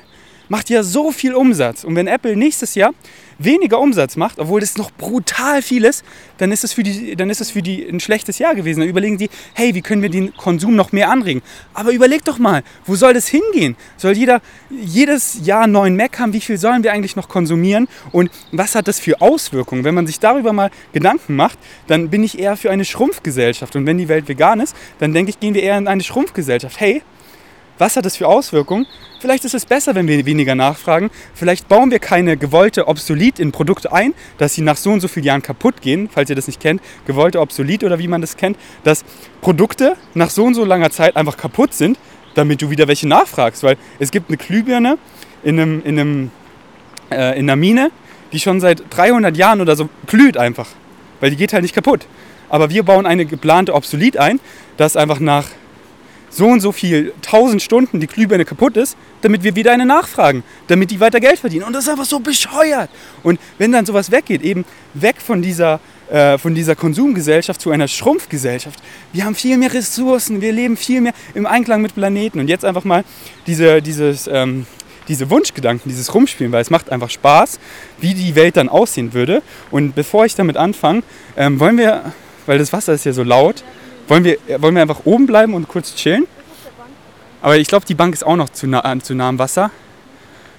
macht 0.49 0.69
ja 0.69 0.83
so 0.83 1.11
viel 1.11 1.33
Umsatz 1.33 1.83
und 1.83 1.95
wenn 1.95 2.07
Apple 2.07 2.35
nächstes 2.35 2.75
Jahr 2.75 2.93
weniger 3.39 3.79
Umsatz 3.79 4.17
macht, 4.17 4.37
obwohl 4.37 4.59
das 4.59 4.77
noch 4.77 4.91
brutal 4.91 5.61
viel 5.61 5.85
ist, 5.85 6.03
dann 6.37 6.51
ist 6.51 6.63
es 6.63 6.73
für 6.73 6.83
die, 6.83 7.15
dann 7.15 7.29
ist 7.29 7.41
es 7.41 7.49
für 7.49 7.61
die 7.61 7.87
ein 7.87 7.99
schlechtes 7.99 8.37
Jahr 8.37 8.53
gewesen. 8.53 8.81
Dann 8.81 8.89
überlegen 8.89 9.17
die, 9.17 9.29
hey, 9.53 9.73
wie 9.73 9.81
können 9.81 10.01
wir 10.01 10.09
den 10.09 10.35
Konsum 10.35 10.75
noch 10.75 10.91
mehr 10.91 11.09
anregen? 11.09 11.41
Aber 11.73 11.91
überleg 11.91 12.23
doch 12.25 12.37
mal, 12.37 12.63
wo 12.85 12.95
soll 12.95 13.13
das 13.13 13.27
hingehen? 13.27 13.75
Soll 13.97 14.11
jeder 14.11 14.41
jedes 14.69 15.39
Jahr 15.45 15.63
einen 15.63 15.73
neuen 15.73 15.95
Mac 15.95 16.19
haben? 16.19 16.33
Wie 16.33 16.41
viel 16.41 16.57
sollen 16.57 16.83
wir 16.83 16.91
eigentlich 16.91 17.15
noch 17.15 17.29
konsumieren? 17.29 17.87
Und 18.11 18.29
was 18.51 18.75
hat 18.75 18.87
das 18.87 18.99
für 18.99 19.21
Auswirkungen? 19.21 19.83
Wenn 19.83 19.95
man 19.95 20.05
sich 20.05 20.19
darüber 20.19 20.53
mal 20.53 20.69
Gedanken 20.91 21.35
macht, 21.35 21.57
dann 21.87 22.09
bin 22.09 22.23
ich 22.23 22.37
eher 22.37 22.57
für 22.57 22.69
eine 22.69 22.85
Schrumpfgesellschaft. 22.85 23.75
Und 23.75 23.85
wenn 23.85 23.97
die 23.97 24.09
Welt 24.09 24.27
vegan 24.27 24.59
ist, 24.59 24.75
dann 24.99 25.13
denke 25.13 25.29
ich, 25.29 25.39
gehen 25.39 25.53
wir 25.53 25.63
eher 25.63 25.77
in 25.77 25.87
eine 25.87 26.03
Schrumpfgesellschaft. 26.03 26.79
Hey, 26.79 27.01
was 27.79 27.95
hat 27.95 28.05
das 28.05 28.17
für 28.17 28.27
Auswirkungen? 28.27 28.85
Vielleicht 29.19 29.45
ist 29.45 29.53
es 29.53 29.65
besser, 29.65 29.95
wenn 29.95 30.07
wir 30.07 30.25
weniger 30.25 30.53
nachfragen. 30.53 31.09
Vielleicht 31.33 31.67
bauen 31.67 31.91
wir 31.91 31.99
keine 31.99 32.37
gewollte 32.37 32.87
Obsolit 32.87 33.39
in 33.39 33.51
Produkte 33.51 33.91
ein, 33.91 34.13
dass 34.37 34.53
sie 34.53 34.61
nach 34.61 34.77
so 34.77 34.91
und 34.91 34.99
so 34.99 35.07
vielen 35.07 35.25
Jahren 35.25 35.41
kaputt 35.41 35.81
gehen, 35.81 36.09
falls 36.11 36.29
ihr 36.29 36.35
das 36.35 36.47
nicht 36.47 36.59
kennt. 36.59 36.81
Gewollte 37.07 37.39
Obsolit 37.39 37.83
oder 37.83 37.97
wie 37.97 38.07
man 38.07 38.21
das 38.21 38.37
kennt, 38.37 38.57
dass 38.83 39.03
Produkte 39.41 39.95
nach 40.13 40.29
so 40.29 40.43
und 40.43 40.53
so 40.53 40.65
langer 40.65 40.91
Zeit 40.91 41.15
einfach 41.15 41.37
kaputt 41.37 41.73
sind, 41.73 41.97
damit 42.35 42.61
du 42.61 42.69
wieder 42.69 42.87
welche 42.87 43.07
nachfragst. 43.07 43.63
Weil 43.63 43.77
es 43.97 44.11
gibt 44.11 44.29
eine 44.29 44.37
Glühbirne 44.37 44.97
in, 45.43 45.59
einem, 45.59 45.81
in, 45.83 45.99
einem, 45.99 46.31
äh, 47.11 47.39
in 47.39 47.49
einer 47.49 47.55
Mine, 47.55 47.91
die 48.33 48.39
schon 48.39 48.59
seit 48.59 48.83
300 48.89 49.35
Jahren 49.35 49.61
oder 49.61 49.75
so 49.75 49.89
glüht 50.05 50.37
einfach. 50.37 50.67
Weil 51.19 51.31
die 51.31 51.37
geht 51.37 51.53
halt 51.53 51.63
nicht 51.63 51.75
kaputt. 51.75 52.05
Aber 52.49 52.69
wir 52.69 52.83
bauen 52.83 53.05
eine 53.05 53.25
geplante 53.25 53.73
Obsolit 53.73 54.17
ein, 54.17 54.39
dass 54.77 54.95
einfach 54.95 55.19
nach 55.19 55.45
so 56.29 56.47
und 56.47 56.59
so 56.59 56.71
viel 56.71 57.13
tausend 57.21 57.61
Stunden 57.61 57.99
die 57.99 58.07
Glühbirne 58.07 58.45
kaputt 58.45 58.77
ist, 58.77 58.95
damit 59.21 59.43
wir 59.43 59.55
wieder 59.55 59.71
eine 59.71 59.85
nachfragen, 59.85 60.43
damit 60.67 60.91
die 60.91 60.99
weiter 60.99 61.19
Geld 61.19 61.39
verdienen. 61.39 61.63
Und 61.63 61.73
das 61.73 61.83
ist 61.83 61.89
einfach 61.89 62.05
so 62.05 62.19
bescheuert. 62.19 62.89
Und 63.23 63.39
wenn 63.57 63.71
dann 63.71 63.85
sowas 63.85 64.11
weggeht, 64.11 64.41
eben 64.41 64.65
weg 64.93 65.15
von 65.19 65.41
dieser, 65.41 65.79
äh, 66.09 66.37
von 66.37 66.55
dieser 66.55 66.75
Konsumgesellschaft 66.75 67.61
zu 67.61 67.71
einer 67.71 67.87
Schrumpfgesellschaft. 67.87 68.79
Wir 69.13 69.25
haben 69.25 69.35
viel 69.35 69.57
mehr 69.57 69.73
Ressourcen, 69.73 70.41
wir 70.41 70.51
leben 70.51 70.77
viel 70.77 71.01
mehr 71.01 71.13
im 71.33 71.45
Einklang 71.45 71.81
mit 71.81 71.95
Planeten. 71.95 72.39
Und 72.39 72.47
jetzt 72.47 72.65
einfach 72.65 72.83
mal 72.83 73.03
diese, 73.47 73.81
dieses, 73.81 74.27
ähm, 74.27 74.65
diese 75.07 75.29
Wunschgedanken, 75.29 75.89
dieses 75.89 76.13
Rumspielen, 76.13 76.51
weil 76.51 76.61
es 76.61 76.69
macht 76.69 76.91
einfach 76.91 77.09
Spaß, 77.09 77.59
wie 77.99 78.13
die 78.13 78.35
Welt 78.35 78.55
dann 78.57 78.69
aussehen 78.69 79.13
würde. 79.13 79.41
Und 79.71 79.95
bevor 79.95 80.25
ich 80.25 80.35
damit 80.35 80.55
anfange, 80.55 81.03
ähm, 81.35 81.59
wollen 81.59 81.77
wir, 81.77 82.13
weil 82.45 82.59
das 82.59 82.71
Wasser 82.71 82.93
ist 82.93 83.05
ja 83.05 83.11
so 83.11 83.23
laut, 83.23 83.63
wollen 84.09 84.23
wir, 84.23 84.37
wollen 84.61 84.75
wir 84.75 84.81
einfach 84.81 85.05
oben 85.05 85.25
bleiben 85.25 85.53
und 85.53 85.67
kurz 85.67 85.95
chillen? 85.95 86.27
Aber 87.41 87.57
ich 87.57 87.67
glaube, 87.67 87.85
die 87.85 87.95
Bank 87.95 88.13
ist 88.13 88.25
auch 88.25 88.35
noch 88.35 88.49
zu 88.49 88.67
nah, 88.67 88.91
äh, 88.91 88.99
zu 88.99 89.15
nah 89.15 89.29
am 89.29 89.39
Wasser. 89.39 89.71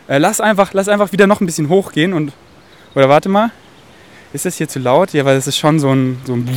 Äh, 0.08 0.18
lass, 0.18 0.40
einfach, 0.40 0.72
lass 0.72 0.88
einfach 0.88 1.12
wieder 1.12 1.26
noch 1.26 1.40
ein 1.40 1.46
bisschen 1.46 1.68
hochgehen 1.68 2.12
und. 2.12 2.32
Oder 2.94 3.08
warte 3.08 3.28
mal. 3.28 3.50
Ist 4.32 4.44
das 4.44 4.56
hier 4.56 4.68
zu 4.68 4.78
laut? 4.78 5.12
Ja, 5.12 5.24
weil 5.24 5.34
das 5.34 5.46
ist 5.46 5.58
schon 5.58 5.78
so 5.78 5.90
ein. 5.92 6.18
So 6.24 6.34
ein 6.34 6.48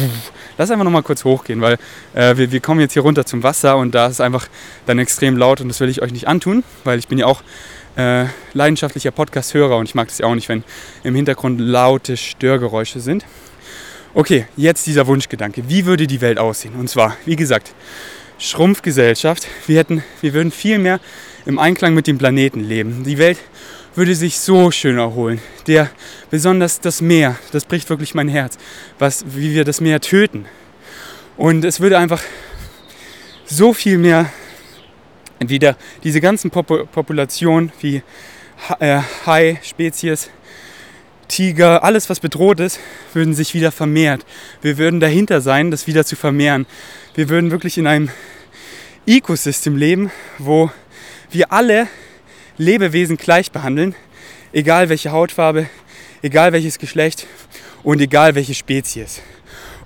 lass 0.58 0.72
einfach 0.72 0.86
noch 0.86 0.92
mal 0.92 1.04
kurz 1.04 1.26
hochgehen, 1.26 1.62
weil 1.62 1.78
äh, 2.14 2.38
wir, 2.38 2.52
wir 2.52 2.60
kommen 2.60 2.80
jetzt 2.80 2.94
hier 2.94 3.02
runter 3.02 3.26
zum 3.26 3.44
Wasser 3.44 3.78
und 3.78 3.94
da 3.94 4.06
ist 4.06 4.14
es 4.14 4.22
einfach 4.22 4.48
dann 4.86 5.00
extrem 5.00 5.38
laut 5.38 5.62
und 5.62 5.68
das 5.68 5.80
will 5.80 5.90
ich 5.90 6.02
euch 6.02 6.12
nicht 6.12 6.28
antun, 6.28 6.64
weil 6.84 7.00
ich 7.00 7.08
bin 7.08 7.18
ja 7.18 7.26
auch 7.26 7.42
äh, 7.96 8.26
leidenschaftlicher 8.54 9.12
Podcast-Hörer 9.12 9.78
und 9.78 9.88
ich 9.88 9.96
mag 9.96 10.08
das 10.08 10.20
ja 10.20 10.26
auch 10.26 10.36
nicht, 10.36 10.50
wenn 10.50 10.64
im 11.04 11.16
Hintergrund 11.16 11.60
laute 11.60 12.18
Störgeräusche 12.18 13.00
sind. 13.00 13.26
Okay, 14.16 14.46
jetzt 14.56 14.86
dieser 14.86 15.08
Wunschgedanke. 15.08 15.68
Wie 15.68 15.86
würde 15.88 16.06
die 16.06 16.22
Welt 16.22 16.38
aussehen? 16.38 16.76
Und 16.76 16.88
zwar, 16.88 17.18
wie 17.26 17.36
gesagt, 17.36 17.74
Schrumpfgesellschaft. 18.38 19.48
Wir, 19.66 19.80
hätten, 19.80 20.04
wir 20.22 20.36
würden 20.36 20.52
viel 20.52 20.78
mehr 20.78 21.00
im 21.48 21.58
Einklang 21.58 21.96
mit 21.96 22.06
dem 22.06 22.20
Planeten 22.20 22.60
leben. 22.60 23.04
Die 23.04 23.18
Welt 23.18 23.40
würde 23.96 24.14
sich 24.14 24.38
so 24.38 24.70
schön 24.70 25.00
erholen. 25.00 25.42
Der, 25.66 25.90
besonders 26.30 26.80
das 26.80 27.02
Meer, 27.02 27.38
das 27.54 27.66
bricht 27.66 27.90
wirklich 27.90 28.14
mein 28.14 28.28
Herz, 28.28 28.60
was, 29.00 29.26
wie 29.36 29.56
wir 29.56 29.64
das 29.64 29.82
Meer 29.82 30.00
töten. 30.00 30.46
Und 31.36 31.66
es 31.66 31.80
würde 31.80 31.98
einfach 31.98 32.22
so 33.46 33.74
viel 33.74 33.98
mehr 33.98 34.32
wieder 35.40 35.76
diese 36.04 36.22
ganzen 36.22 36.52
Pop 36.52 36.68
Populationen 36.92 37.72
wie 37.82 38.04
äh, 38.80 39.00
Hai-Spezies, 39.26 40.30
Tiger, 41.28 41.84
alles 41.84 42.10
was 42.10 42.20
bedroht 42.20 42.60
ist, 42.60 42.80
würden 43.14 43.34
sich 43.34 43.54
wieder 43.54 43.72
vermehrt. 43.72 44.26
Wir 44.62 44.78
würden 44.78 45.00
dahinter 45.00 45.42
sein, 45.42 45.72
das 45.72 45.88
wieder 45.88 46.06
zu 46.06 46.16
vermehren. 46.16 46.66
Wir 47.16 47.30
würden 47.30 47.52
wirklich 47.52 47.78
in 47.78 47.88
einem 47.88 48.10
Ecosystem 49.06 49.76
leben, 49.76 50.12
wo 50.38 50.72
wir 51.32 51.52
alle 51.52 51.88
Lebewesen 52.58 53.18
gleich 53.18 53.52
behandeln, 53.52 53.96
egal 54.54 54.90
welche 54.90 55.12
Hautfarbe, 55.12 55.68
egal 56.22 56.54
welches 56.54 56.80
Geschlecht 56.80 57.28
und 57.84 58.00
egal 58.00 58.36
welche 58.36 58.54
Spezies. 58.54 59.22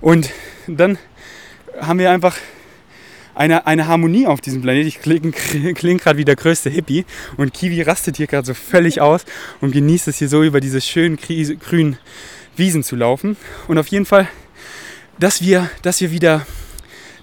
Und 0.00 0.30
dann 0.66 0.98
haben 1.80 1.98
wir 1.98 2.10
einfach 2.10 2.36
eine, 3.38 3.66
eine 3.66 3.86
Harmonie 3.86 4.26
auf 4.26 4.40
diesem 4.40 4.62
Planeten. 4.62 4.88
Ich 4.88 5.00
klinge 5.00 5.30
kling 5.74 5.98
gerade 5.98 6.18
wie 6.18 6.24
der 6.24 6.36
größte 6.36 6.70
Hippie 6.70 7.04
und 7.36 7.54
Kiwi 7.54 7.82
rastet 7.82 8.16
hier 8.16 8.26
gerade 8.26 8.46
so 8.46 8.54
völlig 8.54 9.00
aus 9.00 9.24
und 9.60 9.70
genießt 9.70 10.08
es 10.08 10.18
hier 10.18 10.28
so 10.28 10.42
über 10.42 10.60
diese 10.60 10.80
schönen 10.80 11.16
grünen 11.16 11.98
Wiesen 12.56 12.82
zu 12.82 12.96
laufen. 12.96 13.36
Und 13.68 13.78
auf 13.78 13.86
jeden 13.88 14.06
Fall, 14.06 14.28
dass 15.20 15.40
wir, 15.40 15.70
dass 15.82 16.00
wir 16.00 16.10
wieder 16.10 16.46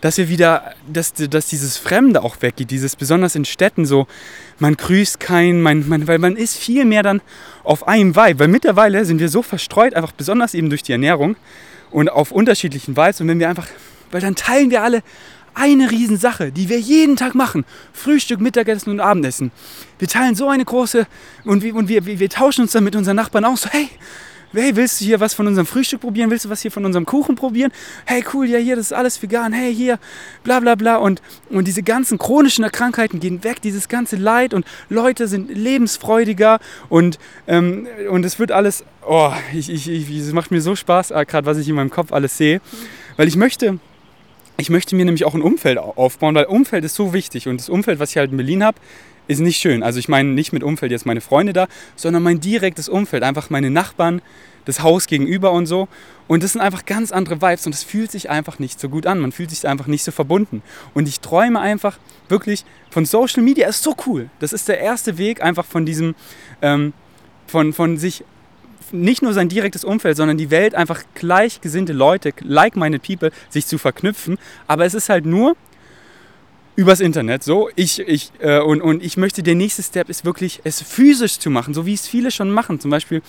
dass 0.01 0.17
wir 0.17 0.29
wieder, 0.29 0.75
dass, 0.87 1.13
dass 1.13 1.47
dieses 1.47 1.77
Fremde 1.77 2.21
auch 2.21 2.39
weggeht, 2.41 2.69
dieses 2.69 2.95
besonders 2.95 3.33
in 3.33 3.43
Städten 3.43 3.87
so, 3.87 4.05
man 4.59 4.75
grüßt 4.75 5.19
keinen, 5.19 5.63
man, 5.63 5.87
man, 5.87 6.07
weil 6.07 6.19
man 6.19 6.35
ist 6.35 6.57
viel 6.57 6.85
mehr 6.85 7.01
dann 7.01 7.21
auf 7.63 7.87
einem 7.87 8.15
Vibe, 8.15 8.37
weil 8.39 8.47
mittlerweile 8.47 9.03
sind 9.05 9.19
wir 9.19 9.29
so 9.29 9.41
verstreut, 9.41 9.95
einfach 9.95 10.11
besonders 10.11 10.53
eben 10.53 10.69
durch 10.69 10.83
die 10.83 10.91
Ernährung 10.91 11.37
und 11.89 12.09
auf 12.09 12.31
unterschiedlichen 12.31 12.95
Vibes 12.95 13.19
und 13.19 13.29
wenn 13.29 13.39
wir 13.39 13.49
einfach, 13.49 13.67
weil 14.11 14.21
dann 14.21 14.35
teilen 14.35 14.69
wir 14.69 14.83
alle 14.83 15.01
eine 15.55 15.89
Riesensache, 15.89 16.51
die 16.51 16.69
wir 16.69 16.79
jeden 16.79 17.15
Tag 17.15 17.33
machen. 17.33 17.65
Frühstück, 17.93 18.39
Mittagessen 18.39 18.91
und 18.91 18.99
Abendessen. 18.99 19.51
Wir 19.97 20.07
teilen 20.07 20.35
so 20.35 20.49
eine 20.49 20.65
große 20.65 21.07
und 21.45 21.63
wir, 21.63 21.75
und 21.75 21.87
wir, 21.87 22.05
wir, 22.05 22.29
tauschen 22.29 22.61
uns 22.61 22.73
dann 22.73 22.83
mit 22.83 22.95
unseren 22.95 23.15
Nachbarn 23.15 23.45
aus. 23.45 23.61
So, 23.61 23.69
hey, 23.69 23.89
hey, 24.53 24.75
willst 24.75 24.99
du 24.99 25.05
hier 25.05 25.19
was 25.19 25.33
von 25.33 25.47
unserem 25.47 25.65
Frühstück 25.65 26.01
probieren? 26.01 26.29
Willst 26.29 26.45
du 26.45 26.49
was 26.49 26.61
hier 26.61 26.71
von 26.71 26.85
unserem 26.85 27.05
Kuchen 27.05 27.35
probieren? 27.35 27.71
Hey, 28.05 28.23
cool, 28.33 28.47
ja, 28.47 28.57
hier, 28.57 28.75
das 28.75 28.87
ist 28.87 28.93
alles 28.93 29.21
vegan. 29.21 29.53
Hey, 29.53 29.73
hier, 29.73 29.97
bla 30.43 30.59
bla 30.59 30.75
bla. 30.75 30.97
Und, 30.97 31.21
und 31.49 31.67
diese 31.67 31.83
ganzen 31.83 32.17
chronischen 32.17 32.69
Krankheiten 32.71 33.19
gehen 33.19 33.43
weg, 33.43 33.61
dieses 33.61 33.87
ganze 33.87 34.17
Leid 34.17 34.53
und 34.53 34.65
Leute 34.89 35.27
sind 35.27 35.49
lebensfreudiger 35.49 36.59
und, 36.89 37.17
ähm, 37.47 37.87
und 38.09 38.25
es 38.25 38.39
wird 38.39 38.51
alles, 38.51 38.83
oh, 39.07 39.31
ich, 39.53 39.69
ich, 39.69 39.87
ich, 39.89 40.09
es 40.09 40.33
macht 40.33 40.51
mir 40.51 40.61
so 40.61 40.75
Spaß, 40.75 41.11
äh, 41.11 41.25
gerade 41.25 41.45
was 41.45 41.57
ich 41.57 41.69
in 41.69 41.75
meinem 41.75 41.89
Kopf 41.89 42.11
alles 42.11 42.37
sehe, 42.37 42.61
weil 43.17 43.27
ich 43.27 43.37
möchte, 43.37 43.79
ich 44.57 44.69
möchte 44.69 44.95
mir 44.95 45.05
nämlich 45.05 45.25
auch 45.25 45.35
ein 45.35 45.41
Umfeld 45.41 45.77
aufbauen, 45.77 46.35
weil 46.35 46.45
Umfeld 46.45 46.85
ist 46.85 46.95
so 46.95 47.13
wichtig 47.13 47.47
und 47.47 47.59
das 47.59 47.69
Umfeld, 47.69 47.99
was 47.99 48.11
ich 48.11 48.17
halt 48.17 48.31
in 48.31 48.37
Berlin 48.37 48.63
habe, 48.63 48.77
ist 49.27 49.39
nicht 49.39 49.57
schön. 49.57 49.83
Also 49.83 49.99
ich 49.99 50.07
meine 50.07 50.29
nicht 50.29 50.53
mit 50.53 50.63
Umfeld 50.63 50.91
jetzt 50.91 51.05
meine 51.05 51.21
Freunde 51.21 51.53
da, 51.53 51.67
sondern 51.95 52.23
mein 52.23 52.39
direktes 52.39 52.89
Umfeld, 52.89 53.23
einfach 53.23 53.49
meine 53.49 53.71
Nachbarn, 53.71 54.21
das 54.65 54.81
Haus 54.81 55.07
gegenüber 55.07 55.51
und 55.51 55.65
so. 55.65 55.87
Und 56.27 56.43
das 56.43 56.53
sind 56.53 56.61
einfach 56.61 56.85
ganz 56.85 57.11
andere 57.11 57.41
Vibes 57.41 57.65
und 57.65 57.75
es 57.75 57.83
fühlt 57.83 58.11
sich 58.11 58.29
einfach 58.29 58.59
nicht 58.59 58.79
so 58.79 58.89
gut 58.89 59.05
an. 59.05 59.19
Man 59.19 59.31
fühlt 59.31 59.51
sich 59.51 59.67
einfach 59.67 59.87
nicht 59.87 60.03
so 60.03 60.11
verbunden. 60.11 60.63
Und 60.93 61.07
ich 61.07 61.19
träume 61.19 61.59
einfach 61.59 61.99
wirklich 62.29 62.65
von 62.89 63.05
Social 63.05 63.43
Media. 63.43 63.67
Ist 63.67 63.83
so 63.83 63.95
cool. 64.07 64.29
Das 64.39 64.53
ist 64.53 64.67
der 64.67 64.79
erste 64.79 65.17
Weg 65.17 65.43
einfach 65.43 65.65
von 65.65 65.85
diesem, 65.85 66.15
ähm, 66.61 66.93
von, 67.47 67.73
von 67.73 67.97
sich 67.97 68.23
nicht 68.91 69.21
nur 69.21 69.33
sein 69.33 69.49
direktes 69.49 69.83
Umfeld, 69.83 70.17
sondern 70.17 70.37
die 70.37 70.51
Welt 70.51 70.75
einfach 70.75 71.03
gleichgesinnte 71.15 71.93
Leute, 71.93 72.33
like-minded 72.41 73.01
people, 73.01 73.31
sich 73.49 73.65
zu 73.65 73.77
verknüpfen. 73.77 74.37
Aber 74.67 74.85
es 74.85 74.93
ist 74.93 75.09
halt 75.09 75.25
nur 75.25 75.55
übers 76.75 76.99
Internet 76.99 77.43
so. 77.43 77.69
Ich, 77.75 77.99
ich, 77.99 78.31
äh, 78.39 78.59
und, 78.59 78.81
und 78.81 79.03
ich 79.03 79.17
möchte, 79.17 79.43
der 79.43 79.55
nächste 79.55 79.81
Step 79.81 80.09
ist 80.09 80.25
wirklich, 80.25 80.61
es 80.63 80.81
physisch 80.81 81.39
zu 81.39 81.49
machen, 81.49 81.73
so 81.73 81.85
wie 81.85 81.93
es 81.93 82.07
viele 82.07 82.31
schon 82.31 82.51
machen. 82.51 82.79
Zum 82.79 82.91
Beispiel 82.91 83.21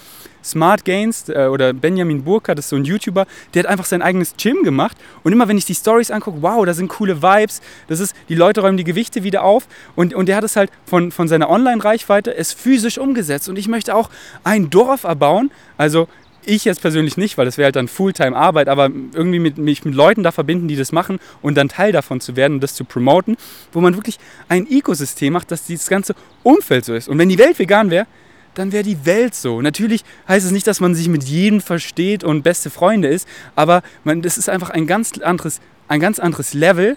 Smart 0.42 0.84
Gains 0.84 1.28
äh, 1.28 1.46
oder 1.46 1.72
Benjamin 1.72 2.24
Burkhardt, 2.24 2.58
das 2.58 2.66
ist 2.66 2.70
so 2.70 2.76
ein 2.76 2.84
YouTuber, 2.84 3.26
der 3.54 3.62
hat 3.62 3.70
einfach 3.70 3.84
sein 3.84 4.02
eigenes 4.02 4.34
Gym 4.36 4.62
gemacht. 4.64 4.96
Und 5.22 5.32
immer 5.32 5.48
wenn 5.48 5.58
ich 5.58 5.64
die 5.64 5.74
Stories 5.74 6.10
angucke, 6.10 6.42
wow, 6.42 6.64
da 6.66 6.74
sind 6.74 6.88
coole 6.88 7.22
Vibes. 7.22 7.60
Das 7.88 8.00
ist, 8.00 8.14
die 8.28 8.34
Leute 8.34 8.60
räumen 8.62 8.76
die 8.76 8.84
Gewichte 8.84 9.22
wieder 9.22 9.44
auf. 9.44 9.68
Und, 9.94 10.14
und 10.14 10.26
der 10.26 10.36
hat 10.36 10.44
es 10.44 10.56
halt 10.56 10.70
von, 10.84 11.12
von 11.12 11.28
seiner 11.28 11.48
Online-Reichweite 11.48 12.34
es 12.34 12.52
physisch 12.52 12.98
umgesetzt. 12.98 13.48
Und 13.48 13.58
ich 13.58 13.68
möchte 13.68 13.94
auch 13.94 14.10
ein 14.42 14.70
Dorf 14.70 15.04
erbauen. 15.04 15.50
Also 15.76 16.08
ich 16.46 16.64
jetzt 16.64 16.80
persönlich 16.80 17.16
nicht, 17.16 17.36
weil 17.38 17.44
das 17.44 17.58
wäre 17.58 17.66
halt 17.66 17.76
dann 17.76 17.88
Fulltime-Arbeit, 17.88 18.68
aber 18.68 18.90
irgendwie 19.14 19.38
mit, 19.38 19.58
mich 19.58 19.84
mit 19.84 19.94
Leuten 19.94 20.22
da 20.22 20.32
verbinden, 20.32 20.68
die 20.68 20.76
das 20.76 20.92
machen 20.92 21.18
und 21.42 21.56
dann 21.56 21.68
Teil 21.68 21.92
davon 21.92 22.20
zu 22.20 22.36
werden 22.36 22.54
und 22.54 22.60
das 22.60 22.74
zu 22.74 22.84
promoten, 22.84 23.36
wo 23.72 23.80
man 23.80 23.94
wirklich 23.94 24.18
ein 24.48 24.66
Ökosystem 24.66 25.32
macht, 25.32 25.50
dass 25.50 25.66
dieses 25.66 25.88
ganze 25.88 26.14
Umfeld 26.42 26.84
so 26.84 26.94
ist. 26.94 27.08
Und 27.08 27.18
wenn 27.18 27.28
die 27.28 27.38
Welt 27.38 27.58
vegan 27.58 27.90
wäre, 27.90 28.06
dann 28.54 28.72
wäre 28.72 28.84
die 28.84 29.04
Welt 29.04 29.34
so. 29.34 29.60
Natürlich 29.60 30.02
heißt 30.28 30.46
es 30.46 30.52
nicht, 30.52 30.66
dass 30.66 30.80
man 30.80 30.94
sich 30.94 31.08
mit 31.08 31.24
jedem 31.24 31.60
versteht 31.60 32.24
und 32.24 32.42
beste 32.42 32.70
Freunde 32.70 33.08
ist, 33.08 33.28
aber 33.54 33.82
man, 34.04 34.22
das 34.22 34.38
ist 34.38 34.48
einfach 34.48 34.70
ein 34.70 34.86
ganz 34.86 35.18
anderes, 35.18 35.60
ein 35.88 36.00
ganz 36.00 36.18
anderes 36.18 36.54
Level 36.54 36.96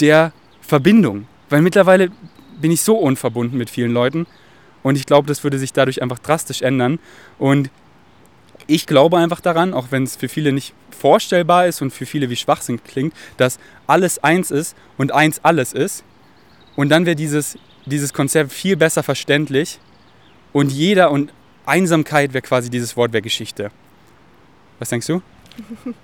der 0.00 0.32
Verbindung. 0.60 1.26
Weil 1.48 1.62
mittlerweile 1.62 2.10
bin 2.60 2.72
ich 2.72 2.82
so 2.82 2.96
unverbunden 2.96 3.56
mit 3.56 3.70
vielen 3.70 3.92
Leuten 3.92 4.26
und 4.84 4.96
ich 4.96 5.06
glaube, 5.06 5.26
das 5.26 5.42
würde 5.42 5.58
sich 5.58 5.72
dadurch 5.72 6.02
einfach 6.02 6.18
drastisch 6.18 6.62
ändern. 6.62 6.98
Und 7.38 7.70
ich 8.66 8.86
glaube 8.86 9.18
einfach 9.18 9.40
daran, 9.40 9.74
auch 9.74 9.86
wenn 9.90 10.04
es 10.04 10.16
für 10.16 10.28
viele 10.28 10.52
nicht 10.52 10.74
vorstellbar 10.90 11.66
ist 11.66 11.82
und 11.82 11.90
für 11.90 12.06
viele 12.06 12.30
wie 12.30 12.36
Schwachsinn 12.36 12.82
klingt, 12.82 13.14
dass 13.36 13.58
alles 13.86 14.22
eins 14.22 14.50
ist 14.50 14.76
und 14.96 15.12
eins 15.12 15.40
alles 15.44 15.72
ist. 15.72 16.04
Und 16.76 16.88
dann 16.88 17.06
wäre 17.06 17.16
dieses, 17.16 17.58
dieses 17.86 18.12
Konzept 18.12 18.52
viel 18.52 18.76
besser 18.76 19.02
verständlich 19.02 19.78
und 20.52 20.72
jeder 20.72 21.10
und 21.10 21.32
Einsamkeit 21.66 22.32
wäre 22.32 22.42
quasi 22.42 22.70
dieses 22.70 22.96
Wort 22.96 23.12
wäre 23.12 23.22
Geschichte. 23.22 23.70
Was 24.78 24.88
denkst 24.90 25.06
du? 25.06 25.22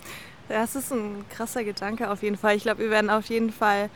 Das 0.48 0.74
ist 0.74 0.92
ein 0.92 1.24
krasser 1.30 1.62
Gedanke 1.62 2.10
auf 2.10 2.24
jeden 2.24 2.36
Fall. 2.36 2.56
Ich 2.56 2.64
glaube, 2.64 2.80
wir 2.80 2.90
werden 2.90 3.08
auf 3.08 3.26
jeden 3.26 3.52
Fall 3.52 3.88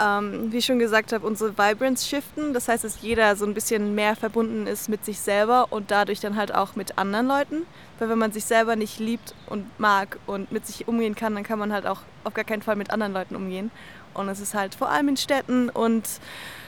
ähm, 0.00 0.52
wie 0.52 0.58
ich 0.58 0.66
schon 0.66 0.78
gesagt 0.78 1.12
habe, 1.12 1.26
unsere 1.26 1.56
Vibrance 1.58 2.06
shiften. 2.06 2.54
Das 2.54 2.68
heißt, 2.68 2.84
dass 2.84 3.00
jeder 3.00 3.34
so 3.36 3.44
ein 3.44 3.54
bisschen 3.54 3.94
mehr 3.94 4.16
verbunden 4.16 4.66
ist 4.66 4.88
mit 4.88 5.04
sich 5.04 5.18
selber 5.18 5.66
und 5.70 5.90
dadurch 5.90 6.20
dann 6.20 6.36
halt 6.36 6.54
auch 6.54 6.76
mit 6.76 6.98
anderen 6.98 7.26
Leuten. 7.26 7.66
Weil 7.98 8.08
wenn 8.08 8.18
man 8.18 8.32
sich 8.32 8.44
selber 8.44 8.76
nicht 8.76 9.00
liebt 9.00 9.34
und 9.46 9.66
mag 9.78 10.18
und 10.26 10.52
mit 10.52 10.66
sich 10.66 10.86
umgehen 10.86 11.14
kann, 11.14 11.34
dann 11.34 11.44
kann 11.44 11.58
man 11.58 11.72
halt 11.72 11.86
auch 11.86 12.00
auf 12.24 12.34
gar 12.34 12.44
keinen 12.44 12.62
Fall 12.62 12.76
mit 12.76 12.90
anderen 12.90 13.12
Leuten 13.12 13.34
umgehen. 13.34 13.70
Und 14.14 14.28
es 14.28 14.40
ist 14.40 14.54
halt 14.54 14.74
vor 14.74 14.88
allem 14.88 15.08
in 15.08 15.16
Städten 15.16 15.68
und 15.68 16.06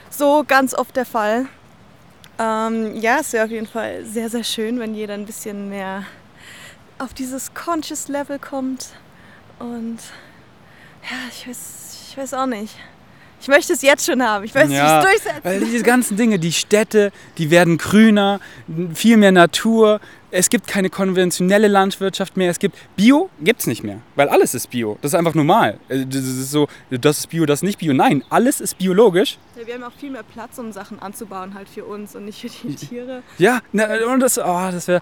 so 0.09 0.43
ganz 0.45 0.73
oft 0.73 0.95
der 0.95 1.05
Fall. 1.05 1.47
Ähm, 2.37 2.95
ja, 2.97 3.19
es 3.19 3.33
wäre 3.33 3.45
auf 3.45 3.51
jeden 3.51 3.67
Fall 3.67 4.05
sehr, 4.05 4.29
sehr 4.29 4.43
schön, 4.43 4.79
wenn 4.79 4.93
jeder 4.93 5.13
ein 5.13 5.25
bisschen 5.25 5.69
mehr 5.69 6.03
auf 6.97 7.13
dieses 7.13 7.53
Conscious 7.53 8.07
Level 8.07 8.39
kommt. 8.39 8.89
Und 9.59 9.99
ja, 11.09 11.17
ich 11.29 11.47
weiß, 11.47 12.07
ich 12.09 12.17
weiß 12.17 12.33
auch 12.33 12.45
nicht 12.45 12.75
Ich 13.41 13.47
möchte 13.47 13.73
es 13.73 13.81
jetzt 13.81 14.05
schon 14.05 14.21
haben. 14.21 14.45
Ich 14.45 14.53
möchte 14.53 14.71
Ja, 14.73 14.99
es 14.99 15.05
durchsetzen. 15.05 15.39
Weil 15.43 15.59
diese 15.61 15.83
ganzen 15.83 16.15
Dinge, 16.15 16.37
die 16.37 16.51
Städte, 16.51 17.11
die 17.39 17.49
werden 17.49 17.77
grüner, 17.79 18.39
viel 18.93 19.17
mehr 19.17 19.31
Natur. 19.31 19.99
Es 20.29 20.49
gibt 20.49 20.67
keine 20.67 20.89
konventionelle 20.89 21.67
Landwirtschaft 21.67 22.37
mehr. 22.37 22.51
Es 22.51 22.59
gibt 22.59 22.77
Bio, 22.95 23.29
gibt's 23.41 23.65
nicht 23.67 23.83
mehr, 23.83 23.97
weil 24.15 24.29
alles 24.29 24.53
ist 24.53 24.69
Bio. 24.69 24.97
Das 25.01 25.11
ist 25.11 25.15
einfach 25.15 25.33
normal. 25.33 25.79
Äh, 25.89 26.05
Das 26.05 26.21
ist 26.21 26.51
so, 26.51 26.67
das 26.91 27.17
ist 27.19 27.27
Bio, 27.29 27.45
das 27.45 27.59
ist 27.59 27.63
nicht 27.63 27.79
Bio. 27.79 27.93
Nein, 27.93 28.23
alles 28.29 28.61
ist 28.61 28.77
biologisch. 28.77 29.37
Ja, 29.59 29.65
wir 29.65 29.73
haben 29.73 29.83
auch 29.83 29.91
viel 29.99 30.11
mehr 30.11 30.23
Platz, 30.23 30.57
um 30.59 30.71
Sachen 30.71 30.99
anzubauen, 30.99 31.53
halt 31.55 31.67
für 31.67 31.83
uns 31.83 32.15
und 32.15 32.25
nicht 32.25 32.39
für 32.39 32.67
die 32.67 32.75
Tiere. 32.75 33.23
Ja, 33.39 33.61
na, 33.73 33.87
und 34.05 34.19
das, 34.19 34.37
oh, 34.37 34.69
das 34.71 34.87
wäre. 34.87 35.01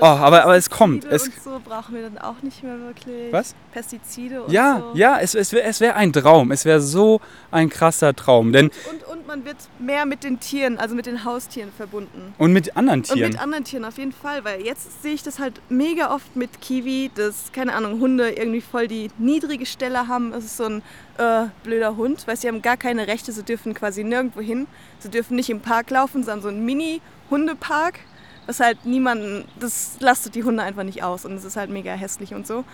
Oh, 0.00 0.04
aber, 0.04 0.44
aber 0.44 0.56
es 0.56 0.68
kommt. 0.70 1.04
Es, 1.04 1.24
und 1.24 1.32
so 1.42 1.60
brauchen 1.64 1.94
wir 1.94 2.02
dann 2.02 2.18
auch 2.18 2.42
nicht 2.42 2.62
mehr 2.62 2.78
wirklich. 2.80 3.32
Was? 3.32 3.54
Pestizide 3.72 4.42
und 4.42 4.52
ja, 4.52 4.80
so. 4.80 4.98
ja, 4.98 5.18
es, 5.20 5.34
es 5.34 5.52
wäre 5.52 5.64
es 5.66 5.80
wär 5.80 5.96
ein 5.96 6.12
Traum. 6.12 6.50
Es 6.52 6.64
wäre 6.64 6.80
so 6.80 7.20
ein 7.50 7.68
krasser 7.68 8.14
Traum. 8.14 8.52
Denn, 8.52 8.66
Und, 8.90 9.02
und 9.08 9.26
man 9.26 9.44
wird 9.44 9.56
mehr 9.78 10.06
mit 10.06 10.24
den 10.24 10.40
Tieren, 10.40 10.78
also 10.78 10.94
mit 10.94 11.06
den 11.06 11.24
Haustieren 11.24 11.70
verbunden. 11.76 12.34
und 12.38 12.52
mit 12.52 12.76
anderen 12.76 13.00
Und 13.00 13.06
Tieren. 13.12 13.32
mit 13.32 13.40
anderen 13.40 13.64
Tieren 13.64 13.84
auf 13.84 13.98
jeden 13.98 14.12
Fall, 14.12 14.44
weil 14.44 14.62
jetzt 14.62 15.02
sehe 15.02 15.14
ich 15.14 15.22
das 15.22 15.38
halt 15.38 15.60
mega 15.68 16.14
oft 16.14 16.36
mit 16.36 16.60
Kiwi, 16.60 17.10
dass, 17.14 17.52
keine 17.52 17.74
Ahnung, 17.74 18.00
Hunde 18.00 18.30
irgendwie 18.30 18.60
voll 18.60 18.88
die 18.88 19.10
niedrige 19.18 19.66
Stelle 19.66 20.08
haben. 20.08 20.32
Es 20.32 20.44
ist 20.44 20.56
so 20.56 20.64
ein 20.64 20.82
äh, 21.18 21.46
blöder 21.64 21.96
Hund, 21.96 22.26
weil 22.26 22.36
sie 22.36 22.48
haben 22.48 22.62
gar 22.62 22.76
keine 22.76 23.06
Rechte, 23.08 23.32
sie 23.32 23.42
dürfen 23.42 23.74
quasi 23.74 24.04
nirgendwo 24.04 24.40
hin. 24.40 24.66
Sie 24.98 25.10
dürfen 25.10 25.36
nicht 25.36 25.50
im 25.50 25.60
Park 25.60 25.90
laufen, 25.90 26.22
sondern 26.24 26.42
so 26.42 26.48
ein 26.48 26.64
Mini-Hundepark, 26.64 28.00
was 28.46 28.60
halt 28.60 28.84
niemanden, 28.86 29.46
das 29.58 29.96
lastet 30.00 30.34
die 30.34 30.44
Hunde 30.44 30.62
einfach 30.62 30.84
nicht 30.84 31.02
aus 31.02 31.24
und 31.24 31.34
es 31.34 31.44
ist 31.44 31.56
halt 31.56 31.70
mega 31.70 31.92
hässlich 31.92 32.34
und 32.34 32.46
so. 32.46 32.64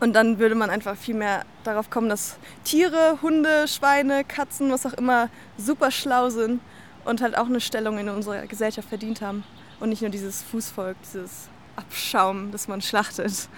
Und 0.00 0.12
dann 0.12 0.38
würde 0.38 0.54
man 0.54 0.70
einfach 0.70 0.96
viel 0.96 1.16
mehr 1.16 1.44
darauf 1.64 1.90
kommen, 1.90 2.08
dass 2.08 2.36
Tiere, 2.64 3.18
Hunde, 3.20 3.66
Schweine, 3.66 4.22
Katzen, 4.24 4.70
was 4.70 4.86
auch 4.86 4.92
immer, 4.92 5.28
super 5.56 5.90
schlau 5.90 6.30
sind 6.30 6.60
und 7.04 7.20
halt 7.20 7.36
auch 7.36 7.46
eine 7.46 7.60
Stellung 7.60 7.98
in 7.98 8.08
unserer 8.08 8.46
Gesellschaft 8.46 8.88
verdient 8.88 9.20
haben. 9.20 9.42
Und 9.80 9.88
nicht 9.88 10.02
nur 10.02 10.10
dieses 10.10 10.42
Fußvolk, 10.42 10.96
dieses 11.02 11.48
Abschaum, 11.74 12.52
das 12.52 12.68
man 12.68 12.80
schlachtet. 12.80 13.48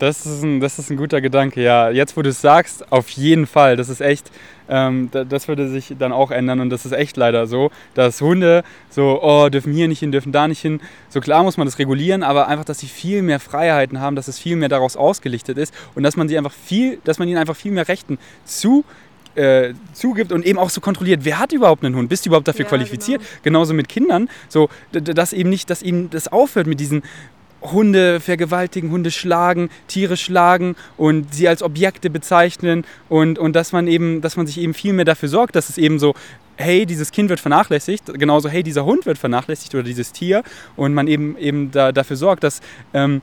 Das 0.00 0.26
ist, 0.26 0.42
ein, 0.42 0.58
das 0.60 0.78
ist 0.78 0.90
ein 0.90 0.96
guter 0.96 1.20
Gedanke, 1.20 1.62
ja. 1.62 1.88
Jetzt, 1.88 2.16
wo 2.16 2.22
du 2.22 2.30
es 2.30 2.40
sagst, 2.40 2.90
auf 2.92 3.08
jeden 3.10 3.46
Fall. 3.46 3.76
Das 3.76 3.88
ist 3.88 4.00
echt, 4.00 4.30
ähm, 4.68 5.08
da- 5.12 5.22
das 5.24 5.46
würde 5.46 5.68
sich 5.68 5.94
dann 5.98 6.10
auch 6.12 6.32
ändern 6.32 6.58
und 6.60 6.70
das 6.70 6.84
ist 6.84 6.90
echt 6.92 7.16
leider 7.16 7.46
so, 7.46 7.70
dass 7.94 8.20
Hunde 8.20 8.64
so, 8.90 9.22
oh, 9.22 9.48
dürfen 9.50 9.72
hier 9.72 9.86
nicht 9.86 10.00
hin, 10.00 10.10
dürfen 10.10 10.32
da 10.32 10.48
nicht 10.48 10.60
hin. 10.60 10.80
So 11.08 11.20
klar 11.20 11.44
muss 11.44 11.56
man 11.56 11.66
das 11.66 11.78
regulieren, 11.78 12.24
aber 12.24 12.48
einfach, 12.48 12.64
dass 12.64 12.80
sie 12.80 12.88
viel 12.88 13.22
mehr 13.22 13.38
Freiheiten 13.38 14.00
haben, 14.00 14.16
dass 14.16 14.26
es 14.26 14.38
viel 14.38 14.56
mehr 14.56 14.68
daraus 14.68 14.96
ausgelichtet 14.96 15.58
ist 15.58 15.72
und 15.94 16.02
dass 16.02 16.16
man 16.16 16.28
sie 16.28 16.36
einfach 16.36 16.52
viel, 16.52 16.98
dass 17.04 17.20
man 17.20 17.28
ihnen 17.28 17.38
einfach 17.38 17.56
viel 17.56 17.72
mehr 17.72 17.86
Rechten 17.86 18.18
zu 18.44 18.84
äh, 19.36 19.74
zugibt 19.92 20.30
und 20.32 20.46
eben 20.46 20.58
auch 20.60 20.70
so 20.70 20.80
kontrolliert, 20.80 21.24
wer 21.24 21.40
hat 21.40 21.52
überhaupt 21.52 21.84
einen 21.84 21.96
Hund? 21.96 22.08
Bist 22.08 22.24
du 22.24 22.30
überhaupt 22.30 22.46
dafür 22.46 22.64
Ja, 22.66 22.68
qualifiziert? 22.68 23.20
genau. 23.20 23.42
Genauso 23.42 23.74
mit 23.74 23.88
Kindern, 23.88 24.28
so, 24.48 24.68
dass 24.92 25.32
eben 25.32 25.50
nicht, 25.50 25.70
dass 25.70 25.82
ihnen 25.82 26.08
das 26.10 26.28
aufhört 26.28 26.68
mit 26.68 26.78
diesen 26.78 27.02
Hunde 27.64 28.20
vergewaltigen, 28.20 28.90
Hunde 28.90 29.10
schlagen, 29.10 29.70
Tiere 29.88 30.16
schlagen 30.16 30.76
und 30.96 31.34
sie 31.34 31.48
als 31.48 31.62
Objekte 31.62 32.10
bezeichnen 32.10 32.84
und, 33.08 33.38
und 33.38 33.54
dass 33.54 33.72
man 33.72 33.86
eben, 33.86 34.20
dass 34.20 34.36
man 34.36 34.46
sich 34.46 34.58
eben 34.58 34.74
viel 34.74 34.92
mehr 34.92 35.04
dafür 35.04 35.28
sorgt, 35.28 35.56
dass 35.56 35.68
es 35.70 35.78
eben 35.78 35.98
so, 35.98 36.14
hey, 36.56 36.86
dieses 36.86 37.10
Kind 37.10 37.30
wird 37.30 37.40
vernachlässigt, 37.40 38.12
genauso, 38.14 38.48
hey, 38.48 38.62
dieser 38.62 38.84
Hund 38.84 39.06
wird 39.06 39.18
vernachlässigt 39.18 39.74
oder 39.74 39.82
dieses 39.82 40.12
Tier 40.12 40.42
und 40.76 40.94
man 40.94 41.08
eben 41.08 41.36
eben 41.38 41.70
da, 41.70 41.92
dafür 41.92 42.16
sorgt, 42.16 42.44
dass, 42.44 42.60
ähm, 42.92 43.22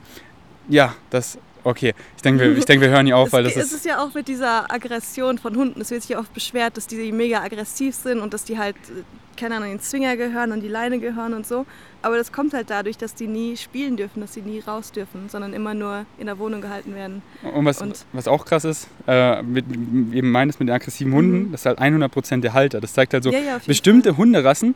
ja, 0.68 0.94
das, 1.10 1.38
okay, 1.64 1.94
ich 2.16 2.22
denke, 2.22 2.44
wir, 2.44 2.56
ich 2.58 2.64
denke, 2.64 2.86
wir 2.86 2.92
hören 2.92 3.06
hier 3.06 3.16
auf, 3.16 3.32
weil 3.32 3.44
das 3.44 3.56
es, 3.56 3.64
ist, 3.64 3.66
es 3.66 3.78
ist 3.78 3.86
ja 3.86 4.02
auch 4.02 4.12
mit 4.12 4.28
dieser 4.28 4.70
Aggression 4.72 5.38
von 5.38 5.56
Hunden. 5.56 5.80
Es 5.80 5.90
wird 5.90 6.02
sich 6.02 6.10
ja 6.10 6.18
oft 6.18 6.32
beschwert, 6.34 6.76
dass 6.76 6.86
die 6.86 7.12
mega 7.12 7.42
aggressiv 7.42 7.94
sind 7.94 8.20
und 8.20 8.34
dass 8.34 8.44
die 8.44 8.58
halt, 8.58 8.76
äh, 8.76 9.02
keine 9.36 9.56
Ahnung, 9.56 9.70
den 9.70 9.80
Zwinger 9.80 10.16
gehören, 10.16 10.52
an 10.52 10.60
die 10.60 10.68
Leine 10.68 10.98
gehören 10.98 11.34
und 11.34 11.46
so. 11.46 11.66
Aber 12.02 12.16
das 12.16 12.32
kommt 12.32 12.52
halt 12.52 12.68
dadurch, 12.70 12.98
dass 12.98 13.14
die 13.14 13.26
nie 13.28 13.56
spielen 13.56 13.96
dürfen, 13.96 14.20
dass 14.20 14.34
sie 14.34 14.42
nie 14.42 14.60
raus 14.60 14.90
dürfen, 14.92 15.28
sondern 15.28 15.52
immer 15.52 15.72
nur 15.74 16.04
in 16.18 16.26
der 16.26 16.38
Wohnung 16.38 16.60
gehalten 16.60 16.94
werden. 16.94 17.22
Und 17.54 17.64
was, 17.64 17.80
Und- 17.80 18.04
was 18.12 18.26
auch 18.28 18.44
krass 18.44 18.64
ist, 18.64 18.88
äh, 19.06 19.40
mit, 19.42 19.64
eben 19.70 20.30
meines 20.30 20.58
mit 20.58 20.68
den 20.68 20.74
aggressiven 20.74 21.12
Hunden, 21.12 21.44
Mhm. 21.48 21.52
das 21.52 21.62
ist 21.62 21.66
halt 21.66 21.78
100% 21.80 22.42
der 22.44 22.52
Halter. 22.54 22.80
Das 22.80 22.92
zeigt 22.92 23.14
halt 23.14 23.22
so, 23.24 23.30
Ja, 23.30 23.38
ja, 23.38 23.60
bestimmte 23.66 24.16
Hunderassen, 24.16 24.74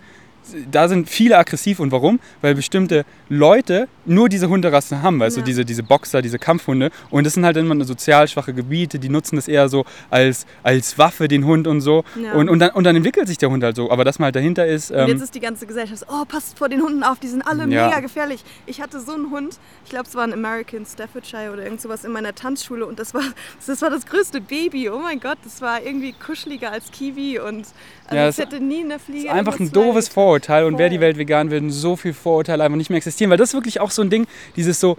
da 0.71 0.89
sind 0.89 1.09
viele 1.09 1.37
aggressiv. 1.39 1.81
Und 1.81 1.93
warum? 1.93 2.21
Weil 2.43 2.55
bestimmte 2.55 3.05
Leute 3.29 3.89
nur 4.05 4.29
diese 4.29 4.49
Hunderassen 4.49 5.03
haben, 5.03 5.19
weißt 5.21 5.37
du, 5.37 5.41
Ja. 5.41 5.45
diese, 5.47 5.65
diese 5.65 5.83
Boxer, 5.83 6.23
diese 6.23 6.39
Kampfhunde. 6.39 6.91
Und 7.11 7.25
das 7.25 7.35
sind 7.35 7.45
halt 7.45 7.57
immer 7.57 7.85
sozial 7.85 8.29
schwache 8.29 8.55
Gebiete, 8.55 8.99
die 8.99 9.09
nutzen 9.09 9.37
das 9.37 9.49
eher 9.49 9.69
so 9.69 9.85
als, 10.11 10.47
als 10.63 10.97
Waffe, 10.99 11.29
den 11.29 11.45
Hund 11.45 11.67
und 11.67 11.81
so. 11.81 12.05
Ja. 12.23 12.35
Und, 12.35 12.49
und, 12.49 12.59
dann, 12.61 12.71
und 12.71 12.85
dann 12.85 12.95
entwickelt 12.97 13.27
sich 13.29 13.39
der 13.39 13.51
Hund 13.51 13.63
halt 13.65 13.77
so. 13.77 13.91
Aber 13.91 14.05
dass 14.05 14.19
man 14.19 14.27
halt 14.27 14.37
dahinter 14.37 14.67
ist, 14.67 14.91
Und 14.91 14.99
ähm, 14.99 15.09
jetzt 15.09 15.23
ist 15.23 15.35
die 15.35 15.41
ganze 15.41 15.67
Gesellschaft 15.67 16.01
so, 16.01 16.07
oh, 16.09 16.25
passt 16.27 16.57
vor 16.59 16.69
den 16.69 16.83
Hunden 16.83 17.03
auf, 17.03 17.19
die 17.19 17.29
sind 17.29 17.43
alle 17.47 17.67
Ja. 17.69 17.89
mega 17.89 18.01
gefährlich. 18.01 18.45
Ich 18.67 18.81
hatte 18.81 19.01
so 19.01 19.13
einen 19.15 19.31
Hund, 19.31 19.59
ich 19.85 19.91
glaube, 19.91 20.07
es 20.09 20.15
war 20.15 20.23
ein 20.25 20.33
American 20.33 20.87
Staffordshire 20.87 21.51
oder 21.53 21.65
irgend 21.65 21.81
sowas 21.81 22.05
in 22.05 22.13
meiner 22.13 22.35
Tanzschule 22.35 22.87
und 22.87 22.99
das 22.99 23.13
war, 23.15 23.23
das 23.67 23.83
war 23.83 23.91
das 23.91 24.07
größte 24.07 24.41
Baby. 24.41 24.89
Oh 24.91 24.99
mein 24.99 25.21
Gott, 25.21 25.39
das 25.45 25.61
war 25.61 25.83
irgendwie 25.83 26.13
kuscheliger 26.13 26.71
als 26.73 26.91
Kiwi 26.93 27.39
und 27.41 27.67
also 28.07 28.17
Ja, 28.17 28.29
es 28.29 28.39
hätte 28.39 28.61
nie 28.61 28.85
eine 28.85 28.99
Fliege. 28.99 29.27
ist 29.29 29.33
einfach 29.35 29.59
ein 29.59 29.73
doofes 29.73 30.07
Kleines. 30.07 30.09
Vorurteil 30.37 30.65
und 30.65 30.79
wäre 30.79 30.91
die 30.91 30.97
Voll. 30.97 31.03
Welt 31.03 31.19
vegan, 31.19 31.51
würden 31.51 31.71
so 31.71 31.97
viele 31.97 32.15
Vorurteile 32.15 32.65
einfach 32.65 32.77
nicht 32.77 32.91
mehr 32.91 32.99
existieren, 32.99 33.31
weil 33.31 33.39
das 33.39 33.51
ist 33.51 33.55
wirklich 33.55 33.81
auch 33.81 33.91
so 33.91 34.03
ein 34.03 34.11
Ding, 34.11 34.27
dieses 34.57 34.81
so, 34.81 34.97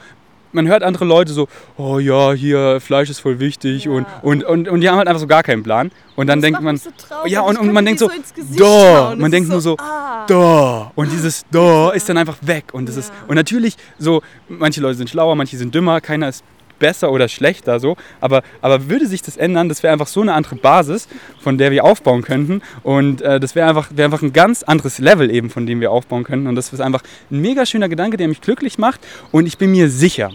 man 0.54 0.68
hört 0.68 0.82
andere 0.82 1.06
Leute 1.06 1.34
so, 1.34 1.48
oh 1.78 2.00
ja, 2.00 2.32
hier, 2.34 2.80
Fleisch 2.82 3.10
ist 3.10 3.20
voll 3.20 3.40
wichtig 3.40 3.86
Ja. 3.86 3.92
und, 3.92 4.06
und, 4.24 4.44
und, 4.44 4.68
und 4.70 4.82
die 4.82 4.90
haben 4.90 4.98
halt 4.98 5.08
einfach 5.08 5.20
so 5.20 5.28
gar 5.28 5.44
keinen 5.44 5.62
Plan 5.62 5.92
und 6.16 6.28
dann 6.28 6.40
Das 6.40 6.48
denkt 6.48 6.62
man, 6.62 6.78
so 6.78 6.90
ja, 7.26 7.42
und, 7.42 7.58
und 7.60 7.72
man 7.74 7.86
die 7.86 7.90
denkt 7.96 8.00
so, 8.00 8.08
Gesicht 8.36 8.60
da, 8.60 9.14
man 9.18 9.30
denkt 9.32 9.48
ist 9.50 9.52
nur 9.52 9.62
so, 9.62 9.78
ah. 9.78 10.26
da 10.28 10.92
und 10.96 11.12
dieses 11.12 11.46
da 11.52 11.92
ist 11.92 12.08
dann 12.10 12.18
einfach 12.18 12.38
weg 12.42 12.66
und 12.74 12.88
das 12.90 12.96
ist, 12.98 13.10
Ja. 13.10 13.16
und 13.28 13.36
natürlich 13.36 13.76
so, 14.00 14.22
manche 14.48 14.82
Leute 14.82 14.96
sind 14.96 15.10
schlauer, 15.10 15.36
manche 15.36 15.58
sind 15.58 15.76
dümmer, 15.76 16.02
keiner 16.02 16.30
ist 16.30 16.44
besser 16.80 17.12
oder 17.12 17.28
schlechter 17.28 17.80
so, 17.80 17.98
aber, 18.22 18.44
aber 18.62 18.90
würde 18.90 19.08
sich 19.08 19.22
das 19.22 19.38
ändern, 19.38 19.70
das 19.70 19.84
wäre 19.84 19.94
einfach 19.94 20.08
so 20.08 20.22
eine 20.22 20.34
andere 20.34 20.56
Basis, 20.56 21.08
von 21.40 21.58
der 21.58 21.72
wir 21.72 21.84
aufbauen 21.84 22.22
könnten. 22.22 22.62
Und 22.84 23.22
äh, 23.22 23.40
das 23.40 23.56
wäre 23.56 23.68
einfach, 23.68 23.90
wär 23.94 24.06
einfach 24.06 24.22
ein 24.22 24.34
ganz 24.34 24.64
anderes 24.64 25.00
Level 25.00 25.32
eben, 25.32 25.50
von 25.50 25.66
dem 25.66 25.82
wir 25.82 25.92
aufbauen 25.92 26.24
könnten. 26.24 26.48
Und 26.48 26.56
das 26.56 26.74
ist 26.74 26.80
einfach 26.80 27.04
ein 27.32 27.42
mega 27.42 27.66
schöner 27.66 27.90
Gedanke, 27.90 28.18
der 28.18 28.28
mich 28.28 28.42
glücklich 28.42 28.78
macht. 28.78 29.02
Und 29.32 29.46
ich 29.46 29.58
bin 29.58 29.72
mir 29.72 29.90
sicher, 29.90 30.32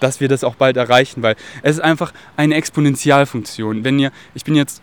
dass 0.00 0.20
wir 0.20 0.28
das 0.28 0.44
auch 0.44 0.54
bald 0.54 0.76
erreichen, 0.76 1.22
weil 1.22 1.36
es 1.62 1.76
ist 1.76 1.82
einfach 1.82 2.12
eine 2.36 2.54
Exponentialfunktion. 2.54 3.84
Wenn 3.84 3.98
ihr, 3.98 4.12
ich 4.34 4.44
bin 4.44 4.54
jetzt 4.54 4.82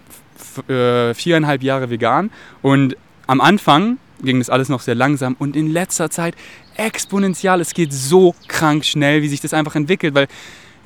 äh, 0.70 1.14
viereinhalb 1.14 1.64
Jahre 1.64 1.90
vegan 1.90 2.32
und 2.62 2.96
am 3.26 3.42
Anfang 3.42 3.98
ging 4.22 4.40
das 4.40 4.50
alles 4.50 4.70
noch 4.70 4.82
sehr 4.82 4.96
langsam 4.96 5.36
und 5.38 5.56
in 5.56 5.68
letzter 5.68 6.10
Zeit 6.10 6.36
exponentiell. 6.78 7.60
Es 7.62 7.74
geht 7.74 7.92
so 7.92 8.36
krank 8.48 8.86
schnell, 8.86 9.22
wie 9.22 9.28
sich 9.28 9.42
das 9.42 9.54
einfach 9.54 9.76
entwickelt, 9.76 10.14
weil 10.16 10.28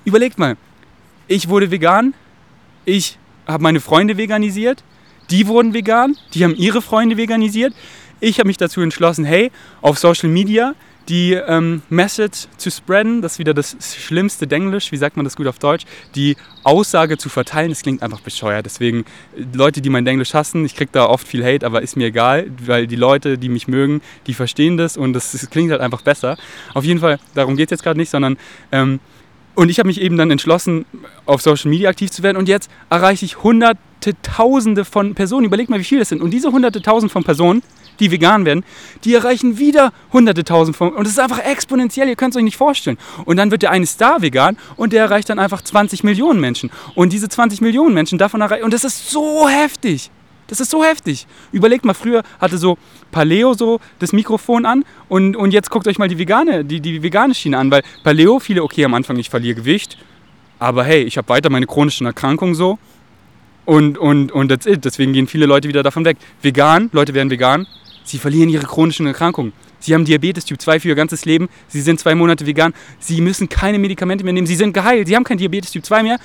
überlegt 0.06 0.40
mal, 0.40 0.58
ich 1.28 1.50
wurde 1.50 1.72
vegan, 1.72 2.14
ich 2.86 3.18
habe 3.48 3.64
meine 3.64 3.80
Freunde 3.80 4.18
veganisiert, 4.18 4.84
die 5.30 5.48
wurden 5.48 5.74
vegan, 5.74 6.18
die 6.34 6.44
haben 6.44 6.56
ihre 6.56 6.82
Freunde 6.82 7.18
veganisiert. 7.18 7.74
Ich 8.20 8.40
habe 8.40 8.48
mich 8.48 8.58
dazu 8.58 8.82
entschlossen, 8.82 9.26
hey, 9.26 9.52
auf 9.82 9.98
Social 9.98 10.30
Media 10.30 10.76
die 11.10 11.34
ähm, 11.34 11.82
Message 11.90 12.48
zu 12.58 12.70
spreaden, 12.70 13.22
das 13.22 13.34
ist 13.34 13.40
wieder 13.40 13.54
das 13.54 13.76
schlimmste 13.82 14.48
Denglisch, 14.48 14.92
wie 14.92 14.98
sagt 14.98 15.16
man 15.16 15.26
das 15.26 15.36
gut 15.36 15.48
auf 15.48 15.60
Deutsch, 15.60 15.86
die 16.16 16.38
Aussage 16.64 17.18
zu 17.18 17.30
verteilen, 17.30 17.70
das 17.70 17.82
klingt 17.82 18.04
einfach 18.04 18.22
bescheuert. 18.22 18.66
Deswegen, 18.66 19.06
äh, 19.36 19.46
Leute, 19.54 19.82
die 19.82 19.90
mein 19.90 20.06
Denglisch 20.06 20.34
hassen, 20.34 20.64
ich 20.66 20.76
kriege 20.76 20.92
da 20.92 21.06
oft 21.06 21.28
viel 21.28 21.44
Hate, 21.44 21.66
aber 21.66 21.82
ist 21.82 21.98
mir 21.98 22.08
egal, 22.08 22.48
weil 22.66 22.88
die 22.88 22.96
Leute, 22.96 23.38
die 23.38 23.50
mich 23.50 23.68
mögen, 23.68 24.02
die 24.28 24.34
verstehen 24.34 24.78
das 24.78 24.98
und 24.98 25.14
das, 25.14 25.32
das 25.32 25.50
klingt 25.50 25.72
halt 25.72 25.82
einfach 25.82 26.02
besser. 26.02 26.38
Auf 26.74 26.84
jeden 26.84 27.00
Fall, 27.00 27.20
darum 27.34 27.58
geht 27.58 27.68
es 27.68 27.72
jetzt 27.72 27.84
gerade 27.84 28.00
nicht, 28.00 28.10
sondern 28.10 28.38
ähm, 28.72 29.00
und 29.54 29.70
ich 29.70 29.80
habe 29.80 29.88
mich 29.88 30.00
eben 30.00 30.18
dann 30.18 30.32
entschlossen, 30.32 30.86
auf 31.26 31.42
Social 31.42 31.70
Media 31.70 31.90
aktiv 31.90 32.10
zu 32.10 32.24
werden. 32.24 32.38
Und 32.38 32.48
jetzt 32.48 32.72
erreiche 32.90 33.26
ich 33.26 33.44
hunderte, 33.44 34.14
tausende 34.22 34.86
von 34.86 35.14
Personen. 35.14 35.46
Überleg 35.46 35.70
mal, 35.70 35.80
wie 35.80 35.84
viele 35.84 36.00
das 36.00 36.10
sind. 36.10 36.22
Und 36.22 36.32
diese 36.32 36.52
hunderte, 36.52 36.82
tausend 36.82 37.12
von 37.12 37.24
Personen, 37.24 37.62
die 38.02 38.12
vegan 38.12 38.46
werden, 38.46 38.66
die 39.06 39.14
erreichen 39.14 39.58
wieder 39.58 39.94
hunderte, 40.12 40.44
tausend 40.44 40.76
von. 40.76 40.90
Und 40.94 41.06
es 41.06 41.14
ist 41.14 41.20
einfach 41.20 41.40
exponentiell, 41.40 42.10
ihr 42.10 42.18
könnt 42.18 42.34
es 42.34 42.38
euch 42.38 42.44
nicht 42.44 42.58
vorstellen. 42.58 42.98
Und 43.24 43.38
dann 43.38 43.52
wird 43.52 43.62
der 43.62 43.72
eine 43.72 43.86
Star 43.86 44.22
vegan 44.22 44.58
und 44.76 44.92
der 44.92 45.04
erreicht 45.04 45.30
dann 45.30 45.40
einfach 45.40 45.62
20 45.62 46.04
Millionen 46.04 46.42
Menschen. 46.42 46.70
Und 46.96 47.14
diese 47.14 47.30
20 47.30 47.62
Millionen 47.62 47.94
Menschen 47.94 48.18
davon 48.18 48.42
erreichen. 48.42 48.66
Und 48.66 48.74
das 48.74 48.84
ist 48.84 49.10
so 49.10 49.48
heftig. 49.48 50.12
Das 50.48 50.60
ist 50.60 50.70
so 50.70 50.84
heftig. 50.84 51.28
Überlegt 51.54 51.86
mal, 51.86 51.94
früher 51.94 52.24
hatte 52.42 52.58
so 52.58 52.78
Paleo 53.12 53.54
so 53.54 53.80
das 54.00 54.12
Mikrofon 54.12 54.66
an 54.66 54.84
und, 55.08 55.38
und 55.38 55.54
jetzt 55.54 55.70
guckt 55.70 55.88
euch 55.88 55.98
mal 55.98 56.10
die 56.10 56.18
vegane, 56.18 56.66
die, 56.66 56.82
die 56.82 57.02
vegane 57.02 57.34
Schiene 57.34 57.58
an, 57.58 57.72
weil 57.72 57.84
Paleo, 58.04 58.38
viele, 58.40 58.62
okay, 58.62 58.84
am 58.84 58.94
Anfang 58.94 59.18
ich 59.18 59.30
verliere 59.30 59.56
Gewicht, 59.56 59.98
aber 60.60 60.84
hey, 60.84 61.04
ich 61.04 61.18
habe 61.18 61.30
weiter 61.30 61.50
meine 61.50 61.68
chronischen 61.68 62.06
Erkrankungen 62.06 62.54
so 62.54 62.80
und, 63.64 63.98
und, 63.98 64.34
und 64.34 64.50
that's 64.50 64.66
it. 64.66 64.84
Deswegen 64.84 65.14
gehen 65.14 65.28
viele 65.28 65.46
Leute 65.46 65.70
wieder 65.70 65.84
davon 65.84 66.04
weg. 66.04 66.18
Vegan, 66.42 66.90
Leute 66.92 67.14
werden 67.14 67.30
vegan, 67.30 67.66
Sie 68.12 68.18
verlieren 68.18 68.50
ihre 68.50 68.66
chronischen 68.66 69.08
Erkrankungen. 69.08 69.54
Sie 69.80 69.94
haben 69.94 70.04
Diabetes 70.04 70.44
Typ 70.44 70.62
2 70.62 70.82
für 70.82 70.90
ihr 70.90 70.96
ganzes 70.96 71.24
Leben. 71.24 71.48
Sie 71.70 71.80
sind 71.80 71.98
zwei 71.98 72.14
Monate 72.14 72.46
vegan. 72.46 72.74
Sie 73.00 73.22
müssen 73.22 73.48
keine 73.48 73.80
Medikamente 73.80 74.26
mehr 74.26 74.34
nehmen. 74.34 74.48
Sie 74.48 74.58
sind 74.58 74.74
geheilt. 74.74 75.08
Sie 75.08 75.16
haben 75.16 75.24
kein 75.24 75.38
Diabetes 75.38 75.72
Typ 75.72 75.86
2 75.86 76.04
mehr. 76.04 76.20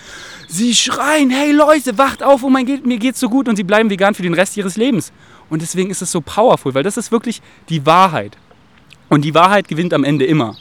Sie 0.49 0.75
schreien, 0.75 1.31
hey 1.31 1.53
Leute, 1.53 1.97
wacht 1.97 2.25
auf, 2.25 2.43
oh 2.43 2.51
mein 2.51 2.67
Gott, 2.67 2.85
mir 2.85 2.99
geht's 2.99 3.21
so 3.21 3.29
gut. 3.29 3.49
Und 3.49 3.55
sie 3.55 3.63
bleiben 3.63 3.89
vegan 3.89 4.17
für 4.17 4.25
den 4.25 4.35
Rest 4.35 4.57
ihres 4.57 4.77
Lebens. 4.77 5.13
Und 5.49 5.63
deswegen 5.63 5.91
ist 5.91 6.03
es 6.03 6.11
so 6.11 6.21
powerful, 6.21 6.75
weil 6.75 6.83
das 6.83 6.97
ist 6.97 7.13
wirklich 7.13 7.41
die 7.69 7.87
Wahrheit. 7.87 8.37
Und 9.09 9.25
die 9.25 9.35
Wahrheit 9.35 9.69
gewinnt 9.69 9.95
am 9.95 10.03
Ende 10.03 10.25
immer. 10.25 10.57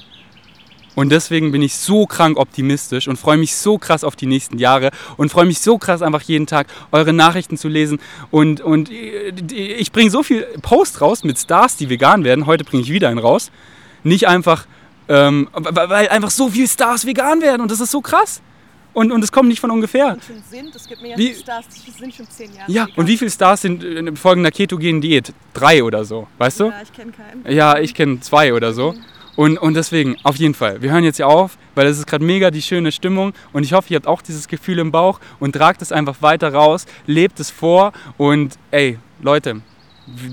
Und 0.96 1.10
deswegen 1.12 1.52
bin 1.52 1.62
ich 1.62 1.76
so 1.76 2.06
krank 2.06 2.38
optimistisch 2.38 3.08
und 3.10 3.18
freue 3.18 3.38
mich 3.38 3.54
so 3.56 3.78
krass 3.78 4.04
auf 4.06 4.16
die 4.16 4.26
nächsten 4.28 4.58
Jahre 4.58 4.92
und 5.18 5.30
freue 5.30 5.46
mich 5.46 5.60
so 5.60 5.78
krass 5.78 6.02
einfach 6.02 6.22
jeden 6.22 6.48
Tag 6.48 6.68
eure 6.94 7.12
Nachrichten 7.12 7.58
zu 7.58 7.68
lesen. 7.68 8.00
Und, 8.32 8.62
und 8.62 8.90
ich 8.90 9.92
bringe 9.92 10.10
so 10.10 10.24
viel 10.24 10.44
Post 10.62 11.02
raus 11.02 11.24
mit 11.26 11.38
Stars, 11.38 11.76
die 11.76 11.90
vegan 11.90 12.24
werden. 12.24 12.46
Heute 12.46 12.64
bringe 12.64 12.82
ich 12.84 12.90
wieder 12.92 13.10
einen 13.10 13.20
raus. 13.20 13.52
Nicht 14.04 14.28
einfach, 14.28 14.68
ähm, 15.10 15.50
weil 15.54 16.08
einfach 16.08 16.32
so 16.32 16.50
viele 16.50 16.68
Stars 16.68 17.06
vegan 17.06 17.42
werden 17.42 17.62
und 17.62 17.72
das 17.72 17.82
ist 17.82 17.92
so 17.92 18.02
krass. 18.02 18.42
Und, 18.94 19.12
und 19.12 19.22
es 19.22 19.30
kommt 19.34 19.50
nicht 19.50 19.60
von 19.60 19.72
ungefähr. 19.72 20.14
Und 20.14 20.24
schon 20.24 20.42
sind, 20.50 20.74
es 20.74 20.88
gibt 20.88 21.02
mehr 21.02 21.18
Wie- 21.18 21.34
Stars, 21.34 21.66
die 21.86 21.92
sind 21.92 22.16
schon 22.16 22.30
zehn 22.30 22.54
Jahre. 22.56 22.72
Ja, 22.72 22.84
vegan. 22.86 22.96
und 23.00 23.08
wie 23.08 23.18
viele 23.18 23.30
Stars 23.30 23.62
sind 23.64 23.84
in 23.84 24.16
folgender 24.16 24.52
ketogenen 24.52 25.02
Diät? 25.02 25.34
Drei 25.54 25.84
oder 25.84 26.06
so, 26.06 26.28
weißt 26.38 26.62
du? 26.62 26.66
Ja, 26.68 26.82
ich 26.82 26.94
kenne 26.94 27.12
keinen. 27.12 27.54
Ja, 27.54 27.78
ich 27.78 27.94
kenne 27.94 28.22
zwei 28.22 28.54
oder 28.54 28.72
so. 28.74 28.96
Und, 29.36 29.58
und 29.58 29.74
deswegen, 29.74 30.16
auf 30.24 30.38
jeden 30.38 30.54
Fall, 30.54 30.82
wir 30.82 30.92
hören 30.92 31.04
jetzt 31.04 31.18
hier 31.18 31.28
auf, 31.28 31.58
weil 31.76 31.88
es 31.88 31.98
ist 31.98 32.08
gerade 32.08 32.24
mega 32.24 32.52
die 32.52 32.62
schöne 32.62 32.92
Stimmung 32.92 33.34
und 33.52 33.64
ich 33.64 33.74
hoffe, 33.74 33.88
ihr 33.90 33.98
habt 33.98 34.08
auch 34.08 34.22
dieses 34.22 34.48
Gefühl 34.48 34.80
im 34.80 34.92
Bauch 34.92 35.20
und 35.40 35.54
tragt 35.54 35.82
es 35.82 35.92
einfach 35.92 36.22
weiter 36.22 36.54
raus, 36.54 36.86
lebt 37.06 37.40
es 37.40 37.50
vor 37.50 37.92
und 38.18 38.58
ey, 38.72 38.98
Leute, 39.22 39.62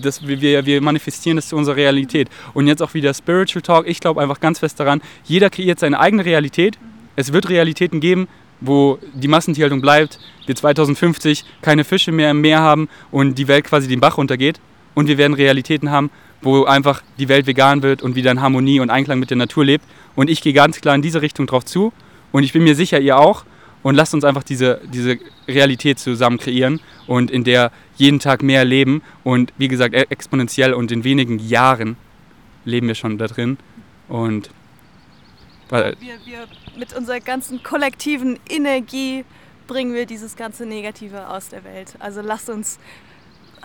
das, 0.03 0.27
wir, 0.27 0.67
wir 0.67 0.83
manifestieren 0.83 1.37
das 1.37 1.49
zu 1.49 1.57
unserer 1.57 1.77
Realität. 1.77 2.29
Und 2.55 2.67
jetzt 2.67 2.83
auch 2.83 2.95
wieder 2.95 3.15
Spiritual 3.15 3.63
Talk, 3.63 3.89
ich 3.89 4.01
glaube 4.01 4.21
einfach 4.21 4.41
ganz 4.41 4.59
fest 4.59 4.79
daran, 4.79 5.01
jeder 5.25 5.51
kreiert 5.51 5.79
seine 5.79 5.99
eigene 5.99 6.25
Realität. 6.25 6.79
Es 7.17 7.33
wird 7.33 7.49
Realitäten 7.49 8.01
geben, 8.01 8.29
wo 8.61 8.99
die 9.15 9.29
Massentierhaltung 9.29 9.81
bleibt, 9.81 10.19
wir 10.47 10.55
2050 10.55 11.45
keine 11.63 11.85
Fische 11.85 12.13
mehr 12.13 12.31
im 12.31 12.41
Meer 12.41 12.61
haben 12.61 12.89
und 13.11 13.37
die 13.37 13.49
Welt 13.49 13.65
quasi 13.65 13.89
den 13.89 14.01
Bach 14.01 14.19
runtergeht. 14.19 14.61
Und 14.95 15.09
wir 15.09 15.19
werden 15.19 15.35
Realitäten 15.35 15.91
haben, 15.91 16.11
wo 16.43 16.65
einfach 16.65 17.03
die 17.19 17.29
Welt 17.29 17.47
vegan 17.47 17.83
wird 17.83 18.03
und 18.03 18.15
wieder 18.15 18.31
in 18.31 18.41
Harmonie 18.41 18.81
und 18.81 18.91
Einklang 18.91 19.19
mit 19.19 19.31
der 19.31 19.37
Natur 19.37 19.65
lebt. 19.65 19.85
Und 20.15 20.29
ich 20.29 20.43
gehe 20.43 20.53
ganz 20.53 20.81
klar 20.81 20.95
in 20.95 21.03
diese 21.03 21.23
Richtung 21.23 21.47
drauf 21.47 21.65
zu. 21.65 21.93
Und 22.33 22.43
ich 22.43 22.53
bin 22.53 22.65
mir 22.65 22.75
sicher, 22.75 23.01
ihr 23.01 23.19
auch. 23.19 23.45
Und 23.83 23.95
lasst 23.97 24.15
uns 24.15 24.25
einfach 24.25 24.43
diese, 24.45 24.81
diese 24.93 25.19
Realität 25.49 25.99
zusammen 25.99 26.39
kreieren 26.39 26.81
und 27.09 27.31
in 27.31 27.43
der 27.43 27.73
jeden 27.97 28.21
Tag 28.21 28.43
mehr 28.43 28.65
leben. 28.65 29.03
Und 29.25 29.53
wie 29.59 29.69
gesagt, 29.69 29.95
e- 29.95 30.07
exponentiell 30.09 30.73
und 30.73 30.93
in 30.93 31.03
wenigen 31.05 31.39
Jahren 31.41 31.97
leben 32.65 32.87
wir 32.87 32.95
schon 32.95 33.19
da 33.19 33.27
drin. 33.27 33.59
Und 34.09 34.51
Wir, 35.69 35.97
wir 36.25 36.47
mit 36.79 36.95
unserer 36.95 37.21
ganzen 37.21 37.63
kollektiven 37.63 38.39
Energie 38.49 39.25
bringen 39.67 39.95
wir 39.95 40.07
dieses 40.07 40.37
ganze 40.37 40.67
Negative 40.67 41.29
aus 41.29 41.49
der 41.49 41.65
Welt. 41.65 41.95
Also 41.99 42.21
lasst 42.21 42.51
uns 42.51 42.79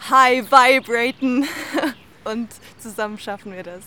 high 0.10 0.46
vibraten 0.50 1.46
und 2.28 2.50
zusammen 2.80 3.18
schaffen 3.18 3.54
wir 3.54 3.64
das. 3.64 3.84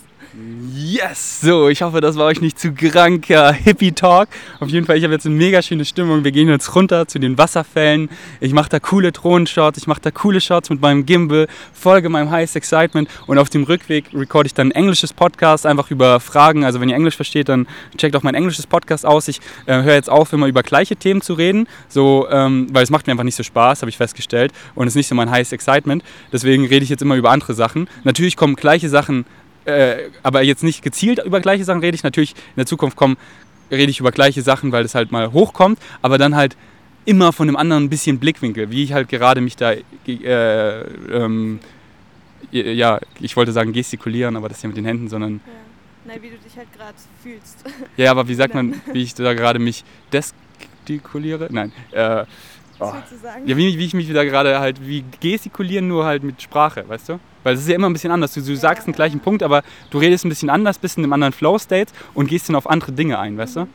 Yes! 0.72 1.40
So, 1.40 1.68
ich 1.68 1.82
hoffe, 1.82 2.00
das 2.00 2.16
war 2.16 2.26
euch 2.26 2.40
nicht 2.40 2.58
zu 2.58 2.72
kranker 2.72 3.52
Hippie-Talk. 3.52 4.28
Auf 4.60 4.68
jeden 4.68 4.86
Fall, 4.86 4.96
ich 4.96 5.04
habe 5.04 5.12
jetzt 5.12 5.26
eine 5.26 5.34
mega 5.34 5.60
schöne 5.60 5.84
Stimmung. 5.84 6.22
Wir 6.24 6.30
gehen 6.30 6.48
jetzt 6.48 6.74
runter 6.74 7.08
zu 7.08 7.18
den 7.18 7.36
Wasserfällen. 7.36 8.08
Ich 8.40 8.52
mache 8.52 8.68
da 8.68 8.78
coole 8.78 9.12
Drohnenshots, 9.12 9.78
ich 9.78 9.86
mache 9.86 10.00
da 10.02 10.10
coole 10.10 10.40
Shots 10.40 10.70
mit 10.70 10.80
meinem 10.80 11.04
Gimbal, 11.04 11.48
folge 11.72 12.08
meinem 12.08 12.30
Highest 12.30 12.54
Excitement 12.54 13.08
und 13.26 13.38
auf 13.38 13.50
dem 13.50 13.64
Rückweg 13.64 14.06
recorde 14.14 14.46
ich 14.46 14.54
dann 14.54 14.68
ein 14.68 14.72
englisches 14.72 15.12
Podcast, 15.12 15.66
einfach 15.66 15.90
über 15.90 16.20
Fragen. 16.20 16.64
Also 16.64 16.80
wenn 16.80 16.88
ihr 16.88 16.96
Englisch 16.96 17.16
versteht, 17.16 17.48
dann 17.48 17.66
checkt 17.96 18.14
auch 18.14 18.22
mein 18.22 18.34
englisches 18.34 18.66
Podcast 18.66 19.04
aus. 19.04 19.26
Ich 19.26 19.40
äh, 19.66 19.82
höre 19.82 19.94
jetzt 19.94 20.10
auf, 20.10 20.32
immer 20.32 20.46
über 20.46 20.62
gleiche 20.62 20.96
Themen 20.96 21.22
zu 21.22 21.34
reden, 21.34 21.66
so, 21.88 22.28
ähm, 22.30 22.68
weil 22.72 22.84
es 22.84 22.90
macht 22.90 23.06
mir 23.06 23.12
einfach 23.12 23.24
nicht 23.24 23.36
so 23.36 23.42
Spaß, 23.42 23.82
habe 23.82 23.90
ich 23.90 23.96
festgestellt. 23.96 24.52
Und 24.74 24.86
es 24.86 24.92
ist 24.92 24.96
nicht 24.96 25.08
so 25.08 25.14
mein 25.14 25.30
Highest 25.30 25.52
Excitement. 25.52 26.04
Deswegen 26.32 26.66
rede 26.66 26.84
ich 26.84 26.90
jetzt 26.90 27.02
immer 27.02 27.16
über 27.16 27.30
andere 27.30 27.54
Sachen. 27.54 27.88
Natürlich 28.04 28.36
kommen 28.36 28.54
gleiche 28.54 28.88
Sachen 28.88 29.24
äh, 29.64 30.08
aber 30.22 30.42
jetzt 30.42 30.62
nicht 30.62 30.82
gezielt 30.82 31.22
über 31.24 31.40
gleiche 31.40 31.64
Sachen 31.64 31.80
rede 31.80 31.94
ich. 31.94 32.02
Natürlich 32.02 32.32
in 32.32 32.56
der 32.56 32.66
Zukunft 32.66 32.96
kommen, 32.96 33.16
rede 33.70 33.90
ich 33.90 34.00
über 34.00 34.12
gleiche 34.12 34.42
Sachen, 34.42 34.72
weil 34.72 34.82
das 34.82 34.94
halt 34.94 35.12
mal 35.12 35.32
hochkommt, 35.32 35.78
aber 36.02 36.18
dann 36.18 36.34
halt 36.36 36.56
immer 37.04 37.32
von 37.32 37.48
einem 37.48 37.56
anderen 37.56 37.88
bisschen 37.88 38.18
Blickwinkel, 38.18 38.70
wie 38.70 38.84
ich 38.84 38.92
halt 38.92 39.08
gerade 39.08 39.40
mich 39.40 39.56
da, 39.56 39.72
äh, 39.72 40.80
ähm, 40.82 41.60
ja, 42.50 42.98
ich 43.20 43.36
wollte 43.36 43.52
sagen 43.52 43.72
gestikulieren, 43.72 44.36
aber 44.36 44.48
das 44.48 44.58
ist 44.58 44.62
ja 44.64 44.68
mit 44.68 44.76
den 44.76 44.84
Händen, 44.84 45.08
sondern, 45.08 45.34
Ja. 45.34 45.52
Nein, 46.06 46.22
wie 46.22 46.30
du 46.30 46.38
dich 46.38 46.56
halt 46.56 46.72
gerade 46.72 46.94
fühlst. 47.22 47.64
ja, 47.96 48.10
aber 48.10 48.26
wie 48.26 48.34
sagt 48.34 48.54
man, 48.54 48.80
wie 48.92 49.02
ich 49.02 49.14
da 49.14 49.34
gerade 49.34 49.58
mich 49.58 49.84
destikuliere? 50.12 51.48
Nein, 51.50 51.72
äh, 51.92 52.24
Was 52.80 52.88
Oh. 52.88 52.94
willst 52.94 53.12
du 53.12 53.16
sagen? 53.18 53.46
ja, 53.46 53.56
wie, 53.56 53.78
wie 53.78 53.84
ich 53.84 53.94
mich 53.94 54.12
da 54.12 54.24
gerade 54.24 54.58
halt, 54.58 54.86
wie 54.86 55.04
gestikulieren, 55.20 55.86
nur 55.86 56.04
halt 56.04 56.22
mit 56.24 56.40
Sprache, 56.42 56.84
weißt 56.88 57.10
du? 57.10 57.20
Weil 57.42 57.54
es 57.54 57.60
ist 57.60 57.68
ja 57.68 57.74
immer 57.74 57.88
ein 57.88 57.92
bisschen 57.92 58.10
anders. 58.10 58.34
Du, 58.34 58.40
du 58.40 58.56
sagst 58.56 58.86
den 58.86 58.94
gleichen 58.94 59.20
Punkt, 59.20 59.42
aber 59.42 59.62
du 59.90 59.98
redest 59.98 60.24
ein 60.24 60.28
bisschen 60.28 60.50
anders, 60.50 60.78
bist 60.78 60.98
in 60.98 61.04
einem 61.04 61.12
anderen 61.12 61.32
Flow-State 61.32 61.92
und 62.14 62.26
gehst 62.28 62.48
dann 62.48 62.56
auf 62.56 62.68
andere 62.68 62.92
Dinge 62.92 63.18
ein, 63.18 63.38
weißt 63.38 63.56
du? 63.56 63.66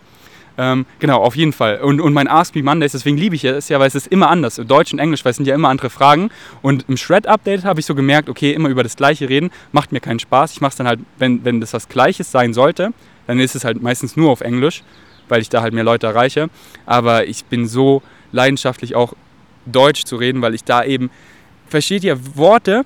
Ähm, 0.57 0.85
genau, 0.99 1.21
auf 1.21 1.35
jeden 1.35 1.51
Fall. 1.51 1.79
Und, 1.81 1.99
und 1.99 2.13
mein 2.13 2.27
Ask 2.29 2.55
Me 2.55 2.63
Mondays, 2.63 2.93
deswegen 2.93 3.17
liebe 3.17 3.35
ich 3.35 3.43
es 3.43 3.67
ja, 3.69 3.77
weil 3.79 3.87
es 3.87 3.95
ist 3.95 4.07
immer 4.07 4.29
anders. 4.29 4.55
Deutsch 4.55 4.93
und 4.93 4.99
Englisch, 4.99 5.25
weil 5.25 5.31
es 5.31 5.35
sind 5.37 5.45
ja 5.47 5.53
immer 5.55 5.67
andere 5.69 5.89
Fragen. 5.89 6.29
Und 6.61 6.85
im 6.87 6.95
Shred-Update 6.95 7.65
habe 7.65 7.79
ich 7.81 7.85
so 7.85 7.93
gemerkt, 7.93 8.29
okay, 8.29 8.53
immer 8.53 8.69
über 8.69 8.81
das 8.83 8.95
Gleiche 8.95 9.27
reden, 9.27 9.51
macht 9.73 9.91
mir 9.91 9.99
keinen 9.99 10.19
Spaß. 10.19 10.53
Ich 10.53 10.61
mache 10.61 10.69
es 10.71 10.75
dann 10.77 10.87
halt, 10.87 10.99
wenn, 11.17 11.43
wenn 11.43 11.59
das 11.59 11.73
was 11.73 11.89
Gleiches 11.89 12.31
sein 12.31 12.53
sollte, 12.53 12.93
dann 13.27 13.39
ist 13.39 13.55
es 13.55 13.65
halt 13.65 13.81
meistens 13.81 14.15
nur 14.15 14.31
auf 14.31 14.39
Englisch, 14.41 14.83
weil 15.27 15.41
ich 15.41 15.49
da 15.49 15.61
halt 15.61 15.73
mehr 15.73 15.83
Leute 15.83 16.07
erreiche. 16.07 16.49
Aber 16.85 17.27
ich 17.27 17.43
bin 17.45 17.67
so 17.67 18.01
leidenschaftlich 18.35 18.95
auch 18.95 19.13
Deutsch 19.65 20.03
zu 20.03 20.17
reden, 20.17 20.41
weil 20.41 20.53
ich 20.53 20.63
da 20.63 20.83
eben, 20.83 21.09
versteht 21.67 22.03
ihr, 22.03 22.19
Worte, 22.35 22.85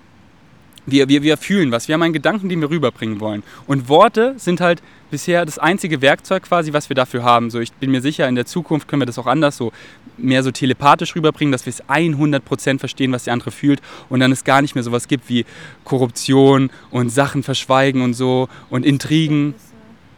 wir, 0.85 1.09
wir, 1.09 1.23
wir 1.23 1.37
fühlen 1.37 1.71
was. 1.71 1.87
Wir 1.87 1.93
haben 1.93 2.03
einen 2.03 2.13
Gedanken, 2.13 2.49
den 2.49 2.61
wir 2.61 2.69
rüberbringen 2.69 3.19
wollen. 3.19 3.43
Und 3.67 3.89
Worte 3.89 4.35
sind 4.37 4.61
halt 4.61 4.81
bisher 5.11 5.45
das 5.45 5.59
einzige 5.59 6.01
Werkzeug 6.01 6.43
quasi, 6.43 6.73
was 6.73 6.89
wir 6.89 6.95
dafür 6.95 7.23
haben. 7.23 7.49
So, 7.49 7.59
ich 7.59 7.73
bin 7.73 7.91
mir 7.91 8.01
sicher, 8.01 8.27
in 8.27 8.35
der 8.35 8.45
Zukunft 8.45 8.87
können 8.87 9.01
wir 9.01 9.05
das 9.05 9.19
auch 9.19 9.27
anders 9.27 9.57
so 9.57 9.71
mehr 10.17 10.43
so 10.43 10.51
telepathisch 10.51 11.15
rüberbringen, 11.15 11.51
dass 11.51 11.65
wir 11.65 11.71
es 11.71 11.83
100% 11.85 12.79
verstehen, 12.79 13.11
was 13.11 13.25
der 13.25 13.33
andere 13.33 13.51
fühlt 13.51 13.81
und 14.09 14.19
dann 14.19 14.31
es 14.31 14.43
gar 14.43 14.61
nicht 14.61 14.75
mehr 14.75 14.83
sowas 14.83 15.07
gibt 15.07 15.29
wie 15.29 15.45
Korruption 15.83 16.69
und 16.91 17.09
Sachen 17.09 17.43
verschweigen 17.43 18.01
und 18.01 18.13
so 18.13 18.49
und 18.69 18.85
Intrigen. 18.85 19.55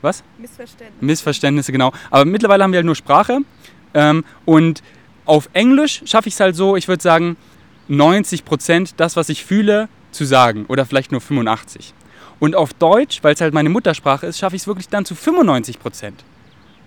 Was? 0.01 0.23
Missverständnis. 0.39 1.01
Missverständnisse, 1.01 1.71
genau. 1.71 1.91
Aber 2.09 2.25
mittlerweile 2.25 2.63
haben 2.63 2.71
wir 2.71 2.77
halt 2.77 2.85
nur 2.85 2.95
Sprache. 2.95 3.39
Ähm, 3.93 4.23
und 4.45 4.81
auf 5.25 5.49
Englisch 5.53 6.01
schaffe 6.05 6.27
ich 6.27 6.35
es 6.35 6.39
halt 6.39 6.55
so, 6.55 6.75
ich 6.75 6.87
würde 6.87 7.01
sagen, 7.01 7.37
90 7.87 8.45
Prozent 8.45 8.93
das, 8.97 9.15
was 9.15 9.29
ich 9.29 9.43
fühle, 9.43 9.89
zu 10.11 10.25
sagen. 10.25 10.65
Oder 10.67 10.85
vielleicht 10.85 11.11
nur 11.11 11.21
85. 11.21 11.93
Und 12.39 12.55
auf 12.55 12.73
Deutsch, 12.73 13.19
weil 13.23 13.33
es 13.33 13.41
halt 13.41 13.53
meine 13.53 13.69
Muttersprache 13.69 14.25
ist, 14.25 14.39
schaffe 14.39 14.55
ich 14.55 14.63
es 14.63 14.67
wirklich 14.67 14.89
dann 14.89 15.05
zu 15.05 15.15
95 15.15 15.79
Prozent. 15.79 16.23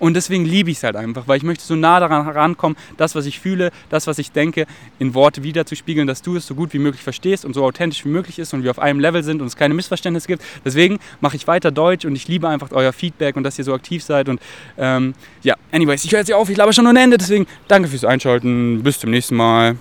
Und 0.05 0.13
deswegen 0.13 0.45
liebe 0.45 0.71
ich 0.71 0.77
es 0.77 0.83
halt 0.83 0.97
einfach, 0.97 1.29
weil 1.29 1.39
ich 1.39 1.45
möchte 1.45 1.65
so 1.65 1.77
nah 1.77 1.99
daran 1.99 2.27
herankommen, 2.27 2.77
das, 2.99 3.15
was 3.15 3.25
ich 3.25 3.41
fühle, 3.41 3.71
das, 3.89 4.07
was 4.07 4.19
ich 4.19 4.33
denke, 4.33 4.67
in 4.99 5.15
Worte 5.15 5.43
wiederzuspiegeln, 5.43 6.07
dass 6.07 6.21
du 6.21 6.37
es 6.37 6.47
so 6.47 6.55
gut 6.55 6.75
wie 6.75 6.79
möglich 6.79 7.03
verstehst 7.03 7.47
und 7.47 7.55
so 7.55 7.65
authentisch 7.65 8.05
wie 8.05 8.11
möglich 8.11 8.39
ist 8.39 8.53
und 8.53 8.65
wir 8.65 8.71
auf 8.71 8.79
einem 8.79 9.01
Level 9.01 9.23
sind 9.23 9.41
und 9.41 9.47
es 9.47 9.57
keine 9.57 9.73
Missverständnisse 9.73 10.27
gibt. 10.27 10.45
Deswegen 10.63 10.99
mache 11.23 11.37
ich 11.37 11.47
weiter 11.47 11.71
Deutsch 11.71 12.05
und 12.05 12.15
ich 12.17 12.29
liebe 12.29 12.47
einfach 12.47 12.71
euer 12.73 12.93
Feedback 12.93 13.35
und 13.37 13.45
dass 13.45 13.59
ihr 13.59 13.65
so 13.65 13.73
aktiv 13.73 14.05
seid. 14.05 14.29
Und 14.29 14.43
ähm, 14.77 15.15
ja, 15.43 15.55
anyways, 15.73 16.05
ich 16.05 16.13
höre 16.13 16.19
jetzt 16.19 16.27
hier 16.27 16.37
auf, 16.37 16.51
ich 16.51 16.59
laber 16.59 16.75
schon 16.75 16.87
ohne 16.87 17.01
Ende, 17.01 17.17
deswegen 17.17 17.47
danke 17.67 17.89
fürs 17.89 18.05
Einschalten, 18.05 18.83
bis 18.83 18.99
zum 18.99 19.09
nächsten 19.09 19.37
Mal. 19.37 19.79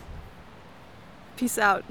Peace 1.36 1.60
out. 1.60 1.84